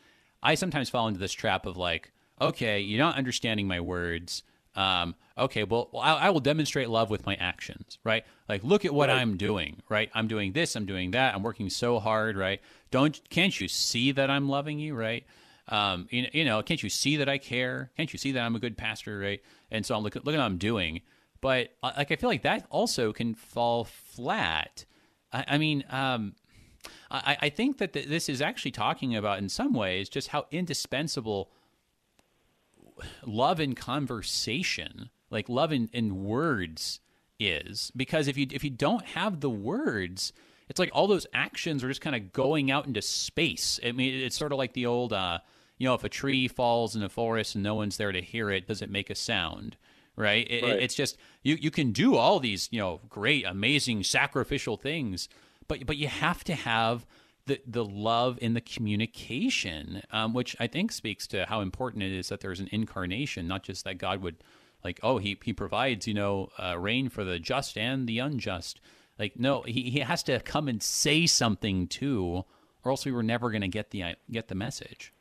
I 0.43 0.55
sometimes 0.55 0.89
fall 0.89 1.07
into 1.07 1.19
this 1.19 1.33
trap 1.33 1.65
of 1.65 1.77
like, 1.77 2.11
okay, 2.41 2.79
you're 2.79 2.99
not 2.99 3.17
understanding 3.17 3.67
my 3.67 3.79
words. 3.79 4.43
Um, 4.75 5.15
okay, 5.37 5.63
well, 5.63 5.89
I, 5.99 6.13
I 6.13 6.29
will 6.29 6.39
demonstrate 6.39 6.87
love 6.89 7.09
with 7.09 7.25
my 7.25 7.35
actions, 7.35 7.97
right? 8.03 8.23
Like, 8.47 8.63
look 8.63 8.85
at 8.85 8.93
what 8.93 9.09
Right. 9.09 9.17
I'm 9.17 9.35
doing, 9.35 9.81
right? 9.89 10.11
I'm 10.13 10.27
doing 10.27 10.51
this, 10.51 10.75
I'm 10.75 10.85
doing 10.85 11.11
that, 11.11 11.33
I'm 11.33 11.41
working 11.41 11.69
so 11.71 11.97
hard, 11.99 12.37
right? 12.37 12.61
Don't 12.91 13.19
can't 13.31 13.59
you 13.59 13.67
see 13.67 14.11
that 14.11 14.29
I'm 14.29 14.49
loving 14.49 14.77
you, 14.77 14.93
right? 14.93 15.25
Um, 15.69 16.07
you, 16.11 16.27
you 16.31 16.45
know, 16.45 16.61
can't 16.61 16.81
you 16.83 16.89
see 16.89 17.17
that 17.17 17.27
I 17.27 17.39
care? 17.39 17.91
Can't 17.97 18.13
you 18.13 18.19
see 18.19 18.33
that 18.33 18.41
I'm 18.41 18.55
a 18.55 18.59
good 18.59 18.77
pastor, 18.77 19.17
right? 19.17 19.41
And 19.71 19.83
so 19.85 19.95
I'm 19.95 20.03
look, 20.03 20.13
look 20.15 20.27
at 20.27 20.37
what 20.37 20.39
I'm 20.39 20.57
doing. 20.57 21.01
But 21.47 21.69
uh, 21.81 21.93
like, 21.95 22.11
I 22.11 22.17
feel 22.17 22.29
like 22.29 22.41
that 22.41 22.67
also 22.69 23.13
can 23.13 23.33
fall 23.33 23.85
flat. 23.85 24.83
I, 25.31 25.45
I 25.47 25.57
mean, 25.57 25.85
um, 25.89 26.35
I, 27.09 27.37
I 27.43 27.49
think 27.49 27.77
that 27.77 27.93
th- 27.93 28.07
this 28.07 28.27
is 28.27 28.41
actually 28.41 28.71
talking 28.71 29.15
about, 29.15 29.37
in 29.37 29.47
some 29.47 29.73
ways, 29.73 30.09
just 30.09 30.27
how 30.27 30.47
indispensable 30.51 31.49
love 33.25 33.61
in 33.61 33.75
conversation, 33.75 35.09
like 35.29 35.47
love 35.47 35.71
in, 35.71 35.89
in 35.93 36.25
words, 36.25 36.99
is. 37.39 37.93
Because 37.95 38.27
if 38.27 38.35
you 38.35 38.47
if 38.51 38.65
you 38.65 38.69
don't 38.69 39.05
have 39.05 39.39
the 39.39 39.49
words, 39.49 40.33
it's 40.67 40.81
like 40.81 40.91
all 40.91 41.07
those 41.07 41.27
actions 41.33 41.81
are 41.81 41.87
just 41.87 42.01
kind 42.01 42.15
of 42.17 42.33
going 42.33 42.69
out 42.71 42.87
into 42.87 43.01
space. 43.01 43.79
I 43.85 43.93
mean, 43.93 44.13
it's 44.13 44.35
sort 44.35 44.51
of 44.51 44.57
like 44.57 44.73
the 44.73 44.85
old, 44.85 45.13
uh, 45.13 45.39
you 45.77 45.87
know, 45.87 45.93
if 45.93 46.03
a 46.03 46.09
tree 46.09 46.49
falls 46.49 46.93
in 46.93 47.03
a 47.03 47.09
forest 47.09 47.55
and 47.55 47.63
no 47.63 47.75
one's 47.75 47.95
there 47.95 48.11
to 48.11 48.21
hear 48.21 48.49
it, 48.49 48.67
does 48.67 48.81
it 48.81 48.91
make 48.91 49.09
a 49.09 49.15
sound? 49.15 49.77
Right? 50.17 50.49
It, 50.49 50.63
Right. 50.63 50.81
It's 50.81 50.95
just 50.95 51.17
you 51.43 51.57
you 51.59 51.71
can 51.71 51.91
do 51.91 52.15
all 52.15 52.39
these 52.39 52.67
you 52.71 52.79
know 52.79 53.01
great, 53.07 53.45
amazing, 53.45 54.03
sacrificial 54.03 54.75
things, 54.75 55.29
but 55.67 55.85
but 55.85 55.97
you 55.97 56.07
have 56.07 56.43
to 56.45 56.55
have 56.55 57.05
the 57.45 57.61
the 57.65 57.85
love 57.85 58.37
in 58.41 58.53
the 58.53 58.61
communication, 58.61 60.01
um, 60.11 60.33
which 60.33 60.55
I 60.59 60.67
think 60.67 60.91
speaks 60.91 61.27
to 61.27 61.45
how 61.45 61.61
important 61.61 62.03
it 62.03 62.11
is 62.11 62.29
that 62.29 62.41
there's 62.41 62.59
an 62.59 62.69
incarnation, 62.71 63.47
not 63.47 63.63
just 63.63 63.83
that 63.85 63.97
God 63.97 64.21
would 64.21 64.43
like 64.83 64.99
oh 65.03 65.17
he 65.17 65.37
he 65.43 65.53
provides 65.53 66.07
you 66.07 66.13
know 66.13 66.49
uh, 66.57 66.77
rain 66.77 67.09
for 67.09 67.23
the 67.23 67.39
just 67.39 67.77
and 67.77 68.07
the 68.07 68.19
unjust. 68.19 68.81
Like 69.17 69.39
no, 69.39 69.61
he 69.63 69.89
he 69.89 69.99
has 69.99 70.23
to 70.23 70.39
come 70.39 70.67
and 70.67 70.81
say 70.81 71.25
something 71.25 71.87
too, 71.87 72.43
or 72.83 72.91
else 72.91 73.05
we 73.05 73.11
were 73.11 73.23
never 73.23 73.49
going 73.49 73.61
to 73.61 73.67
get 73.67 73.91
the 73.91 74.15
get 74.31 74.47
the 74.47 74.55
message. 74.55 75.13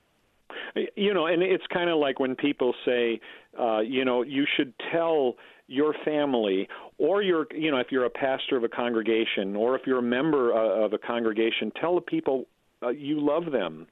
You 0.96 1.14
know, 1.14 1.26
and 1.26 1.42
it's 1.42 1.64
kind 1.72 1.88
of 1.88 1.98
like 1.98 2.20
when 2.20 2.36
people 2.36 2.74
say, 2.84 3.20
uh, 3.58 3.80
you 3.80 4.04
know, 4.04 4.22
you 4.22 4.44
should 4.56 4.74
tell 4.92 5.34
your 5.68 5.94
family 6.04 6.68
or 6.98 7.22
your, 7.22 7.46
you 7.54 7.70
know, 7.70 7.78
if 7.78 7.88
you're 7.90 8.04
a 8.04 8.10
pastor 8.10 8.56
of 8.56 8.64
a 8.64 8.68
congregation 8.68 9.56
or 9.56 9.74
if 9.74 9.82
you're 9.86 9.98
a 9.98 10.02
member 10.02 10.52
uh, 10.52 10.84
of 10.84 10.92
a 10.92 10.98
congregation, 10.98 11.72
tell 11.80 11.94
the 11.94 12.00
people 12.00 12.44
uh, 12.82 12.90
you 12.90 13.20
love 13.20 13.52
them. 13.52 13.86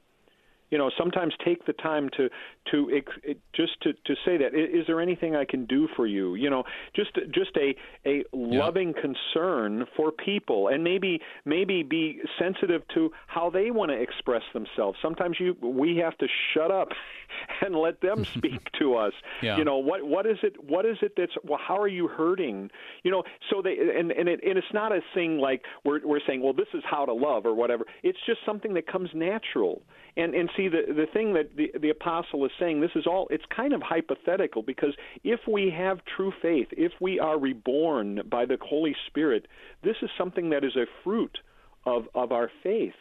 You 0.70 0.78
know 0.78 0.90
sometimes 0.96 1.34
take 1.44 1.66
the 1.66 1.72
time 1.72 2.08
to 2.16 2.28
to 2.70 2.90
ex- 2.94 3.36
just 3.54 3.80
to 3.82 3.92
to 3.92 4.14
say 4.24 4.36
that 4.36 4.54
is 4.54 4.86
there 4.86 5.00
anything 5.00 5.36
I 5.36 5.44
can 5.44 5.66
do 5.66 5.88
for 5.94 6.06
you? 6.06 6.34
You 6.34 6.50
know 6.50 6.64
just 6.94 7.14
just 7.32 7.56
a 7.56 7.74
a 8.06 8.24
loving 8.32 8.94
concern 8.94 9.86
for 9.96 10.10
people 10.10 10.68
and 10.68 10.82
maybe 10.82 11.20
maybe 11.44 11.82
be 11.82 12.20
sensitive 12.38 12.82
to 12.94 13.12
how 13.26 13.50
they 13.50 13.70
want 13.70 13.90
to 13.90 14.00
express 14.00 14.42
themselves. 14.52 14.98
Sometimes 15.02 15.38
you 15.38 15.56
we 15.62 15.96
have 15.98 16.16
to 16.18 16.26
shut 16.52 16.70
up 16.70 16.88
and 17.62 17.74
let 17.74 18.00
them 18.00 18.24
speak 18.36 18.70
to 18.78 18.96
us. 18.96 19.12
Yeah. 19.42 19.56
you 19.56 19.64
know 19.64 19.78
what 19.78 20.04
what 20.04 20.26
is 20.26 20.38
it 20.42 20.62
what 20.62 20.86
is 20.86 20.96
it 21.02 21.12
that's 21.16 21.32
well 21.44 21.60
how 21.62 21.78
are 21.80 21.88
you 21.88 22.08
hurting? 22.08 22.70
You 23.02 23.10
know 23.10 23.22
so 23.50 23.62
they 23.62 23.76
and 23.98 24.10
and, 24.12 24.28
it, 24.28 24.40
and 24.44 24.58
it's 24.58 24.72
not 24.72 24.92
a 24.92 25.00
thing 25.14 25.38
like 25.38 25.62
we're 25.84 26.00
we're 26.04 26.20
saying 26.26 26.42
well 26.42 26.52
this 26.52 26.68
is 26.74 26.82
how 26.88 27.04
to 27.04 27.12
love 27.12 27.46
or 27.46 27.54
whatever. 27.54 27.84
It's 28.02 28.18
just 28.26 28.40
something 28.46 28.74
that 28.74 28.86
comes 28.86 29.10
natural 29.14 29.82
and 30.16 30.34
and 30.34 30.50
see 30.56 30.68
the 30.68 30.82
the 30.88 31.06
thing 31.12 31.34
that 31.34 31.56
the 31.56 31.72
the 31.80 31.90
apostle 31.90 32.44
is 32.44 32.50
saying 32.58 32.80
this 32.80 32.90
is 32.94 33.06
all 33.06 33.26
it's 33.30 33.44
kind 33.54 33.72
of 33.72 33.82
hypothetical 33.82 34.62
because 34.62 34.94
if 35.22 35.40
we 35.48 35.72
have 35.76 35.98
true 36.16 36.32
faith 36.42 36.68
if 36.72 36.92
we 37.00 37.18
are 37.18 37.38
reborn 37.38 38.20
by 38.30 38.44
the 38.44 38.56
holy 38.62 38.94
spirit 39.06 39.46
this 39.82 39.96
is 40.02 40.10
something 40.16 40.50
that 40.50 40.64
is 40.64 40.76
a 40.76 40.86
fruit 41.02 41.38
of 41.84 42.04
of 42.14 42.32
our 42.32 42.50
faith 42.62 42.94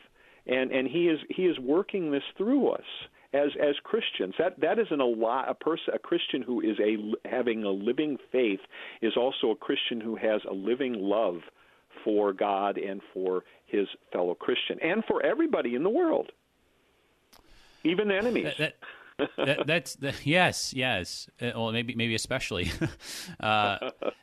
and 0.48 0.72
and 0.72 0.88
he 0.88 1.08
is 1.08 1.20
he 1.30 1.44
is 1.44 1.58
working 1.60 2.12
this 2.12 2.24
through 2.38 2.70
us 2.70 2.82
as 3.34 3.50
as 3.62 3.76
Christians. 3.84 4.36
That 4.38 4.60
that 4.62 4.80
isn't 4.80 5.00
a 5.00 5.06
lot. 5.06 5.50
A 5.50 5.54
person, 5.54 5.94
a 5.94 6.00
Christian 6.00 6.42
who 6.42 6.62
is 6.62 6.78
a 6.80 7.28
having 7.28 7.64
a 7.64 7.70
living 7.70 8.18
faith, 8.32 8.60
is 9.02 9.14
also 9.18 9.52
a 9.52 9.56
Christian 9.56 10.00
who 10.00 10.16
has 10.16 10.42
a 10.50 10.54
living 10.54 10.94
love 10.94 11.38
for 12.04 12.34
God 12.34 12.78
and 12.78 13.02
for 13.14 13.44
his 13.66 13.88
fellow 14.12 14.36
Christian 14.36 14.78
and 14.82 15.04
for 15.08 15.26
everybody 15.26 15.76
in 15.76 15.84
the 15.84 15.90
world, 15.90 16.32
even 17.84 18.12
enemies. 18.12 18.54
That, 18.58 18.76
that, 19.18 19.68
that, 19.68 19.68
that's 19.68 19.98
yes, 20.26 20.74
yes. 20.74 21.30
Uh, 21.42 21.52
well, 21.56 21.72
maybe 21.72 21.96
maybe 21.96 22.16
especially, 22.16 22.72
uh, 23.40 23.78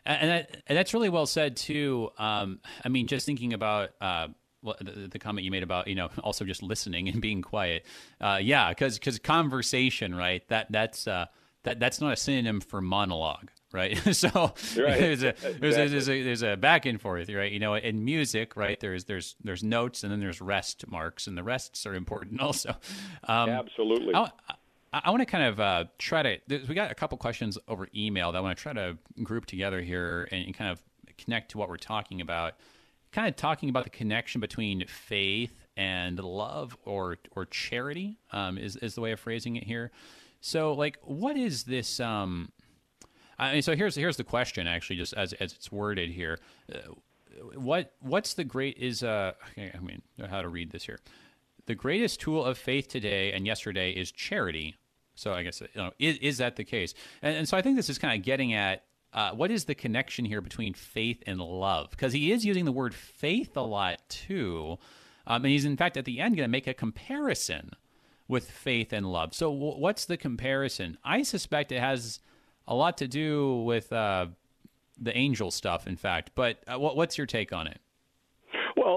and, 0.04 0.30
that, 0.30 0.62
and 0.66 0.78
that's 0.78 0.94
really 0.94 1.08
well 1.08 1.26
said 1.26 1.56
too. 1.56 2.11
Um, 2.18 2.61
I 2.84 2.88
mean, 2.88 3.06
just 3.06 3.26
thinking 3.26 3.52
about. 3.52 3.90
Uh, 4.00 4.28
the, 4.62 5.08
the, 5.11 5.18
comment 5.18 5.42
you 5.42 5.50
made 5.50 5.62
about 5.62 5.88
you 5.88 5.94
know 5.94 6.11
also 6.22 6.44
just 6.44 6.62
listening 6.62 7.08
and 7.08 7.22
being 7.22 7.40
quiet, 7.40 7.86
uh, 8.20 8.38
yeah, 8.42 8.68
because 8.68 8.98
because 8.98 9.18
conversation, 9.18 10.14
right? 10.14 10.46
That 10.48 10.66
that's 10.70 11.08
uh, 11.08 11.26
that 11.64 11.80
that's 11.80 12.00
not 12.00 12.12
a 12.12 12.16
synonym 12.16 12.61
for 12.61 12.80
monologue, 12.80 13.50
right? 13.72 13.96
so 14.14 14.28
right. 14.28 14.54
there's 14.74 15.22
a 15.22 15.34
there's, 15.61 15.76
exactly. 15.76 15.84
a, 15.84 15.88
there's 15.88 16.08
a 16.08 16.22
there's 16.22 16.42
a 16.42 16.56
back 16.56 16.86
and 16.86 17.00
forth, 17.00 17.28
right? 17.28 17.52
You 17.52 17.58
know, 17.58 17.74
in 17.74 18.04
music, 18.04 18.56
right? 18.56 18.78
There's 18.78 19.04
there's 19.04 19.36
there's 19.42 19.62
notes 19.62 20.02
and 20.02 20.12
then 20.12 20.20
there's 20.20 20.40
rest 20.40 20.86
marks, 20.88 21.26
and 21.26 21.36
the 21.36 21.42
rests 21.42 21.86
are 21.86 21.94
important 21.94 22.40
also. 22.40 22.74
Um, 23.24 23.50
Absolutely. 23.50 24.14
I, 24.14 24.30
I, 24.92 25.02
I 25.04 25.11
want 25.11 25.20
to 25.20 25.26
kind 25.26 25.44
of 25.44 25.61
uh, 25.61 25.84
try 25.98 26.22
to. 26.22 26.38
We 26.68 26.74
got 26.74 26.90
a 26.90 26.94
couple 26.94 27.18
questions 27.18 27.58
over 27.68 27.88
email 27.94 28.32
that 28.32 28.38
I 28.38 28.40
want 28.40 28.56
to 28.56 28.62
try 28.62 28.72
to 28.72 28.96
group 29.22 29.46
together 29.46 29.80
here 29.80 30.28
and, 30.32 30.46
and 30.46 30.54
kind 30.54 30.70
of 30.70 30.82
connect 31.18 31.52
to 31.52 31.58
what 31.58 31.68
we're 31.68 31.76
talking 31.76 32.20
about. 32.20 32.54
Kind 33.12 33.28
of 33.28 33.34
talking 33.34 33.68
about 33.68 33.84
the 33.84 33.90
connection 33.90 34.40
between 34.40 34.86
faith 34.86 35.66
and 35.76 36.18
love 36.18 36.76
or 36.84 37.18
or 37.32 37.44
charity 37.46 38.18
um, 38.32 38.56
is 38.56 38.76
is 38.76 38.94
the 38.94 39.00
way 39.00 39.12
of 39.12 39.20
phrasing 39.20 39.56
it 39.56 39.64
here. 39.64 39.90
So, 40.41 40.72
like, 40.72 40.99
what 41.03 41.36
is 41.36 41.64
this? 41.64 42.01
Um, 42.01 42.51
I 43.38 43.55
mean, 43.55 43.62
so 43.62 43.76
here's 43.76 43.95
here's 43.95 44.16
the 44.16 44.24
question, 44.24 44.66
actually, 44.66 44.97
just 44.97 45.14
as 45.14 45.32
as 45.34 45.53
it's 45.53 45.70
worded 45.70 46.11
here. 46.11 46.38
Uh, 46.72 46.95
what 47.55 47.93
what's 48.01 48.34
the 48.34 48.45
great 48.45 48.78
is 48.78 49.03
uh? 49.03 49.32
I 49.57 49.78
mean, 49.80 50.03
how 50.28 50.43
to 50.43 50.49
read 50.49 50.70
this 50.70 50.84
here. 50.84 50.99
The 51.66 51.74
greatest 51.74 52.20
tool 52.20 52.45
of 52.45 52.59
faith 52.59 52.88
today 52.88 53.32
and 53.32 53.47
yesterday 53.47 53.93
is 53.93 54.11
charity. 54.11 54.76
So 55.14 55.32
I 55.34 55.43
guess 55.43 55.61
you 55.61 55.68
know 55.76 55.93
is, 55.99 56.18
is 56.18 56.38
that 56.38 56.57
the 56.57 56.64
case? 56.64 56.95
And, 57.22 57.36
and 57.36 57.49
so 57.49 57.57
I 57.57 57.62
think 57.62 57.76
this 57.76 57.91
is 57.91 57.99
kind 57.99 58.18
of 58.18 58.24
getting 58.24 58.55
at 58.55 58.84
uh, 59.12 59.32
what 59.32 59.51
is 59.51 59.64
the 59.64 59.74
connection 59.74 60.24
here 60.24 60.41
between 60.41 60.72
faith 60.72 61.22
and 61.26 61.41
love? 61.41 61.91
Because 61.91 62.12
he 62.12 62.32
is 62.32 62.45
using 62.45 62.64
the 62.64 62.72
word 62.72 62.95
faith 62.95 63.57
a 63.57 63.62
lot 63.62 64.01
too, 64.09 64.78
um, 65.26 65.45
and 65.45 65.53
he's 65.53 65.64
in 65.64 65.76
fact 65.76 65.97
at 65.97 66.07
the 66.07 66.20
end 66.20 66.36
going 66.36 66.47
to 66.47 66.51
make 66.51 66.66
a 66.66 66.74
comparison 66.74 67.72
with 68.31 68.49
faith 68.49 68.93
and 68.93 69.11
love. 69.11 69.35
So 69.35 69.53
w- 69.53 69.78
what's 69.78 70.05
the 70.05 70.16
comparison? 70.16 70.97
I 71.05 71.22
suspect 71.22 71.72
it 71.72 71.81
has 71.81 72.20
a 72.66 72.74
lot 72.74 72.97
to 72.99 73.09
do 73.09 73.62
with 73.64 73.93
uh, 73.93 74.26
the 74.97 75.16
angel 75.16 75.51
stuff, 75.51 75.89
in 75.89 75.97
fact. 75.97 76.31
But 76.37 76.59
uh, 76.68 76.78
what's 76.78 77.18
your 77.18 77.26
take 77.26 77.53
on 77.53 77.66
it? 77.66 77.81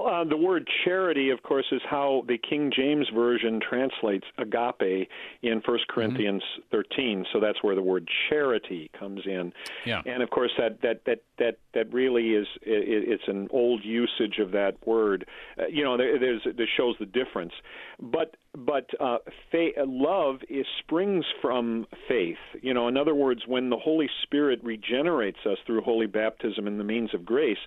Well, 0.04 0.14
uh, 0.14 0.24
the 0.24 0.36
word 0.36 0.68
charity, 0.84 1.30
of 1.30 1.42
course, 1.42 1.66
is 1.72 1.80
how 1.88 2.24
the 2.26 2.38
King 2.38 2.70
James 2.74 3.08
Version 3.14 3.60
translates 3.60 4.26
agape 4.38 5.08
in 5.42 5.60
First 5.62 5.84
mm-hmm. 5.84 5.94
Corinthians 5.94 6.42
mm-hmm. 6.58 6.76
13. 6.76 7.26
So 7.32 7.40
that's 7.40 7.62
where 7.62 7.74
the 7.74 7.82
word 7.82 8.08
charity 8.28 8.90
comes 8.98 9.22
in. 9.24 9.52
Yeah. 9.86 10.02
And 10.04 10.22
of 10.22 10.30
course, 10.30 10.50
that 10.58 10.82
that 10.82 11.04
that 11.06 11.22
that 11.38 11.58
that 11.74 11.92
really 11.92 12.30
is 12.30 12.46
it, 12.62 13.08
it's 13.08 13.28
an 13.28 13.48
old 13.50 13.84
usage 13.84 14.38
of 14.40 14.52
that 14.52 14.74
word. 14.86 15.26
Uh, 15.58 15.66
you 15.66 15.84
know, 15.84 15.96
there, 15.96 16.18
there's 16.18 16.42
there 16.56 16.68
shows 16.76 16.96
the 17.00 17.06
difference. 17.06 17.52
But 18.00 18.36
but 18.54 18.90
uh, 19.00 19.18
faith, 19.50 19.74
love 19.78 20.36
is 20.48 20.66
springs 20.80 21.24
from 21.40 21.86
faith. 22.08 22.36
You 22.60 22.74
know, 22.74 22.88
in 22.88 22.96
other 22.96 23.14
words, 23.14 23.42
when 23.46 23.70
the 23.70 23.76
Holy 23.76 24.08
Spirit 24.22 24.60
regenerates 24.62 25.38
us 25.46 25.58
through 25.66 25.80
holy 25.80 26.06
baptism 26.06 26.66
and 26.66 26.78
the 26.78 26.84
means 26.84 27.14
of 27.14 27.24
grace 27.24 27.58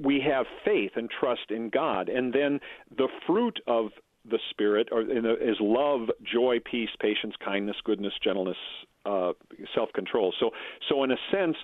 we 0.00 0.20
have 0.20 0.46
faith 0.64 0.92
and 0.96 1.08
trust 1.10 1.50
in 1.50 1.70
God, 1.70 2.08
and 2.08 2.32
then 2.32 2.60
the 2.96 3.08
fruit 3.26 3.60
of 3.66 3.90
the 4.30 4.38
Spirit 4.50 4.88
or 4.92 5.02
is 5.02 5.56
love, 5.60 6.08
joy, 6.22 6.58
peace, 6.70 6.90
patience, 7.00 7.34
kindness, 7.44 7.76
goodness, 7.84 8.12
gentleness, 8.22 8.56
uh, 9.04 9.32
self-control. 9.74 10.32
So, 10.38 10.50
so 10.88 11.02
in 11.02 11.10
a 11.10 11.16
sense, 11.32 11.56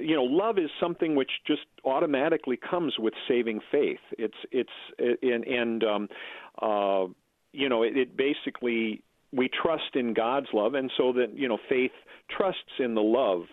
you 0.00 0.16
know, 0.16 0.24
love 0.24 0.58
is 0.58 0.70
something 0.80 1.14
which 1.14 1.30
just 1.46 1.62
automatically 1.84 2.58
comes 2.58 2.94
with 2.98 3.14
saving 3.28 3.60
faith. 3.70 4.00
It's 4.18 4.34
it's 4.50 4.70
and 4.98 5.44
and 5.44 5.84
um, 5.84 6.08
uh, 6.60 7.06
you 7.52 7.68
know, 7.68 7.82
it, 7.82 7.96
it 7.96 8.16
basically 8.16 9.02
we 9.32 9.48
trust 9.48 9.94
in 9.94 10.12
God's 10.12 10.48
love, 10.52 10.74
and 10.74 10.90
so 10.96 11.12
that 11.12 11.28
you 11.36 11.48
know, 11.48 11.58
faith 11.68 11.92
trusts 12.28 12.80
in 12.80 12.94
the 12.94 13.02
love 13.02 13.44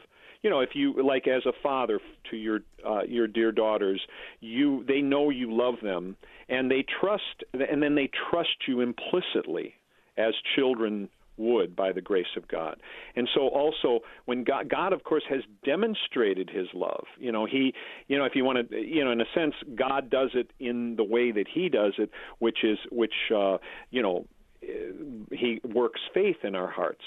you 0.41 0.49
know 0.49 0.59
if 0.59 0.69
you 0.73 0.93
like 1.03 1.27
as 1.27 1.45
a 1.45 1.53
father 1.61 1.99
to 2.29 2.37
your 2.37 2.59
uh, 2.87 3.03
your 3.03 3.27
dear 3.27 3.51
daughters 3.51 4.01
you 4.39 4.83
they 4.87 5.01
know 5.01 5.29
you 5.29 5.55
love 5.55 5.75
them 5.81 6.15
and 6.49 6.69
they 6.71 6.83
trust 6.99 7.43
and 7.53 7.81
then 7.81 7.95
they 7.95 8.09
trust 8.29 8.67
you 8.67 8.81
implicitly 8.81 9.73
as 10.17 10.33
children 10.55 11.09
would 11.37 11.75
by 11.75 11.91
the 11.91 12.01
grace 12.01 12.35
of 12.35 12.47
God. 12.47 12.77
And 13.15 13.29
so 13.33 13.47
also 13.47 13.99
when 14.25 14.43
God 14.43 14.69
God 14.69 14.91
of 14.91 15.03
course 15.03 15.23
has 15.29 15.41
demonstrated 15.63 16.49
his 16.49 16.67
love. 16.73 17.05
You 17.19 17.31
know, 17.31 17.45
he 17.45 17.73
you 18.07 18.17
know 18.17 18.25
if 18.25 18.35
you 18.35 18.43
want 18.43 18.69
to 18.69 18.75
you 18.75 19.03
know 19.03 19.11
in 19.11 19.21
a 19.21 19.25
sense 19.33 19.53
God 19.75 20.09
does 20.09 20.31
it 20.33 20.51
in 20.59 20.95
the 20.95 21.03
way 21.03 21.31
that 21.31 21.45
he 21.53 21.69
does 21.69 21.93
it 21.97 22.09
which 22.39 22.63
is 22.63 22.77
which 22.91 23.13
uh 23.35 23.57
you 23.91 24.01
know 24.01 24.25
he 25.31 25.61
works 25.63 26.01
faith 26.13 26.37
in 26.43 26.55
our 26.55 26.69
hearts 26.69 27.03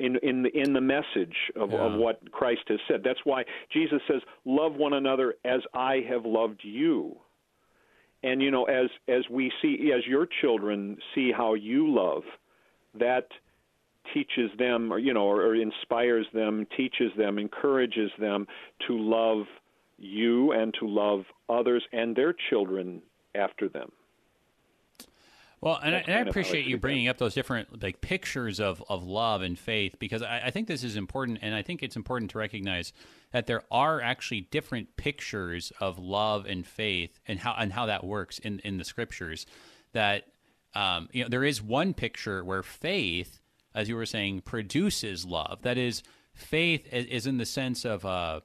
in 0.00 0.16
in 0.22 0.42
the, 0.42 0.50
in 0.58 0.72
the 0.72 0.80
message 0.80 1.36
of, 1.54 1.70
yeah. 1.70 1.78
of 1.78 2.00
what 2.00 2.32
Christ 2.32 2.62
has 2.68 2.80
said. 2.88 3.02
That's 3.04 3.20
why 3.24 3.44
Jesus 3.72 4.00
says, 4.08 4.22
"Love 4.44 4.74
one 4.74 4.94
another 4.94 5.34
as 5.44 5.60
I 5.74 6.04
have 6.08 6.24
loved 6.24 6.60
you." 6.62 7.16
And 8.22 8.42
you 8.42 8.50
know, 8.50 8.64
as 8.64 8.88
as 9.08 9.24
we 9.30 9.52
see, 9.62 9.92
as 9.96 10.06
your 10.06 10.26
children 10.40 10.98
see 11.14 11.30
how 11.30 11.54
you 11.54 11.94
love, 11.94 12.22
that 12.98 13.28
teaches 14.12 14.50
them, 14.58 14.92
or 14.92 14.98
you 14.98 15.14
know, 15.14 15.24
or, 15.24 15.42
or 15.42 15.54
inspires 15.54 16.26
them, 16.32 16.66
teaches 16.76 17.12
them, 17.16 17.38
encourages 17.38 18.10
them 18.18 18.46
to 18.86 18.98
love 18.98 19.46
you 19.98 20.52
and 20.52 20.74
to 20.80 20.88
love 20.88 21.24
others 21.48 21.84
and 21.92 22.16
their 22.16 22.34
children 22.48 23.02
after 23.34 23.68
them. 23.68 23.92
Well, 25.62 25.78
and 25.82 25.94
I, 25.94 25.98
and 25.98 26.14
I, 26.14 26.30
appreciate 26.30 26.64
you 26.64 26.78
bringing 26.78 27.08
up 27.08 27.18
those 27.18 27.34
different 27.34 27.82
like 27.82 28.00
pictures 28.00 28.60
of, 28.60 28.82
of 28.88 29.04
love 29.04 29.42
and 29.42 29.58
faith 29.58 29.96
because 29.98 30.22
I, 30.22 30.44
I, 30.46 30.50
think 30.50 30.68
this 30.68 30.82
is 30.82 30.96
important, 30.96 31.40
and 31.42 31.54
I 31.54 31.60
think 31.60 31.82
it's 31.82 31.96
important 31.96 32.30
to 32.30 32.38
recognize 32.38 32.94
that 33.32 33.46
there 33.46 33.62
are 33.70 34.00
actually 34.00 34.42
different 34.50 34.96
pictures 34.96 35.70
of 35.78 35.98
love 35.98 36.46
and 36.46 36.66
faith 36.66 37.20
and 37.28 37.38
how 37.38 37.54
and 37.58 37.74
how 37.74 37.86
that 37.86 38.04
works 38.04 38.38
in, 38.38 38.60
in 38.60 38.78
the 38.78 38.84
scriptures. 38.84 39.44
That 39.92 40.28
um, 40.74 41.10
you 41.12 41.24
know 41.24 41.28
there 41.28 41.44
is 41.44 41.60
one 41.60 41.92
picture 41.92 42.42
where 42.42 42.62
faith, 42.62 43.40
as 43.74 43.86
you 43.86 43.96
were 43.96 44.06
saying, 44.06 44.42
produces 44.42 45.26
love. 45.26 45.60
That 45.60 45.76
is, 45.76 46.02
faith 46.32 46.90
is 46.90 47.26
in 47.26 47.36
the 47.36 47.44
sense 47.44 47.84
of 47.84 48.06
uh, 48.06 48.40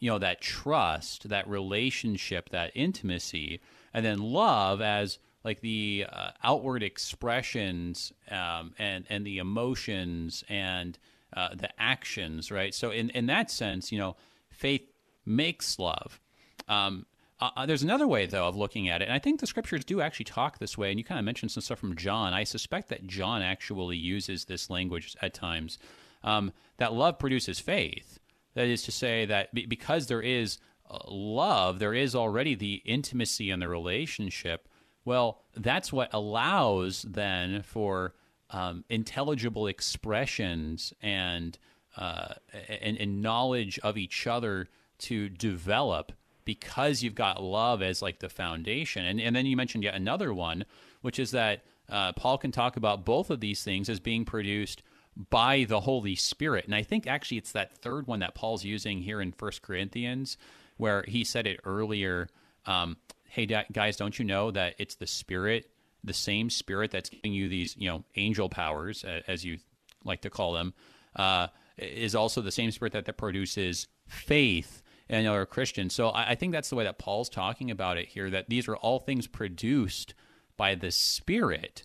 you 0.00 0.10
know 0.10 0.18
that 0.18 0.40
trust, 0.40 1.28
that 1.28 1.46
relationship, 1.46 2.48
that 2.50 2.72
intimacy, 2.74 3.60
and 3.92 4.02
then 4.02 4.18
love 4.18 4.80
as 4.80 5.18
like 5.44 5.60
the 5.60 6.06
uh, 6.10 6.30
outward 6.42 6.82
expressions 6.82 8.12
um, 8.30 8.74
and 8.78 9.04
and 9.08 9.26
the 9.26 9.38
emotions 9.38 10.44
and 10.48 10.98
uh, 11.36 11.54
the 11.54 11.68
actions, 11.78 12.50
right? 12.50 12.74
So 12.74 12.90
in 12.90 13.10
in 13.10 13.26
that 13.26 13.50
sense, 13.50 13.92
you 13.92 13.98
know, 13.98 14.16
faith 14.50 14.90
makes 15.24 15.78
love. 15.78 16.20
Um, 16.68 17.06
Uh, 17.40 17.50
uh, 17.56 17.66
there's 17.66 17.82
another 17.82 18.06
way, 18.06 18.26
though, 18.26 18.46
of 18.48 18.56
looking 18.56 18.88
at 18.88 19.02
it, 19.02 19.06
and 19.08 19.12
I 19.12 19.18
think 19.18 19.40
the 19.40 19.46
scriptures 19.46 19.84
do 19.84 20.00
actually 20.00 20.24
talk 20.24 20.58
this 20.58 20.78
way. 20.78 20.90
And 20.90 20.98
you 20.98 21.04
kind 21.04 21.18
of 21.18 21.24
mentioned 21.24 21.50
some 21.50 21.62
stuff 21.64 21.80
from 21.80 21.96
John. 21.96 22.32
I 22.32 22.44
suspect 22.44 22.88
that 22.88 23.08
John 23.08 23.42
actually 23.42 23.96
uses 23.96 24.44
this 24.44 24.70
language 24.70 25.16
at 25.20 25.34
times. 25.34 25.78
Um, 26.22 26.52
that 26.76 26.92
love 26.92 27.18
produces 27.18 27.60
faith. 27.60 28.20
That 28.54 28.68
is 28.68 28.84
to 28.84 28.92
say 28.92 29.26
that 29.26 29.52
because 29.52 30.06
there 30.06 30.22
is 30.22 30.58
uh, 30.88 30.98
love, 31.08 31.80
there 31.80 31.92
is 32.04 32.14
already 32.14 32.54
the 32.54 32.82
intimacy 32.84 33.50
in 33.50 33.60
the 33.60 33.68
relationship. 33.68 34.68
Well, 35.04 35.42
that's 35.54 35.92
what 35.92 36.12
allows 36.12 37.02
then 37.02 37.62
for 37.62 38.14
um, 38.50 38.84
intelligible 38.88 39.66
expressions 39.66 40.92
and, 41.02 41.58
uh, 41.96 42.34
and, 42.68 42.96
and 42.96 43.22
knowledge 43.22 43.78
of 43.80 43.98
each 43.98 44.26
other 44.26 44.68
to 44.98 45.28
develop 45.28 46.12
because 46.44 47.02
you've 47.02 47.14
got 47.14 47.42
love 47.42 47.82
as 47.82 48.02
like 48.02 48.20
the 48.20 48.28
foundation. 48.28 49.04
And, 49.04 49.20
and 49.20 49.34
then 49.34 49.46
you 49.46 49.56
mentioned 49.56 49.84
yet 49.84 49.94
another 49.94 50.32
one, 50.32 50.64
which 51.00 51.18
is 51.18 51.30
that 51.32 51.64
uh, 51.88 52.12
Paul 52.12 52.38
can 52.38 52.52
talk 52.52 52.76
about 52.76 53.04
both 53.04 53.30
of 53.30 53.40
these 53.40 53.62
things 53.62 53.88
as 53.88 54.00
being 54.00 54.24
produced 54.24 54.82
by 55.30 55.64
the 55.64 55.80
Holy 55.80 56.14
Spirit. 56.14 56.64
And 56.64 56.74
I 56.74 56.82
think 56.82 57.06
actually 57.06 57.38
it's 57.38 57.52
that 57.52 57.76
third 57.76 58.06
one 58.06 58.20
that 58.20 58.34
Paul's 58.34 58.64
using 58.64 59.00
here 59.00 59.20
in 59.20 59.32
First 59.32 59.62
Corinthians, 59.62 60.36
where 60.76 61.04
he 61.06 61.24
said 61.24 61.46
it 61.46 61.60
earlier. 61.64 62.28
Um, 62.66 62.96
hey, 63.34 63.46
guys, 63.72 63.96
don't 63.96 64.16
you 64.16 64.24
know 64.24 64.52
that 64.52 64.76
it's 64.78 64.94
the 64.94 65.08
Spirit, 65.08 65.68
the 66.04 66.12
same 66.12 66.48
Spirit 66.48 66.92
that's 66.92 67.10
giving 67.10 67.32
you 67.32 67.48
these, 67.48 67.76
you 67.76 67.88
know, 67.88 68.04
angel 68.14 68.48
powers, 68.48 69.04
as 69.26 69.44
you 69.44 69.58
like 70.04 70.20
to 70.20 70.30
call 70.30 70.52
them, 70.52 70.72
uh, 71.16 71.48
is 71.76 72.14
also 72.14 72.40
the 72.40 72.52
same 72.52 72.70
Spirit 72.70 72.92
that, 72.92 73.06
that 73.06 73.16
produces 73.16 73.88
faith 74.06 74.82
and 75.08 75.26
are 75.26 75.44
Christian. 75.46 75.90
So 75.90 76.10
I, 76.10 76.30
I 76.30 76.34
think 76.36 76.52
that's 76.52 76.70
the 76.70 76.76
way 76.76 76.84
that 76.84 76.98
Paul's 76.98 77.28
talking 77.28 77.72
about 77.72 77.98
it 77.98 78.06
here. 78.06 78.30
That 78.30 78.48
these 78.48 78.68
are 78.68 78.76
all 78.76 79.00
things 79.00 79.26
produced 79.26 80.14
by 80.56 80.76
the 80.76 80.92
Spirit. 80.92 81.82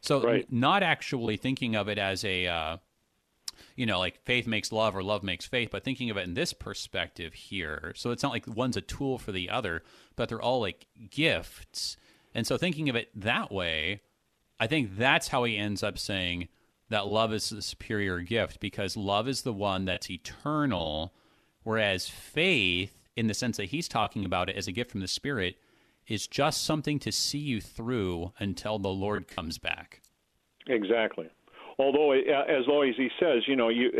So 0.00 0.20
right. 0.20 0.52
not 0.52 0.82
actually 0.82 1.36
thinking 1.36 1.76
of 1.76 1.88
it 1.88 1.98
as 1.98 2.24
a, 2.24 2.48
uh, 2.48 2.76
you 3.76 3.86
know, 3.86 3.98
like 3.98 4.24
faith 4.24 4.46
makes 4.46 4.72
love 4.72 4.96
or 4.96 5.02
love 5.02 5.22
makes 5.22 5.46
faith, 5.46 5.70
but 5.72 5.84
thinking 5.84 6.10
of 6.10 6.16
it 6.16 6.24
in 6.26 6.34
this 6.34 6.52
perspective 6.52 7.34
here. 7.34 7.92
So 7.96 8.10
it's 8.10 8.22
not 8.22 8.32
like 8.32 8.46
one's 8.46 8.76
a 8.76 8.82
tool 8.82 9.18
for 9.18 9.32
the 9.32 9.50
other, 9.50 9.82
but 10.16 10.28
they're 10.28 10.42
all 10.42 10.60
like 10.60 10.86
gifts. 11.10 11.96
And 12.34 12.46
so 12.46 12.56
thinking 12.56 12.88
of 12.88 12.96
it 12.96 13.08
that 13.14 13.52
way, 13.52 14.00
I 14.58 14.66
think 14.66 14.96
that's 14.96 15.28
how 15.28 15.44
he 15.44 15.56
ends 15.56 15.82
up 15.82 15.98
saying 15.98 16.48
that 16.88 17.06
love 17.06 17.32
is 17.32 17.50
the 17.50 17.62
superior 17.62 18.20
gift 18.20 18.60
because 18.60 18.96
love 18.96 19.28
is 19.28 19.42
the 19.42 19.52
one 19.52 19.84
that's 19.84 20.10
eternal 20.10 21.12
Whereas 21.62 22.08
faith, 22.08 22.98
in 23.16 23.26
the 23.26 23.34
sense 23.34 23.56
that 23.56 23.66
he's 23.66 23.88
talking 23.88 24.24
about 24.24 24.48
it 24.48 24.56
as 24.56 24.66
a 24.66 24.72
gift 24.72 24.90
from 24.90 25.00
the 25.00 25.08
Spirit, 25.08 25.56
is 26.08 26.26
just 26.26 26.64
something 26.64 26.98
to 27.00 27.12
see 27.12 27.38
you 27.38 27.60
through 27.60 28.32
until 28.38 28.78
the 28.78 28.88
Lord 28.88 29.28
comes 29.28 29.58
back. 29.58 30.00
Exactly. 30.66 31.28
Although, 31.78 32.12
as 32.12 32.68
always, 32.68 32.94
he 32.96 33.08
says, 33.18 33.42
you 33.46 33.56
know, 33.56 33.68
you, 33.68 33.90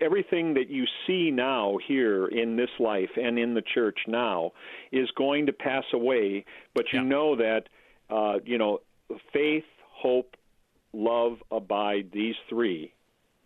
everything 0.00 0.54
that 0.54 0.70
you 0.70 0.84
see 1.06 1.30
now 1.30 1.78
here 1.86 2.26
in 2.26 2.56
this 2.56 2.70
life 2.78 3.10
and 3.16 3.38
in 3.38 3.54
the 3.54 3.62
church 3.62 3.98
now 4.06 4.52
is 4.92 5.10
going 5.16 5.46
to 5.46 5.52
pass 5.52 5.84
away. 5.92 6.44
But 6.74 6.86
you 6.92 7.00
yeah. 7.00 7.08
know 7.08 7.36
that, 7.36 7.68
uh, 8.10 8.38
you 8.44 8.58
know, 8.58 8.80
faith, 9.32 9.64
hope, 9.90 10.36
love 10.92 11.38
abide. 11.50 12.10
These 12.12 12.36
three 12.48 12.92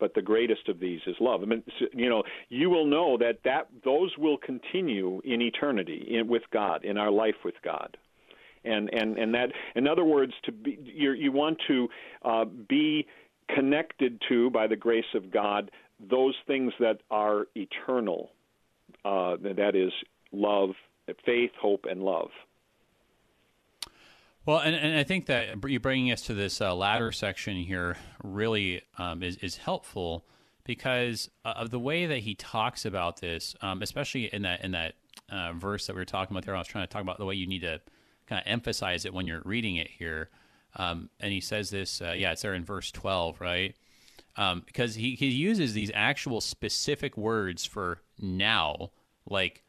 but 0.03 0.15
the 0.15 0.23
greatest 0.23 0.69
of 0.69 0.81
these 0.81 0.99
is 1.07 1.15
love. 1.21 1.43
I 1.43 1.45
mean, 1.45 1.63
you 1.95 2.09
know, 2.09 2.25
you 2.49 2.69
will 2.71 2.87
know 2.87 3.17
that 3.19 3.39
that 3.45 3.69
those 3.85 4.11
will 4.19 4.37
continue 4.37 5.23
in 5.25 5.41
eternity 5.41 6.09
in, 6.11 6.27
with 6.27 6.43
God 6.53 6.85
in 6.85 6.99
our 6.99 7.13
life 7.13 7.37
with 7.45 7.55
God. 7.63 7.97
And 8.65 8.93
and 8.93 9.17
and 9.17 9.33
that, 9.35 9.51
in 9.77 9.87
other 9.87 10.05
words, 10.05 10.33
to 10.43 10.51
be 10.51 10.77
you 10.83 11.13
you 11.13 11.31
want 11.31 11.59
to 11.69 11.89
uh, 12.25 12.45
be 12.45 13.07
connected 13.55 14.23
to 14.29 14.51
by 14.51 14.67
the 14.67 14.77
grace 14.77 15.15
of 15.15 15.31
God 15.31 15.71
those 16.11 16.35
things 16.47 16.73
that 16.81 17.01
are 17.11 17.47
eternal. 17.55 18.31
Uh, 19.05 19.37
that 19.57 19.75
is 19.75 19.93
love, 20.33 20.71
faith, 21.25 21.53
hope, 21.61 21.87
and 21.89 22.03
love. 22.03 22.31
Well, 24.45 24.59
and, 24.59 24.75
and 24.75 24.99
I 24.99 25.05
think 25.05 25.27
that 25.27 25.69
you 25.69 25.79
bringing 25.79 26.11
us 26.11 26.23
to 26.23 26.35
this 26.35 26.61
uh, 26.61 26.75
latter 26.75 27.13
section 27.13 27.57
here 27.57 27.97
really 28.25 28.83
um, 28.99 29.23
is, 29.23 29.37
is 29.37 29.57
helpful 29.57 30.25
because 30.65 31.31
of 31.45 31.71
the 31.71 31.79
way 31.79 32.07
that 32.07 32.19
he 32.19 32.35
talks 32.35 32.85
about 32.85 33.21
this, 33.21 33.55
um, 33.63 33.83
especially 33.83 34.33
in 34.33 34.43
that 34.43 34.65
in 34.65 34.73
that 34.73 34.95
uh, 35.31 35.53
verse 35.53 35.87
that 35.87 35.95
we 35.95 36.01
were 36.01 36.05
talking 36.07 36.35
about 36.35 36.45
there. 36.45 36.57
I 36.57 36.59
was 36.59 36.67
trying 36.67 36.87
to 36.87 36.93
talk 36.93 37.03
about 37.03 37.19
the 37.19 37.25
way 37.25 37.35
you 37.35 37.47
need 37.47 37.63
to 37.63 37.81
kind 38.27 38.41
of 38.41 38.51
emphasize 38.51 39.05
it 39.05 39.15
when 39.15 39.27
you're 39.27 39.43
reading 39.45 39.77
it 39.77 39.89
here. 39.89 40.29
Um, 40.77 41.11
and 41.21 41.33
he 41.33 41.41
says 41.41 41.71
this, 41.71 42.01
uh, 42.01 42.15
yeah, 42.17 42.33
it's 42.33 42.43
there 42.43 42.55
in 42.55 42.65
verse 42.65 42.91
12, 42.91 43.41
right? 43.41 43.77
Um, 44.37 44.63
because 44.65 44.95
he, 44.95 45.15
he 45.15 45.27
uses 45.27 45.75
these 45.75 45.91
actual 45.95 46.41
specific 46.41 47.17
words 47.17 47.65
for 47.65 48.01
now, 48.19 48.91
like 49.27 49.63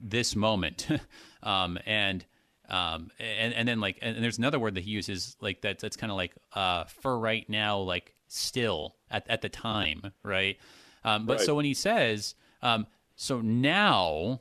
this 0.00 0.34
moment. 0.34 0.88
Um, 1.42 1.78
and 1.86 2.26
um, 2.70 3.10
and 3.18 3.52
and 3.52 3.68
then 3.68 3.80
like 3.80 3.98
and 4.00 4.22
there's 4.22 4.38
another 4.38 4.58
word 4.58 4.74
that 4.74 4.84
he 4.84 4.90
uses 4.90 5.36
like 5.40 5.62
that 5.62 5.80
that's 5.80 5.96
kind 5.96 6.10
of 6.10 6.16
like 6.16 6.32
uh, 6.52 6.84
for 6.84 7.18
right 7.18 7.48
now, 7.48 7.78
like 7.78 8.14
still 8.28 8.94
at 9.10 9.28
at 9.28 9.42
the 9.42 9.48
time, 9.48 10.12
right? 10.22 10.58
Um, 11.04 11.26
but 11.26 11.38
right. 11.38 11.46
so 11.46 11.54
when 11.54 11.64
he 11.64 11.74
says, 11.74 12.34
um, 12.62 12.86
so 13.16 13.40
now 13.40 14.40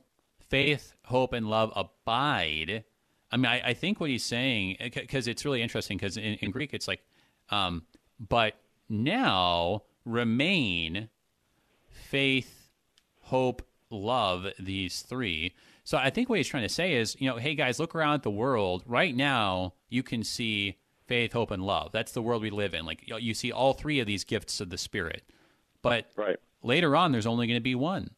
faith, 0.50 0.94
hope, 1.06 1.34
and 1.34 1.50
love 1.50 1.72
abide. 1.76 2.84
I 3.32 3.38
mean, 3.38 3.46
I, 3.46 3.70
I 3.70 3.74
think 3.74 4.00
what 4.00 4.10
he's 4.10 4.24
saying 4.24 4.78
because 4.94 5.28
it's 5.28 5.46
really 5.46 5.62
interesting 5.62 5.98
because 5.98 6.18
in, 6.18 6.36
in, 6.36 6.52
Greek 6.52 6.74
it's 6.74 6.88
like, 6.88 7.02
um, 7.50 7.84
but 8.20 8.56
now 8.90 9.84
remain 10.06 11.10
faith, 11.88 12.70
hope, 13.22 13.62
love. 13.90 14.48
These 14.60 15.02
three. 15.02 15.54
So 15.84 15.98
I 15.98 16.10
think 16.10 16.30
what 16.30 16.38
he's 16.38 16.48
trying 16.48 16.64
to 16.64 16.70
say 16.70 16.94
is, 16.94 17.16
you 17.20 17.30
know, 17.30 17.38
hey 17.38 17.56
guys, 17.56 17.80
look 17.80 17.96
around 17.96 18.16
at 18.16 18.24
the 18.24 18.32
world. 18.32 18.84
Right 18.86 19.16
now, 19.16 19.74
you 19.90 20.04
can 20.04 20.24
see 20.24 20.78
faith, 21.08 21.34
hope, 21.34 21.52
and 21.52 21.64
love. 21.64 21.92
That's 21.92 22.12
the 22.12 22.22
world 22.22 22.42
we 22.42 22.52
live 22.52 22.74
in. 22.74 22.86
Like 22.86 23.04
you 23.06 23.34
see 23.34 23.52
all 23.52 23.74
three 23.74 24.00
of 24.00 24.08
these 24.08 24.24
gifts 24.24 24.62
of 24.62 24.70
the 24.70 24.78
Spirit. 24.78 25.24
But 25.82 26.08
right. 26.16 26.38
later 26.62 26.96
on, 26.96 27.12
there's 27.12 27.26
only 27.26 27.48
going 27.48 27.58
to 27.58 27.62
be 27.62 27.76
one, 27.76 28.12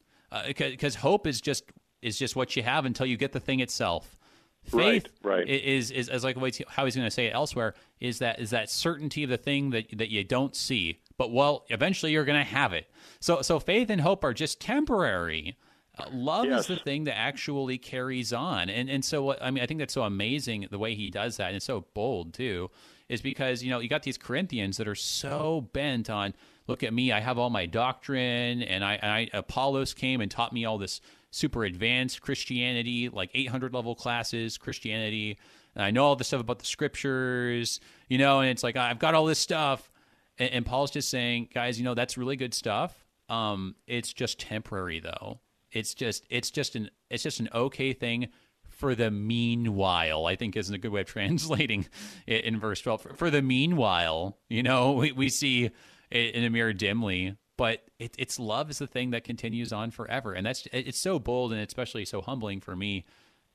because 0.47 0.95
uh, 0.95 0.99
hope 0.99 1.28
is 1.28 1.41
just 1.41 1.64
is 2.01 2.18
just 2.18 2.36
what 2.36 2.55
you 2.55 2.64
have 2.64 2.86
until 2.86 3.05
you 3.05 3.18
get 3.18 3.32
the 3.32 3.39
thing 3.39 3.59
itself. 3.59 4.18
Faith 4.64 5.07
right, 5.24 5.39
right. 5.39 5.47
Is, 5.49 5.91
is 5.91 6.07
is 6.07 6.24
like 6.24 6.38
how 6.68 6.86
he's 6.86 6.95
going 6.95 7.07
to 7.07 7.12
say 7.12 7.26
it 7.26 7.34
elsewhere 7.34 7.74
is 7.99 8.20
that 8.20 8.39
is 8.39 8.51
that 8.51 8.70
certainty 8.70 9.24
of 9.24 9.30
the 9.30 9.38
thing 9.38 9.72
that 9.72 9.97
that 9.97 10.09
you 10.09 10.24
don't 10.24 10.55
see, 10.55 10.99
but 11.18 11.32
well, 11.32 11.66
eventually 11.70 12.12
you're 12.12 12.26
going 12.26 12.39
to 12.39 12.45
have 12.49 12.72
it. 12.72 12.89
So 13.20 13.41
so 13.41 13.59
faith 13.59 13.89
and 13.89 14.01
hope 14.01 14.24
are 14.24 14.34
just 14.34 14.62
temporary. 14.62 15.57
Uh, 15.97 16.05
love 16.12 16.45
yes. 16.45 16.62
is 16.62 16.68
the 16.68 16.76
thing 16.78 17.03
that 17.03 17.18
actually 17.18 17.78
carries 17.78 18.32
on, 18.32 18.70
and 18.70 18.89
and 18.89 19.03
so 19.03 19.36
I 19.39 19.51
mean 19.51 19.64
I 19.64 19.66
think 19.66 19.80
that's 19.80 19.93
so 19.93 20.03
amazing 20.03 20.68
the 20.70 20.80
way 20.80 20.95
he 20.95 21.09
does 21.09 21.38
that, 21.38 21.47
and 21.47 21.55
it's 21.55 21.66
so 21.66 21.86
bold 21.93 22.34
too, 22.34 22.70
is 23.09 23.22
because 23.22 23.64
you 23.64 23.72
know 23.72 23.80
you 23.80 23.89
got 23.89 24.03
these 24.03 24.18
Corinthians 24.18 24.78
that 24.78 24.88
are 24.88 24.95
so 24.95 25.70
bent 25.74 26.09
on 26.09 26.34
look 26.68 26.84
at 26.84 26.93
me, 26.93 27.12
I 27.12 27.20
have 27.20 27.38
all 27.38 27.49
my 27.49 27.66
doctrine, 27.66 28.64
and 28.64 28.84
I, 28.84 28.93
and 28.93 29.12
I 29.12 29.30
Apollos 29.34 29.93
came 29.93 30.22
and 30.22 30.32
taught 30.32 30.53
me 30.53 30.66
all 30.66 30.78
this 30.78 31.01
super 31.32 31.64
advanced 31.64 32.22
Christianity, 32.22 33.10
like 33.10 33.32
800 33.34 33.74
level 33.74 33.96
classes 33.96 34.58
Christianity, 34.58 35.38
and 35.76 35.84
I 35.84 35.92
know 35.92 36.06
all 36.06 36.16
this 36.16 36.28
stuff 36.28 36.42
about 36.42 36.60
the 36.60 36.66
scriptures, 36.66 37.80
you 38.10 38.18
know, 38.18 38.42
and 38.42 38.50
it's 38.50 38.64
like 38.64 38.76
I've 38.76 39.00
got 39.00 39.16
all 39.16 39.26
this 39.26 39.40
stuff, 39.40 39.90
and, 40.38 40.50
and 40.52 40.66
Paul's 40.66 40.92
just 40.92 41.10
saying, 41.10 41.50
guys, 41.54 41.80
you 41.80 41.86
know 41.86 41.94
that's 41.94 42.18
really 42.18 42.36
good 42.36 42.54
stuff. 42.54 43.06
Um, 43.30 43.76
it's 43.88 44.12
just 44.12 44.40
temporary 44.40 45.00
though 45.00 45.40
it's 45.72 45.94
just 45.94 46.26
it's 46.30 46.52
just 46.52 46.76
an 46.76 46.90
it's 47.10 47.24
just 47.24 47.40
an 47.40 47.50
okay 47.54 47.94
thing 47.94 48.30
for 48.68 48.96
the 48.96 49.12
meanwhile. 49.12 50.26
I 50.26 50.36
think 50.36 50.56
isn't 50.56 50.74
a 50.74 50.78
good 50.78 50.92
way 50.92 51.02
of 51.02 51.08
translating 51.08 51.88
it 52.28 52.46
in 52.46 52.60
verse 52.60 52.82
twelve. 52.82 53.02
For, 53.02 53.14
for 53.14 53.30
the 53.30 53.42
meanwhile, 53.42 54.38
you 54.50 54.64
know, 54.64 54.94
we, 54.94 55.12
we 55.12 55.30
see 55.30 55.72
it 56.10 56.36
in 56.36 56.44
a 56.44 56.50
mirror 56.50 56.74
dimly, 56.74 57.38
but 57.62 57.84
it, 57.99 58.16
it's 58.18 58.39
love 58.39 58.72
is 58.72 58.80
the 58.80 58.88
thing 58.88 59.12
that 59.12 59.24
continues 59.24 59.72
on 59.72 59.91
forever, 59.91 60.34
and 60.34 60.43
that's 60.43 60.68
it's 60.74 60.97
so 60.97 61.20
bold 61.20 61.53
and 61.53 61.62
especially 61.62 62.05
so 62.05 62.20
humbling 62.20 62.59
for 62.59 62.76
me 62.76 63.05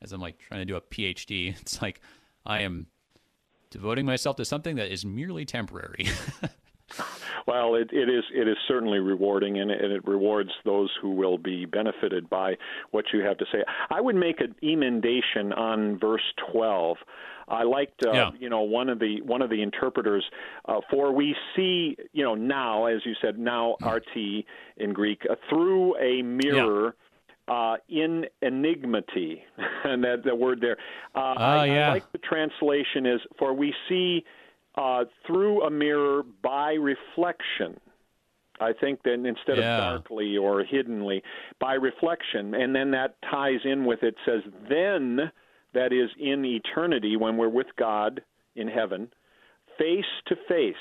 as 0.01 0.13
I'm 0.13 0.21
like 0.21 0.39
trying 0.39 0.61
to 0.61 0.65
do 0.65 0.77
a 0.77 0.81
PhD. 0.81 1.57
It's 1.61 1.83
like 1.83 2.01
I 2.47 2.61
am 2.61 2.87
devoting 3.71 4.07
myself 4.07 4.37
to 4.37 4.45
something 4.45 4.77
that 4.77 4.93
is 4.93 5.05
merely 5.05 5.45
temporary. 5.45 6.07
Well, 7.49 7.77
it, 7.77 7.91
it 7.93 8.09
is 8.09 8.25
it 8.35 8.49
is 8.49 8.57
certainly 8.67 8.99
rewarding, 8.99 9.61
and 9.61 9.71
it, 9.71 9.81
and 9.81 9.93
it 9.93 10.07
rewards 10.07 10.51
those 10.65 10.91
who 11.01 11.11
will 11.11 11.39
be 11.39 11.65
benefited 11.65 12.29
by 12.29 12.57
what 12.91 13.05
you 13.13 13.21
have 13.21 13.39
to 13.39 13.45
say. 13.53 13.63
I 13.89 14.01
would 14.01 14.17
make 14.17 14.41
an 14.41 14.57
emendation 14.65 15.53
on 15.53 15.99
verse 15.99 16.23
twelve. 16.51 16.97
I 17.49 17.63
liked, 17.63 18.05
uh, 18.05 18.13
yeah. 18.13 18.31
you 18.39 18.49
know, 18.49 18.63
one 18.63 18.89
of 18.89 18.99
the 18.99 19.21
one 19.23 19.41
of 19.43 19.51
the 19.51 19.63
interpreters. 19.63 20.25
Uh, 20.65 20.81
for 20.91 21.13
we 21.13 21.37
see, 21.55 21.97
you 22.13 22.25
know, 22.25 22.35
now, 22.35 22.87
as 22.87 23.01
you 23.05 23.15
said, 23.23 23.39
now 23.39 23.77
arti 23.83 24.47
in 24.77 24.93
Greek, 24.93 25.23
uh, 25.31 25.37
through 25.49 25.97
a 25.99 26.23
mirror. 26.23 26.87
Yeah 26.87 26.91
uh, 27.49 27.77
in 27.89 28.27
enigmati, 28.43 29.41
and 29.85 30.03
that 30.03 30.25
the 30.25 30.35
word 30.35 30.61
there. 30.61 30.77
Uh, 31.15 31.35
Oh, 31.39 31.45
I, 31.45 31.67
yeah. 31.67 31.89
I 31.89 31.93
like 31.93 32.11
the 32.13 32.19
translation 32.19 33.07
is 33.07 33.21
for 33.39 33.55
we 33.55 33.73
see 33.89 34.25
uh, 34.75 35.05
through 35.27 35.63
a 35.63 35.71
mirror 35.71 36.25
by 36.43 36.73
reflection. 36.73 37.79
I 38.59 38.73
think 38.73 39.03
that 39.05 39.13
instead 39.13 39.59
Yeah. 39.59 39.77
of 39.77 40.03
darkly 40.03 40.37
or 40.37 40.65
hiddenly, 40.65 41.23
by 41.61 41.75
reflection, 41.75 42.55
and 42.55 42.75
then 42.75 42.91
that 42.93 43.15
ties 43.31 43.61
in 43.65 43.85
with 43.85 44.03
it 44.03 44.17
says 44.25 44.43
then 44.69 45.31
that 45.77 45.93
is 45.93 46.11
in 46.19 46.45
eternity 46.45 47.17
when 47.17 47.37
we're 47.37 47.49
with 47.49 47.69
God 47.79 48.23
in 48.55 48.67
heaven, 48.67 49.09
face 49.79 50.05
to 50.27 50.37
face. 50.49 50.75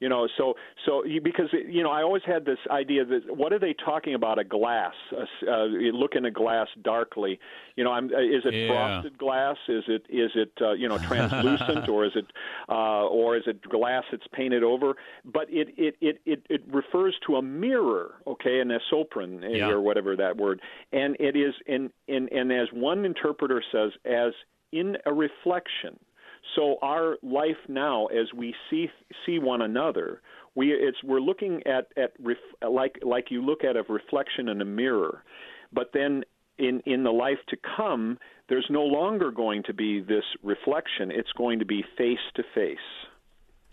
You 0.00 0.08
know, 0.08 0.28
so 0.36 0.54
so 0.84 1.04
you, 1.04 1.20
because 1.20 1.48
you 1.52 1.82
know, 1.82 1.90
I 1.90 2.02
always 2.02 2.22
had 2.26 2.44
this 2.44 2.58
idea 2.70 3.04
that 3.04 3.20
what 3.36 3.52
are 3.52 3.58
they 3.58 3.74
talking 3.84 4.14
about? 4.14 4.38
A 4.38 4.44
glass, 4.44 4.92
a 5.12 5.50
uh, 5.50 5.66
you 5.66 5.92
look 5.92 6.14
in 6.14 6.24
a 6.24 6.30
glass 6.30 6.66
darkly. 6.82 7.38
You 7.76 7.84
know, 7.84 7.92
I'm, 7.92 8.06
uh, 8.12 8.18
is 8.20 8.44
it 8.44 8.54
Yeah. 8.54 8.66
frosted 8.66 9.16
glass? 9.18 9.56
Is 9.68 9.84
it 9.86 10.02
is 10.08 10.32
it 10.34 10.52
uh, 10.60 10.72
you 10.72 10.88
know 10.88 10.98
translucent 10.98 11.88
or 11.88 12.04
is 12.04 12.12
it 12.16 12.26
uh, 12.68 13.06
or 13.06 13.36
is 13.36 13.44
it 13.46 13.62
glass 13.62 14.04
that's 14.10 14.26
painted 14.32 14.62
over? 14.64 14.94
But 15.24 15.46
it 15.48 15.68
it 15.76 15.96
it 16.00 16.20
it, 16.26 16.42
it 16.50 16.62
refers 16.66 17.14
to 17.26 17.36
a 17.36 17.42
mirror, 17.42 18.16
okay, 18.26 18.60
an 18.60 18.70
esoptron 18.70 19.44
eh, 19.44 19.58
Yeah. 19.58 19.68
or 19.68 19.80
whatever 19.80 20.16
that 20.16 20.36
word, 20.36 20.60
and 20.92 21.16
it 21.20 21.36
is 21.36 21.54
in 21.66 21.90
in 22.08 22.28
and 22.30 22.52
as 22.52 22.68
one 22.72 23.04
interpreter 23.04 23.62
says, 23.72 23.92
as 24.04 24.32
in 24.72 24.96
a 25.06 25.12
reflection. 25.12 25.98
So 26.54 26.76
our 26.82 27.16
life 27.22 27.56
now, 27.68 28.06
as 28.06 28.32
we 28.36 28.54
see 28.70 28.88
see 29.26 29.38
one 29.38 29.62
another, 29.62 30.20
we 30.54 30.72
it's 30.72 31.02
we're 31.02 31.20
looking 31.20 31.62
at 31.66 31.88
at 31.96 32.12
ref, 32.22 32.36
like 32.68 32.98
like 33.02 33.30
you 33.30 33.42
look 33.44 33.64
at 33.64 33.76
a 33.76 33.82
reflection 33.88 34.48
in 34.48 34.60
a 34.60 34.64
mirror, 34.64 35.22
but 35.72 35.90
then 35.92 36.24
in 36.58 36.80
in 36.86 37.02
the 37.02 37.10
life 37.10 37.38
to 37.48 37.56
come, 37.76 38.18
there's 38.48 38.66
no 38.70 38.82
longer 38.82 39.30
going 39.30 39.62
to 39.64 39.74
be 39.74 40.00
this 40.00 40.24
reflection. 40.42 41.10
It's 41.10 41.32
going 41.36 41.58
to 41.58 41.64
be 41.64 41.84
face 41.96 42.18
to 42.36 42.42
face. 42.54 42.78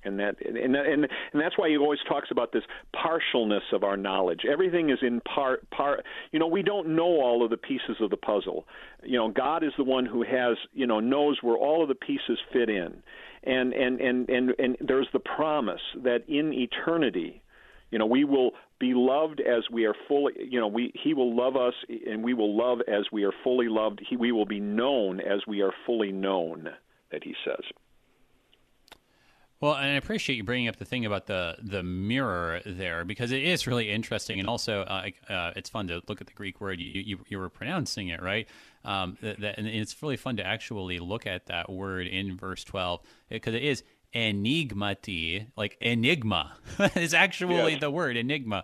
And 0.04 0.20
that 0.20 0.36
and, 0.46 0.58
and 0.58 0.76
and 0.76 1.08
that's 1.34 1.58
why 1.58 1.70
he 1.70 1.78
always 1.78 2.00
talks 2.08 2.30
about 2.32 2.52
this 2.52 2.64
partialness 2.96 3.72
of 3.72 3.84
our 3.84 3.98
knowledge. 3.98 4.42
Everything 4.52 4.90
is 4.90 4.98
in 5.02 5.22
part 5.22 5.70
part. 5.70 6.04
You 6.32 6.40
know, 6.40 6.48
we 6.48 6.64
don't 6.64 6.96
know 6.96 7.04
all 7.04 7.44
of 7.44 7.52
the 7.52 7.58
pieces 7.58 7.98
of 8.00 8.10
the 8.10 8.18
puzzle. 8.18 8.66
You 9.04 9.18
know, 9.18 9.30
God 9.30 9.64
is 9.64 9.72
the 9.78 9.84
one 9.84 10.06
who 10.06 10.24
has 10.24 10.58
you 10.74 10.88
know 10.88 11.00
knows 11.00 11.38
where 11.42 11.56
all 11.56 11.84
of 11.84 11.88
the 11.88 11.96
pieces 11.96 12.40
fit 12.52 12.70
in, 12.70 13.04
and 13.44 13.74
and 13.74 14.02
and 14.02 14.30
and 14.30 14.54
and 14.58 14.78
there's 14.82 15.08
the 15.14 15.20
promise 15.20 15.82
that 16.04 16.28
in 16.28 16.52
eternity, 16.52 17.42
you 17.92 18.00
know, 18.00 18.06
we 18.06 18.24
will 18.24 18.52
be 18.80 18.94
loved 18.96 19.42
as 19.42 19.70
we 19.72 19.86
are 19.86 19.96
fully. 20.08 20.34
You 20.50 20.60
know, 20.60 20.68
we 20.68 20.92
He 21.04 21.14
will 21.14 21.36
love 21.36 21.56
us, 21.56 21.74
and 22.08 22.24
we 22.24 22.34
will 22.34 22.58
love 22.58 22.80
as 22.88 23.06
we 23.12 23.24
are 23.24 23.34
fully 23.44 23.68
loved. 23.70 24.02
He, 24.10 24.16
we 24.16 24.32
will 24.32 24.46
be 24.46 24.60
known 24.60 25.20
as 25.20 25.42
we 25.48 25.62
are 25.62 25.74
fully 25.86 26.12
known. 26.12 26.70
That 27.12 27.24
He 27.24 27.36
says. 27.46 27.64
Well, 29.62 29.76
and 29.76 29.86
I 29.86 29.94
appreciate 29.94 30.36
you 30.38 30.44
bringing 30.44 30.68
up 30.68 30.78
the 30.78 30.86
thing 30.86 31.06
about 31.06 31.28
the 31.28 31.56
the 31.62 31.84
mirror 31.84 32.62
there 32.66 33.06
because 33.06 33.32
it 33.32 33.44
is 33.44 33.68
really 33.68 33.90
interesting, 33.92 34.40
and 34.40 34.50
also 34.50 34.82
uh, 34.82 35.10
uh, 35.30 35.52
it's 35.56 35.70
fun 35.70 35.88
to 35.90 36.02
look 36.08 36.20
at 36.20 36.28
the 36.28 36.34
Greek 36.34 36.60
word 36.60 36.80
you 36.82 37.02
you, 37.02 37.20
you 37.30 37.38
were 37.40 37.50
pronouncing 37.50 38.08
it 38.10 38.22
right. 38.22 38.48
Um, 38.84 39.18
that, 39.22 39.40
that, 39.42 39.58
and 39.60 39.68
it's 39.68 40.02
really 40.02 40.18
fun 40.18 40.38
to 40.38 40.46
actually 40.46 40.98
look 40.98 41.28
at 41.28 41.46
that 41.46 41.70
word 41.72 42.08
in 42.08 42.36
verse 42.38 42.64
twelve 42.64 43.02
because 43.30 43.54
it 43.54 43.64
is 43.64 43.84
enigmati, 44.16 45.46
like 45.56 45.78
enigma 45.80 46.54
is 46.96 47.14
actually 47.14 47.56
Yes. 47.56 47.80
the 47.82 47.92
word 47.92 48.18
enigma. 48.18 48.64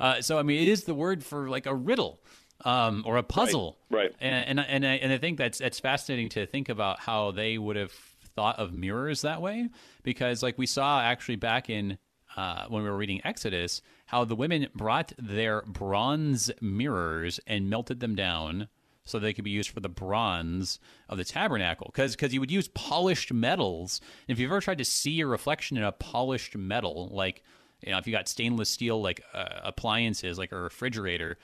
Uh, 0.00 0.20
so 0.22 0.38
I 0.38 0.42
mean, 0.42 0.62
it 0.62 0.68
is 0.68 0.84
the 0.84 0.94
word 0.94 1.22
for 1.24 1.48
like 1.48 1.66
a 1.66 1.74
riddle 1.74 2.20
um, 2.64 3.02
or 3.06 3.16
a 3.16 3.22
puzzle, 3.22 3.78
right. 3.90 4.14
And 4.20 4.58
and 4.58 4.60
and 4.66 4.86
I, 4.86 4.94
and 4.94 5.12
I 5.12 5.18
think 5.18 5.38
that's 5.38 5.58
that's 5.58 5.78
fascinating 5.80 6.28
to 6.30 6.46
think 6.46 6.68
about 6.68 7.00
how 7.00 7.30
they 7.32 7.58
would 7.58 7.76
have 7.76 7.92
thought 8.38 8.60
of 8.60 8.72
mirrors 8.72 9.22
that 9.22 9.42
way? 9.42 9.68
Because 10.04 10.44
like 10.44 10.56
we 10.56 10.66
saw 10.66 11.00
actually 11.00 11.34
back 11.34 11.68
in 11.68 11.98
uh, 12.36 12.66
when 12.68 12.84
we 12.84 12.88
were 12.88 12.96
reading 12.96 13.20
Exodus 13.24 13.82
how 14.06 14.24
the 14.24 14.36
women 14.36 14.68
brought 14.76 15.12
their 15.18 15.62
bronze 15.62 16.48
mirrors 16.60 17.40
and 17.48 17.68
melted 17.68 17.98
them 17.98 18.14
down 18.14 18.68
so 19.04 19.18
they 19.18 19.32
could 19.32 19.44
be 19.44 19.50
used 19.50 19.70
for 19.70 19.80
the 19.80 19.88
bronze 19.88 20.78
of 21.08 21.18
the 21.18 21.24
tabernacle. 21.24 21.90
Because 21.92 22.14
because 22.14 22.32
you 22.32 22.38
would 22.38 22.52
use 22.52 22.68
polished 22.68 23.32
metals. 23.32 24.00
If 24.28 24.38
you've 24.38 24.52
ever 24.52 24.60
tried 24.60 24.78
to 24.78 24.84
see 24.84 25.10
your 25.10 25.26
reflection 25.26 25.76
in 25.76 25.82
a 25.82 25.90
polished 25.90 26.56
metal 26.56 27.08
like 27.10 27.42
you 27.84 27.90
know 27.90 27.98
if 27.98 28.06
you 28.06 28.12
got 28.12 28.28
stainless 28.28 28.70
steel 28.70 29.02
like 29.02 29.20
uh, 29.34 29.46
appliances 29.64 30.38
like 30.38 30.52
a 30.52 30.60
refrigerator 30.60 31.38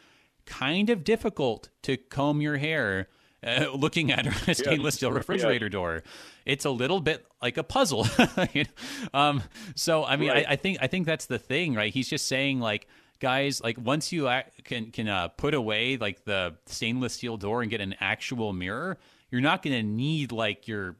kind 0.46 0.90
of 0.90 1.02
difficult 1.02 1.70
to 1.82 1.96
comb 1.96 2.40
your 2.40 2.58
hair 2.58 3.08
uh, 3.44 3.70
looking 3.74 4.10
at 4.10 4.48
a 4.48 4.54
stainless 4.54 4.96
steel 4.96 5.12
refrigerator 5.12 5.68
door. 5.68 6.02
It's 6.46 6.64
a 6.64 6.70
little 6.70 7.00
bit 7.00 7.26
like 7.42 7.56
a 7.56 7.62
puzzle. 7.64 8.06
You 8.52 8.64
know? 8.64 9.18
um, 9.18 9.42
so 9.74 10.04
I 10.04 10.16
mean, 10.16 10.30
Right. 10.30 10.46
I, 10.48 10.52
I 10.52 10.56
think 10.56 10.78
I 10.80 10.86
think 10.86 11.06
that's 11.06 11.26
the 11.26 11.38
thing, 11.38 11.74
right? 11.74 11.92
He's 11.92 12.08
just 12.08 12.26
saying 12.26 12.60
like. 12.60 12.86
Guys, 13.20 13.62
like 13.62 13.78
once 13.78 14.12
you 14.12 14.28
can 14.64 14.90
can 14.90 15.08
uh, 15.08 15.28
put 15.28 15.54
away 15.54 15.96
like 15.96 16.24
the 16.24 16.56
stainless 16.66 17.14
steel 17.14 17.38
door 17.38 17.62
and 17.62 17.70
get 17.70 17.80
an 17.80 17.94
actual 18.00 18.52
mirror, 18.52 18.98
you're 19.30 19.40
not 19.40 19.62
going 19.62 19.74
to 19.74 19.82
need 19.82 20.30
like 20.30 20.68
your 20.68 20.96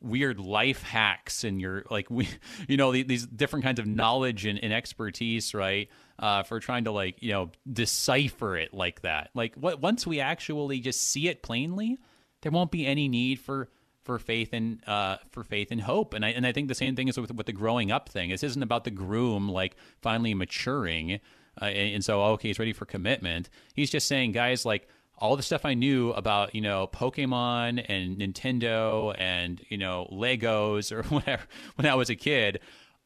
weird 0.00 0.38
life 0.38 0.82
hacks 0.82 1.44
and 1.44 1.60
your 1.60 1.84
like 1.90 2.08
we 2.08 2.28
you 2.68 2.76
know 2.76 2.92
these 2.92 3.26
different 3.26 3.64
kinds 3.64 3.80
of 3.80 3.86
knowledge 3.86 4.46
and, 4.46 4.62
and 4.62 4.72
expertise 4.72 5.52
right 5.54 5.88
uh, 6.18 6.42
for 6.42 6.60
trying 6.60 6.84
to 6.84 6.90
like 6.90 7.22
you 7.22 7.32
know 7.32 7.50
decipher 7.70 8.56
it 8.56 8.74
like 8.74 9.02
that. 9.02 9.30
Like 9.34 9.54
what 9.56 9.80
once 9.80 10.06
we 10.06 10.20
actually 10.20 10.80
just 10.80 11.02
see 11.02 11.28
it 11.28 11.42
plainly 11.42 11.98
there 12.42 12.52
won't 12.52 12.70
be 12.70 12.86
any 12.86 13.08
need 13.08 13.40
for 13.40 13.68
for 14.04 14.20
faith 14.20 14.50
and 14.52 14.80
uh, 14.86 15.16
for 15.30 15.42
faith 15.42 15.72
and 15.72 15.80
hope. 15.80 16.14
And 16.14 16.24
I 16.24 16.28
and 16.30 16.46
I 16.46 16.52
think 16.52 16.68
the 16.68 16.74
same 16.74 16.94
thing 16.94 17.08
is 17.08 17.18
with, 17.18 17.34
with 17.34 17.46
the 17.46 17.52
growing 17.52 17.90
up 17.90 18.08
thing. 18.08 18.30
This 18.30 18.44
isn't 18.44 18.62
about 18.62 18.84
the 18.84 18.90
groom 18.90 19.48
like 19.48 19.76
finally 20.00 20.32
maturing 20.32 21.20
uh, 21.60 21.64
and, 21.64 21.96
and 21.96 22.04
so 22.04 22.22
okay 22.22 22.48
he's 22.48 22.58
ready 22.58 22.72
for 22.72 22.84
commitment. 22.84 23.48
He's 23.74 23.90
just 23.90 24.06
saying 24.06 24.32
guys 24.32 24.64
like 24.64 24.88
all 25.18 25.34
the 25.34 25.42
stuff 25.42 25.64
I 25.64 25.74
knew 25.74 26.10
about, 26.10 26.54
you 26.54 26.60
know, 26.60 26.86
Pokemon 26.86 27.84
and 27.88 28.18
Nintendo 28.18 29.14
and, 29.18 29.60
you 29.70 29.78
know, 29.78 30.06
Legos 30.12 30.92
or 30.92 31.02
whatever 31.14 31.42
when 31.76 31.86
I 31.86 31.94
was 31.94 32.08
a 32.08 32.16
kid, 32.16 32.60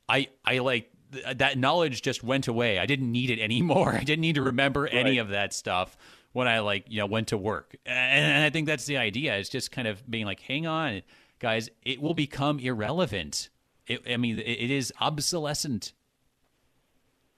I 0.08 0.28
I 0.44 0.58
like 0.58 0.89
th- 1.12 1.38
that 1.38 1.58
knowledge 1.58 2.02
just 2.02 2.22
went 2.22 2.48
away. 2.48 2.78
I 2.78 2.86
didn't 2.86 3.10
need 3.10 3.30
it 3.30 3.38
anymore. 3.38 3.94
I 4.00 4.04
didn't 4.04 4.22
need 4.22 4.36
to 4.36 4.42
remember 4.42 4.86
any 4.86 5.18
of 5.18 5.28
that 5.28 5.52
stuff 5.52 5.96
when 6.32 6.48
I 6.48 6.60
like, 6.60 6.86
you 6.88 6.98
know, 6.98 7.06
went 7.06 7.28
to 7.28 7.38
work. 7.38 7.76
And, 7.84 8.24
and 8.24 8.44
I 8.44 8.50
think 8.50 8.66
that's 8.66 8.86
the 8.86 8.98
idea. 8.98 9.36
It's 9.36 9.48
just 9.48 9.72
kind 9.72 9.88
of 9.88 10.08
being 10.10 10.26
like, 10.26 10.40
hang 10.40 10.66
on, 10.66 11.02
guys, 11.38 11.68
it 11.82 12.00
will 12.00 12.14
become 12.14 12.58
irrelevant. 12.58 13.48
It, 13.86 14.02
I 14.08 14.16
mean, 14.16 14.38
it, 14.38 14.42
it 14.42 14.70
is 14.70 14.92
obsolescent. 15.00 15.92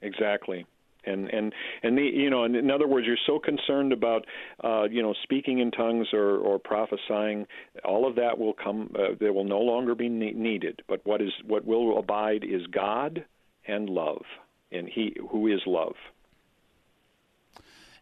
Exactly. 0.03 0.67
And 1.05 1.29
and 1.31 1.53
and 1.83 1.99
the 1.99 2.03
you 2.03 2.31
know 2.31 2.45
in, 2.45 2.55
in 2.55 2.71
other 2.71 2.87
words 2.87 3.09
you're 3.09 3.17
so 3.27 3.41
concerned 3.41 3.93
about 3.93 4.25
uh, 4.63 4.85
you 4.85 5.03
know 5.03 5.15
speaking 5.25 5.59
in 5.59 5.73
tongues 5.73 6.07
or 6.13 6.37
or 6.37 6.61
prophesying 6.61 7.45
all 7.85 8.07
of 8.07 8.15
that 8.15 8.39
will 8.39 8.53
come 8.53 8.95
uh, 8.97 9.15
they 9.19 9.31
will 9.31 9.43
no 9.43 9.59
longer 9.59 9.97
be 9.97 10.09
ne- 10.09 10.31
needed 10.31 10.81
but 10.87 11.05
what 11.05 11.21
is 11.21 11.33
what 11.45 11.65
will 11.65 11.99
abide 11.99 12.45
is 12.45 12.65
God 12.69 13.25
and 13.67 13.89
love 13.89 14.25
and 14.71 14.89
he 14.89 15.17
who 15.31 15.47
is 15.47 15.61
love 15.67 15.95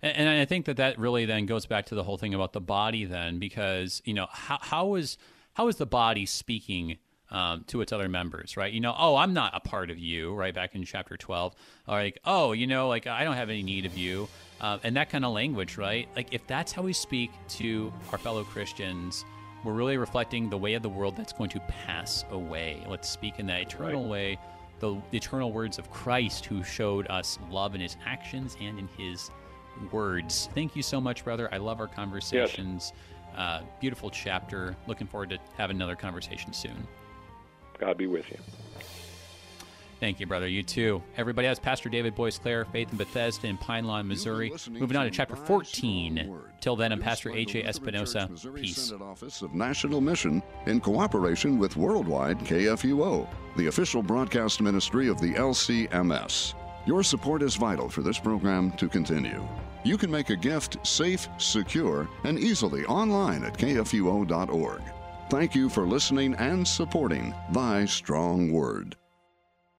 And, 0.02 0.28
I 0.28 0.46
think 0.46 0.64
that 0.66 0.78
that 0.78 0.98
really 0.98 1.26
then 1.26 1.46
goes 1.46 1.66
back 1.66 1.86
to 1.86 1.94
the 1.94 2.02
whole 2.02 2.16
thing 2.16 2.32
about 2.32 2.52
the 2.52 2.60
body, 2.60 3.04
then, 3.04 3.38
because 3.38 4.00
you 4.04 4.14
know 4.14 4.28
how 4.30 4.58
how 4.60 4.94
is 4.94 5.18
how 5.52 5.68
is 5.68 5.76
the 5.76 5.86
body 5.86 6.24
speaking 6.24 6.96
um, 7.30 7.64
to 7.66 7.82
its 7.82 7.92
other 7.92 8.08
members, 8.08 8.56
right? 8.56 8.72
You 8.72 8.80
know, 8.80 8.94
oh, 8.96 9.16
I'm 9.16 9.34
not 9.34 9.52
a 9.54 9.60
part 9.60 9.90
of 9.90 9.98
you, 9.98 10.34
right? 10.34 10.54
Back 10.54 10.74
in 10.74 10.84
chapter 10.84 11.16
twelve, 11.18 11.54
or 11.86 11.96
like, 11.96 12.18
oh, 12.24 12.52
you 12.52 12.66
know, 12.66 12.88
like 12.88 13.06
I 13.06 13.24
don't 13.24 13.36
have 13.36 13.50
any 13.50 13.62
need 13.62 13.84
of 13.84 13.96
you, 13.96 14.26
uh, 14.60 14.78
and 14.82 14.96
that 14.96 15.10
kind 15.10 15.24
of 15.24 15.32
language, 15.32 15.76
right? 15.76 16.08
Like 16.16 16.32
if 16.32 16.46
that's 16.46 16.72
how 16.72 16.82
we 16.82 16.94
speak 16.94 17.30
to 17.60 17.92
our 18.12 18.18
fellow 18.18 18.44
Christians. 18.44 19.24
We're 19.62 19.74
really 19.74 19.98
reflecting 19.98 20.48
the 20.48 20.56
way 20.56 20.72
of 20.72 20.80
the 20.82 20.88
world 20.88 21.18
that's 21.18 21.34
going 21.34 21.50
to 21.50 21.60
pass 21.68 22.24
away. 22.30 22.82
Let's 22.88 23.10
speak 23.10 23.38
in 23.38 23.46
that 23.48 23.60
eternal 23.60 24.08
way, 24.08 24.38
the, 24.80 25.00
eternal 25.12 25.52
words 25.52 25.78
of 25.78 25.90
Christ, 25.90 26.44
who 26.46 26.62
showed 26.64 27.06
us 27.08 27.38
love 27.50 27.74
in 27.74 27.80
his 27.80 27.96
actions 28.04 28.56
and 28.60 28.78
in 28.78 28.88
his 28.98 29.30
words. 29.92 30.48
Thank 30.54 30.74
you 30.74 30.82
so 30.82 31.00
much, 31.00 31.24
brother. 31.24 31.48
I 31.52 31.58
love 31.58 31.80
our 31.80 31.86
conversations. 31.86 32.92
Uh, 33.36 33.62
beautiful 33.80 34.10
chapter. 34.10 34.76
Looking 34.86 35.06
forward 35.06 35.30
to 35.30 35.38
having 35.56 35.76
another 35.76 35.96
conversation 35.96 36.52
soon. 36.52 36.86
God 37.78 37.96
be 37.96 38.06
with 38.06 38.28
you 38.30 38.38
Thank 40.00 40.18
you, 40.18 40.26
brother. 40.26 40.48
You 40.48 40.62
too. 40.62 41.02
Everybody 41.18 41.46
else, 41.46 41.58
Pastor 41.58 41.90
David 41.90 42.14
Boyce 42.14 42.38
Clare, 42.38 42.64
Faith 42.64 42.90
in 42.90 42.96
Bethesda 42.96 43.46
in 43.46 43.58
Pine 43.58 43.84
Lawn, 43.84 44.08
Missouri. 44.08 44.50
Moving 44.70 44.96
on 44.96 45.04
to 45.04 45.10
chapter 45.10 45.36
14. 45.36 46.40
Till 46.60 46.74
then, 46.74 46.90
I'm 46.90 47.00
Pastor 47.00 47.28
by 47.28 47.36
the 47.36 47.42
A.J. 47.42 47.52
Lutheran 47.58 47.66
Espinosa. 47.68 48.20
Church, 48.20 48.30
Missouri 48.30 48.62
Peace. 48.62 48.76
Synod 48.78 49.02
Office 49.02 49.42
of 49.42 49.54
National 49.54 50.00
Mission 50.00 50.42
in 50.64 50.80
cooperation 50.80 51.58
with 51.58 51.76
Worldwide 51.76 52.38
KFUO, 52.40 53.28
the 53.56 53.66
official 53.66 54.02
broadcast 54.02 54.62
ministry 54.62 55.06
of 55.08 55.20
the 55.20 55.34
LCMS. 55.34 56.54
Your 56.86 57.02
support 57.02 57.42
is 57.42 57.56
vital 57.56 57.90
for 57.90 58.00
this 58.00 58.18
program 58.18 58.72
to 58.72 58.88
continue. 58.88 59.46
You 59.84 59.98
can 59.98 60.10
make 60.10 60.30
a 60.30 60.36
gift 60.36 60.78
safe, 60.86 61.28
secure, 61.36 62.08
and 62.24 62.38
easily 62.38 62.86
online 62.86 63.44
at 63.44 63.58
kfuo.org. 63.58 64.82
Thank 65.28 65.54
you 65.54 65.68
for 65.68 65.86
listening 65.86 66.34
and 66.36 66.66
supporting 66.66 67.34
Thy 67.52 67.84
Strong 67.84 68.50
Word. 68.50 68.96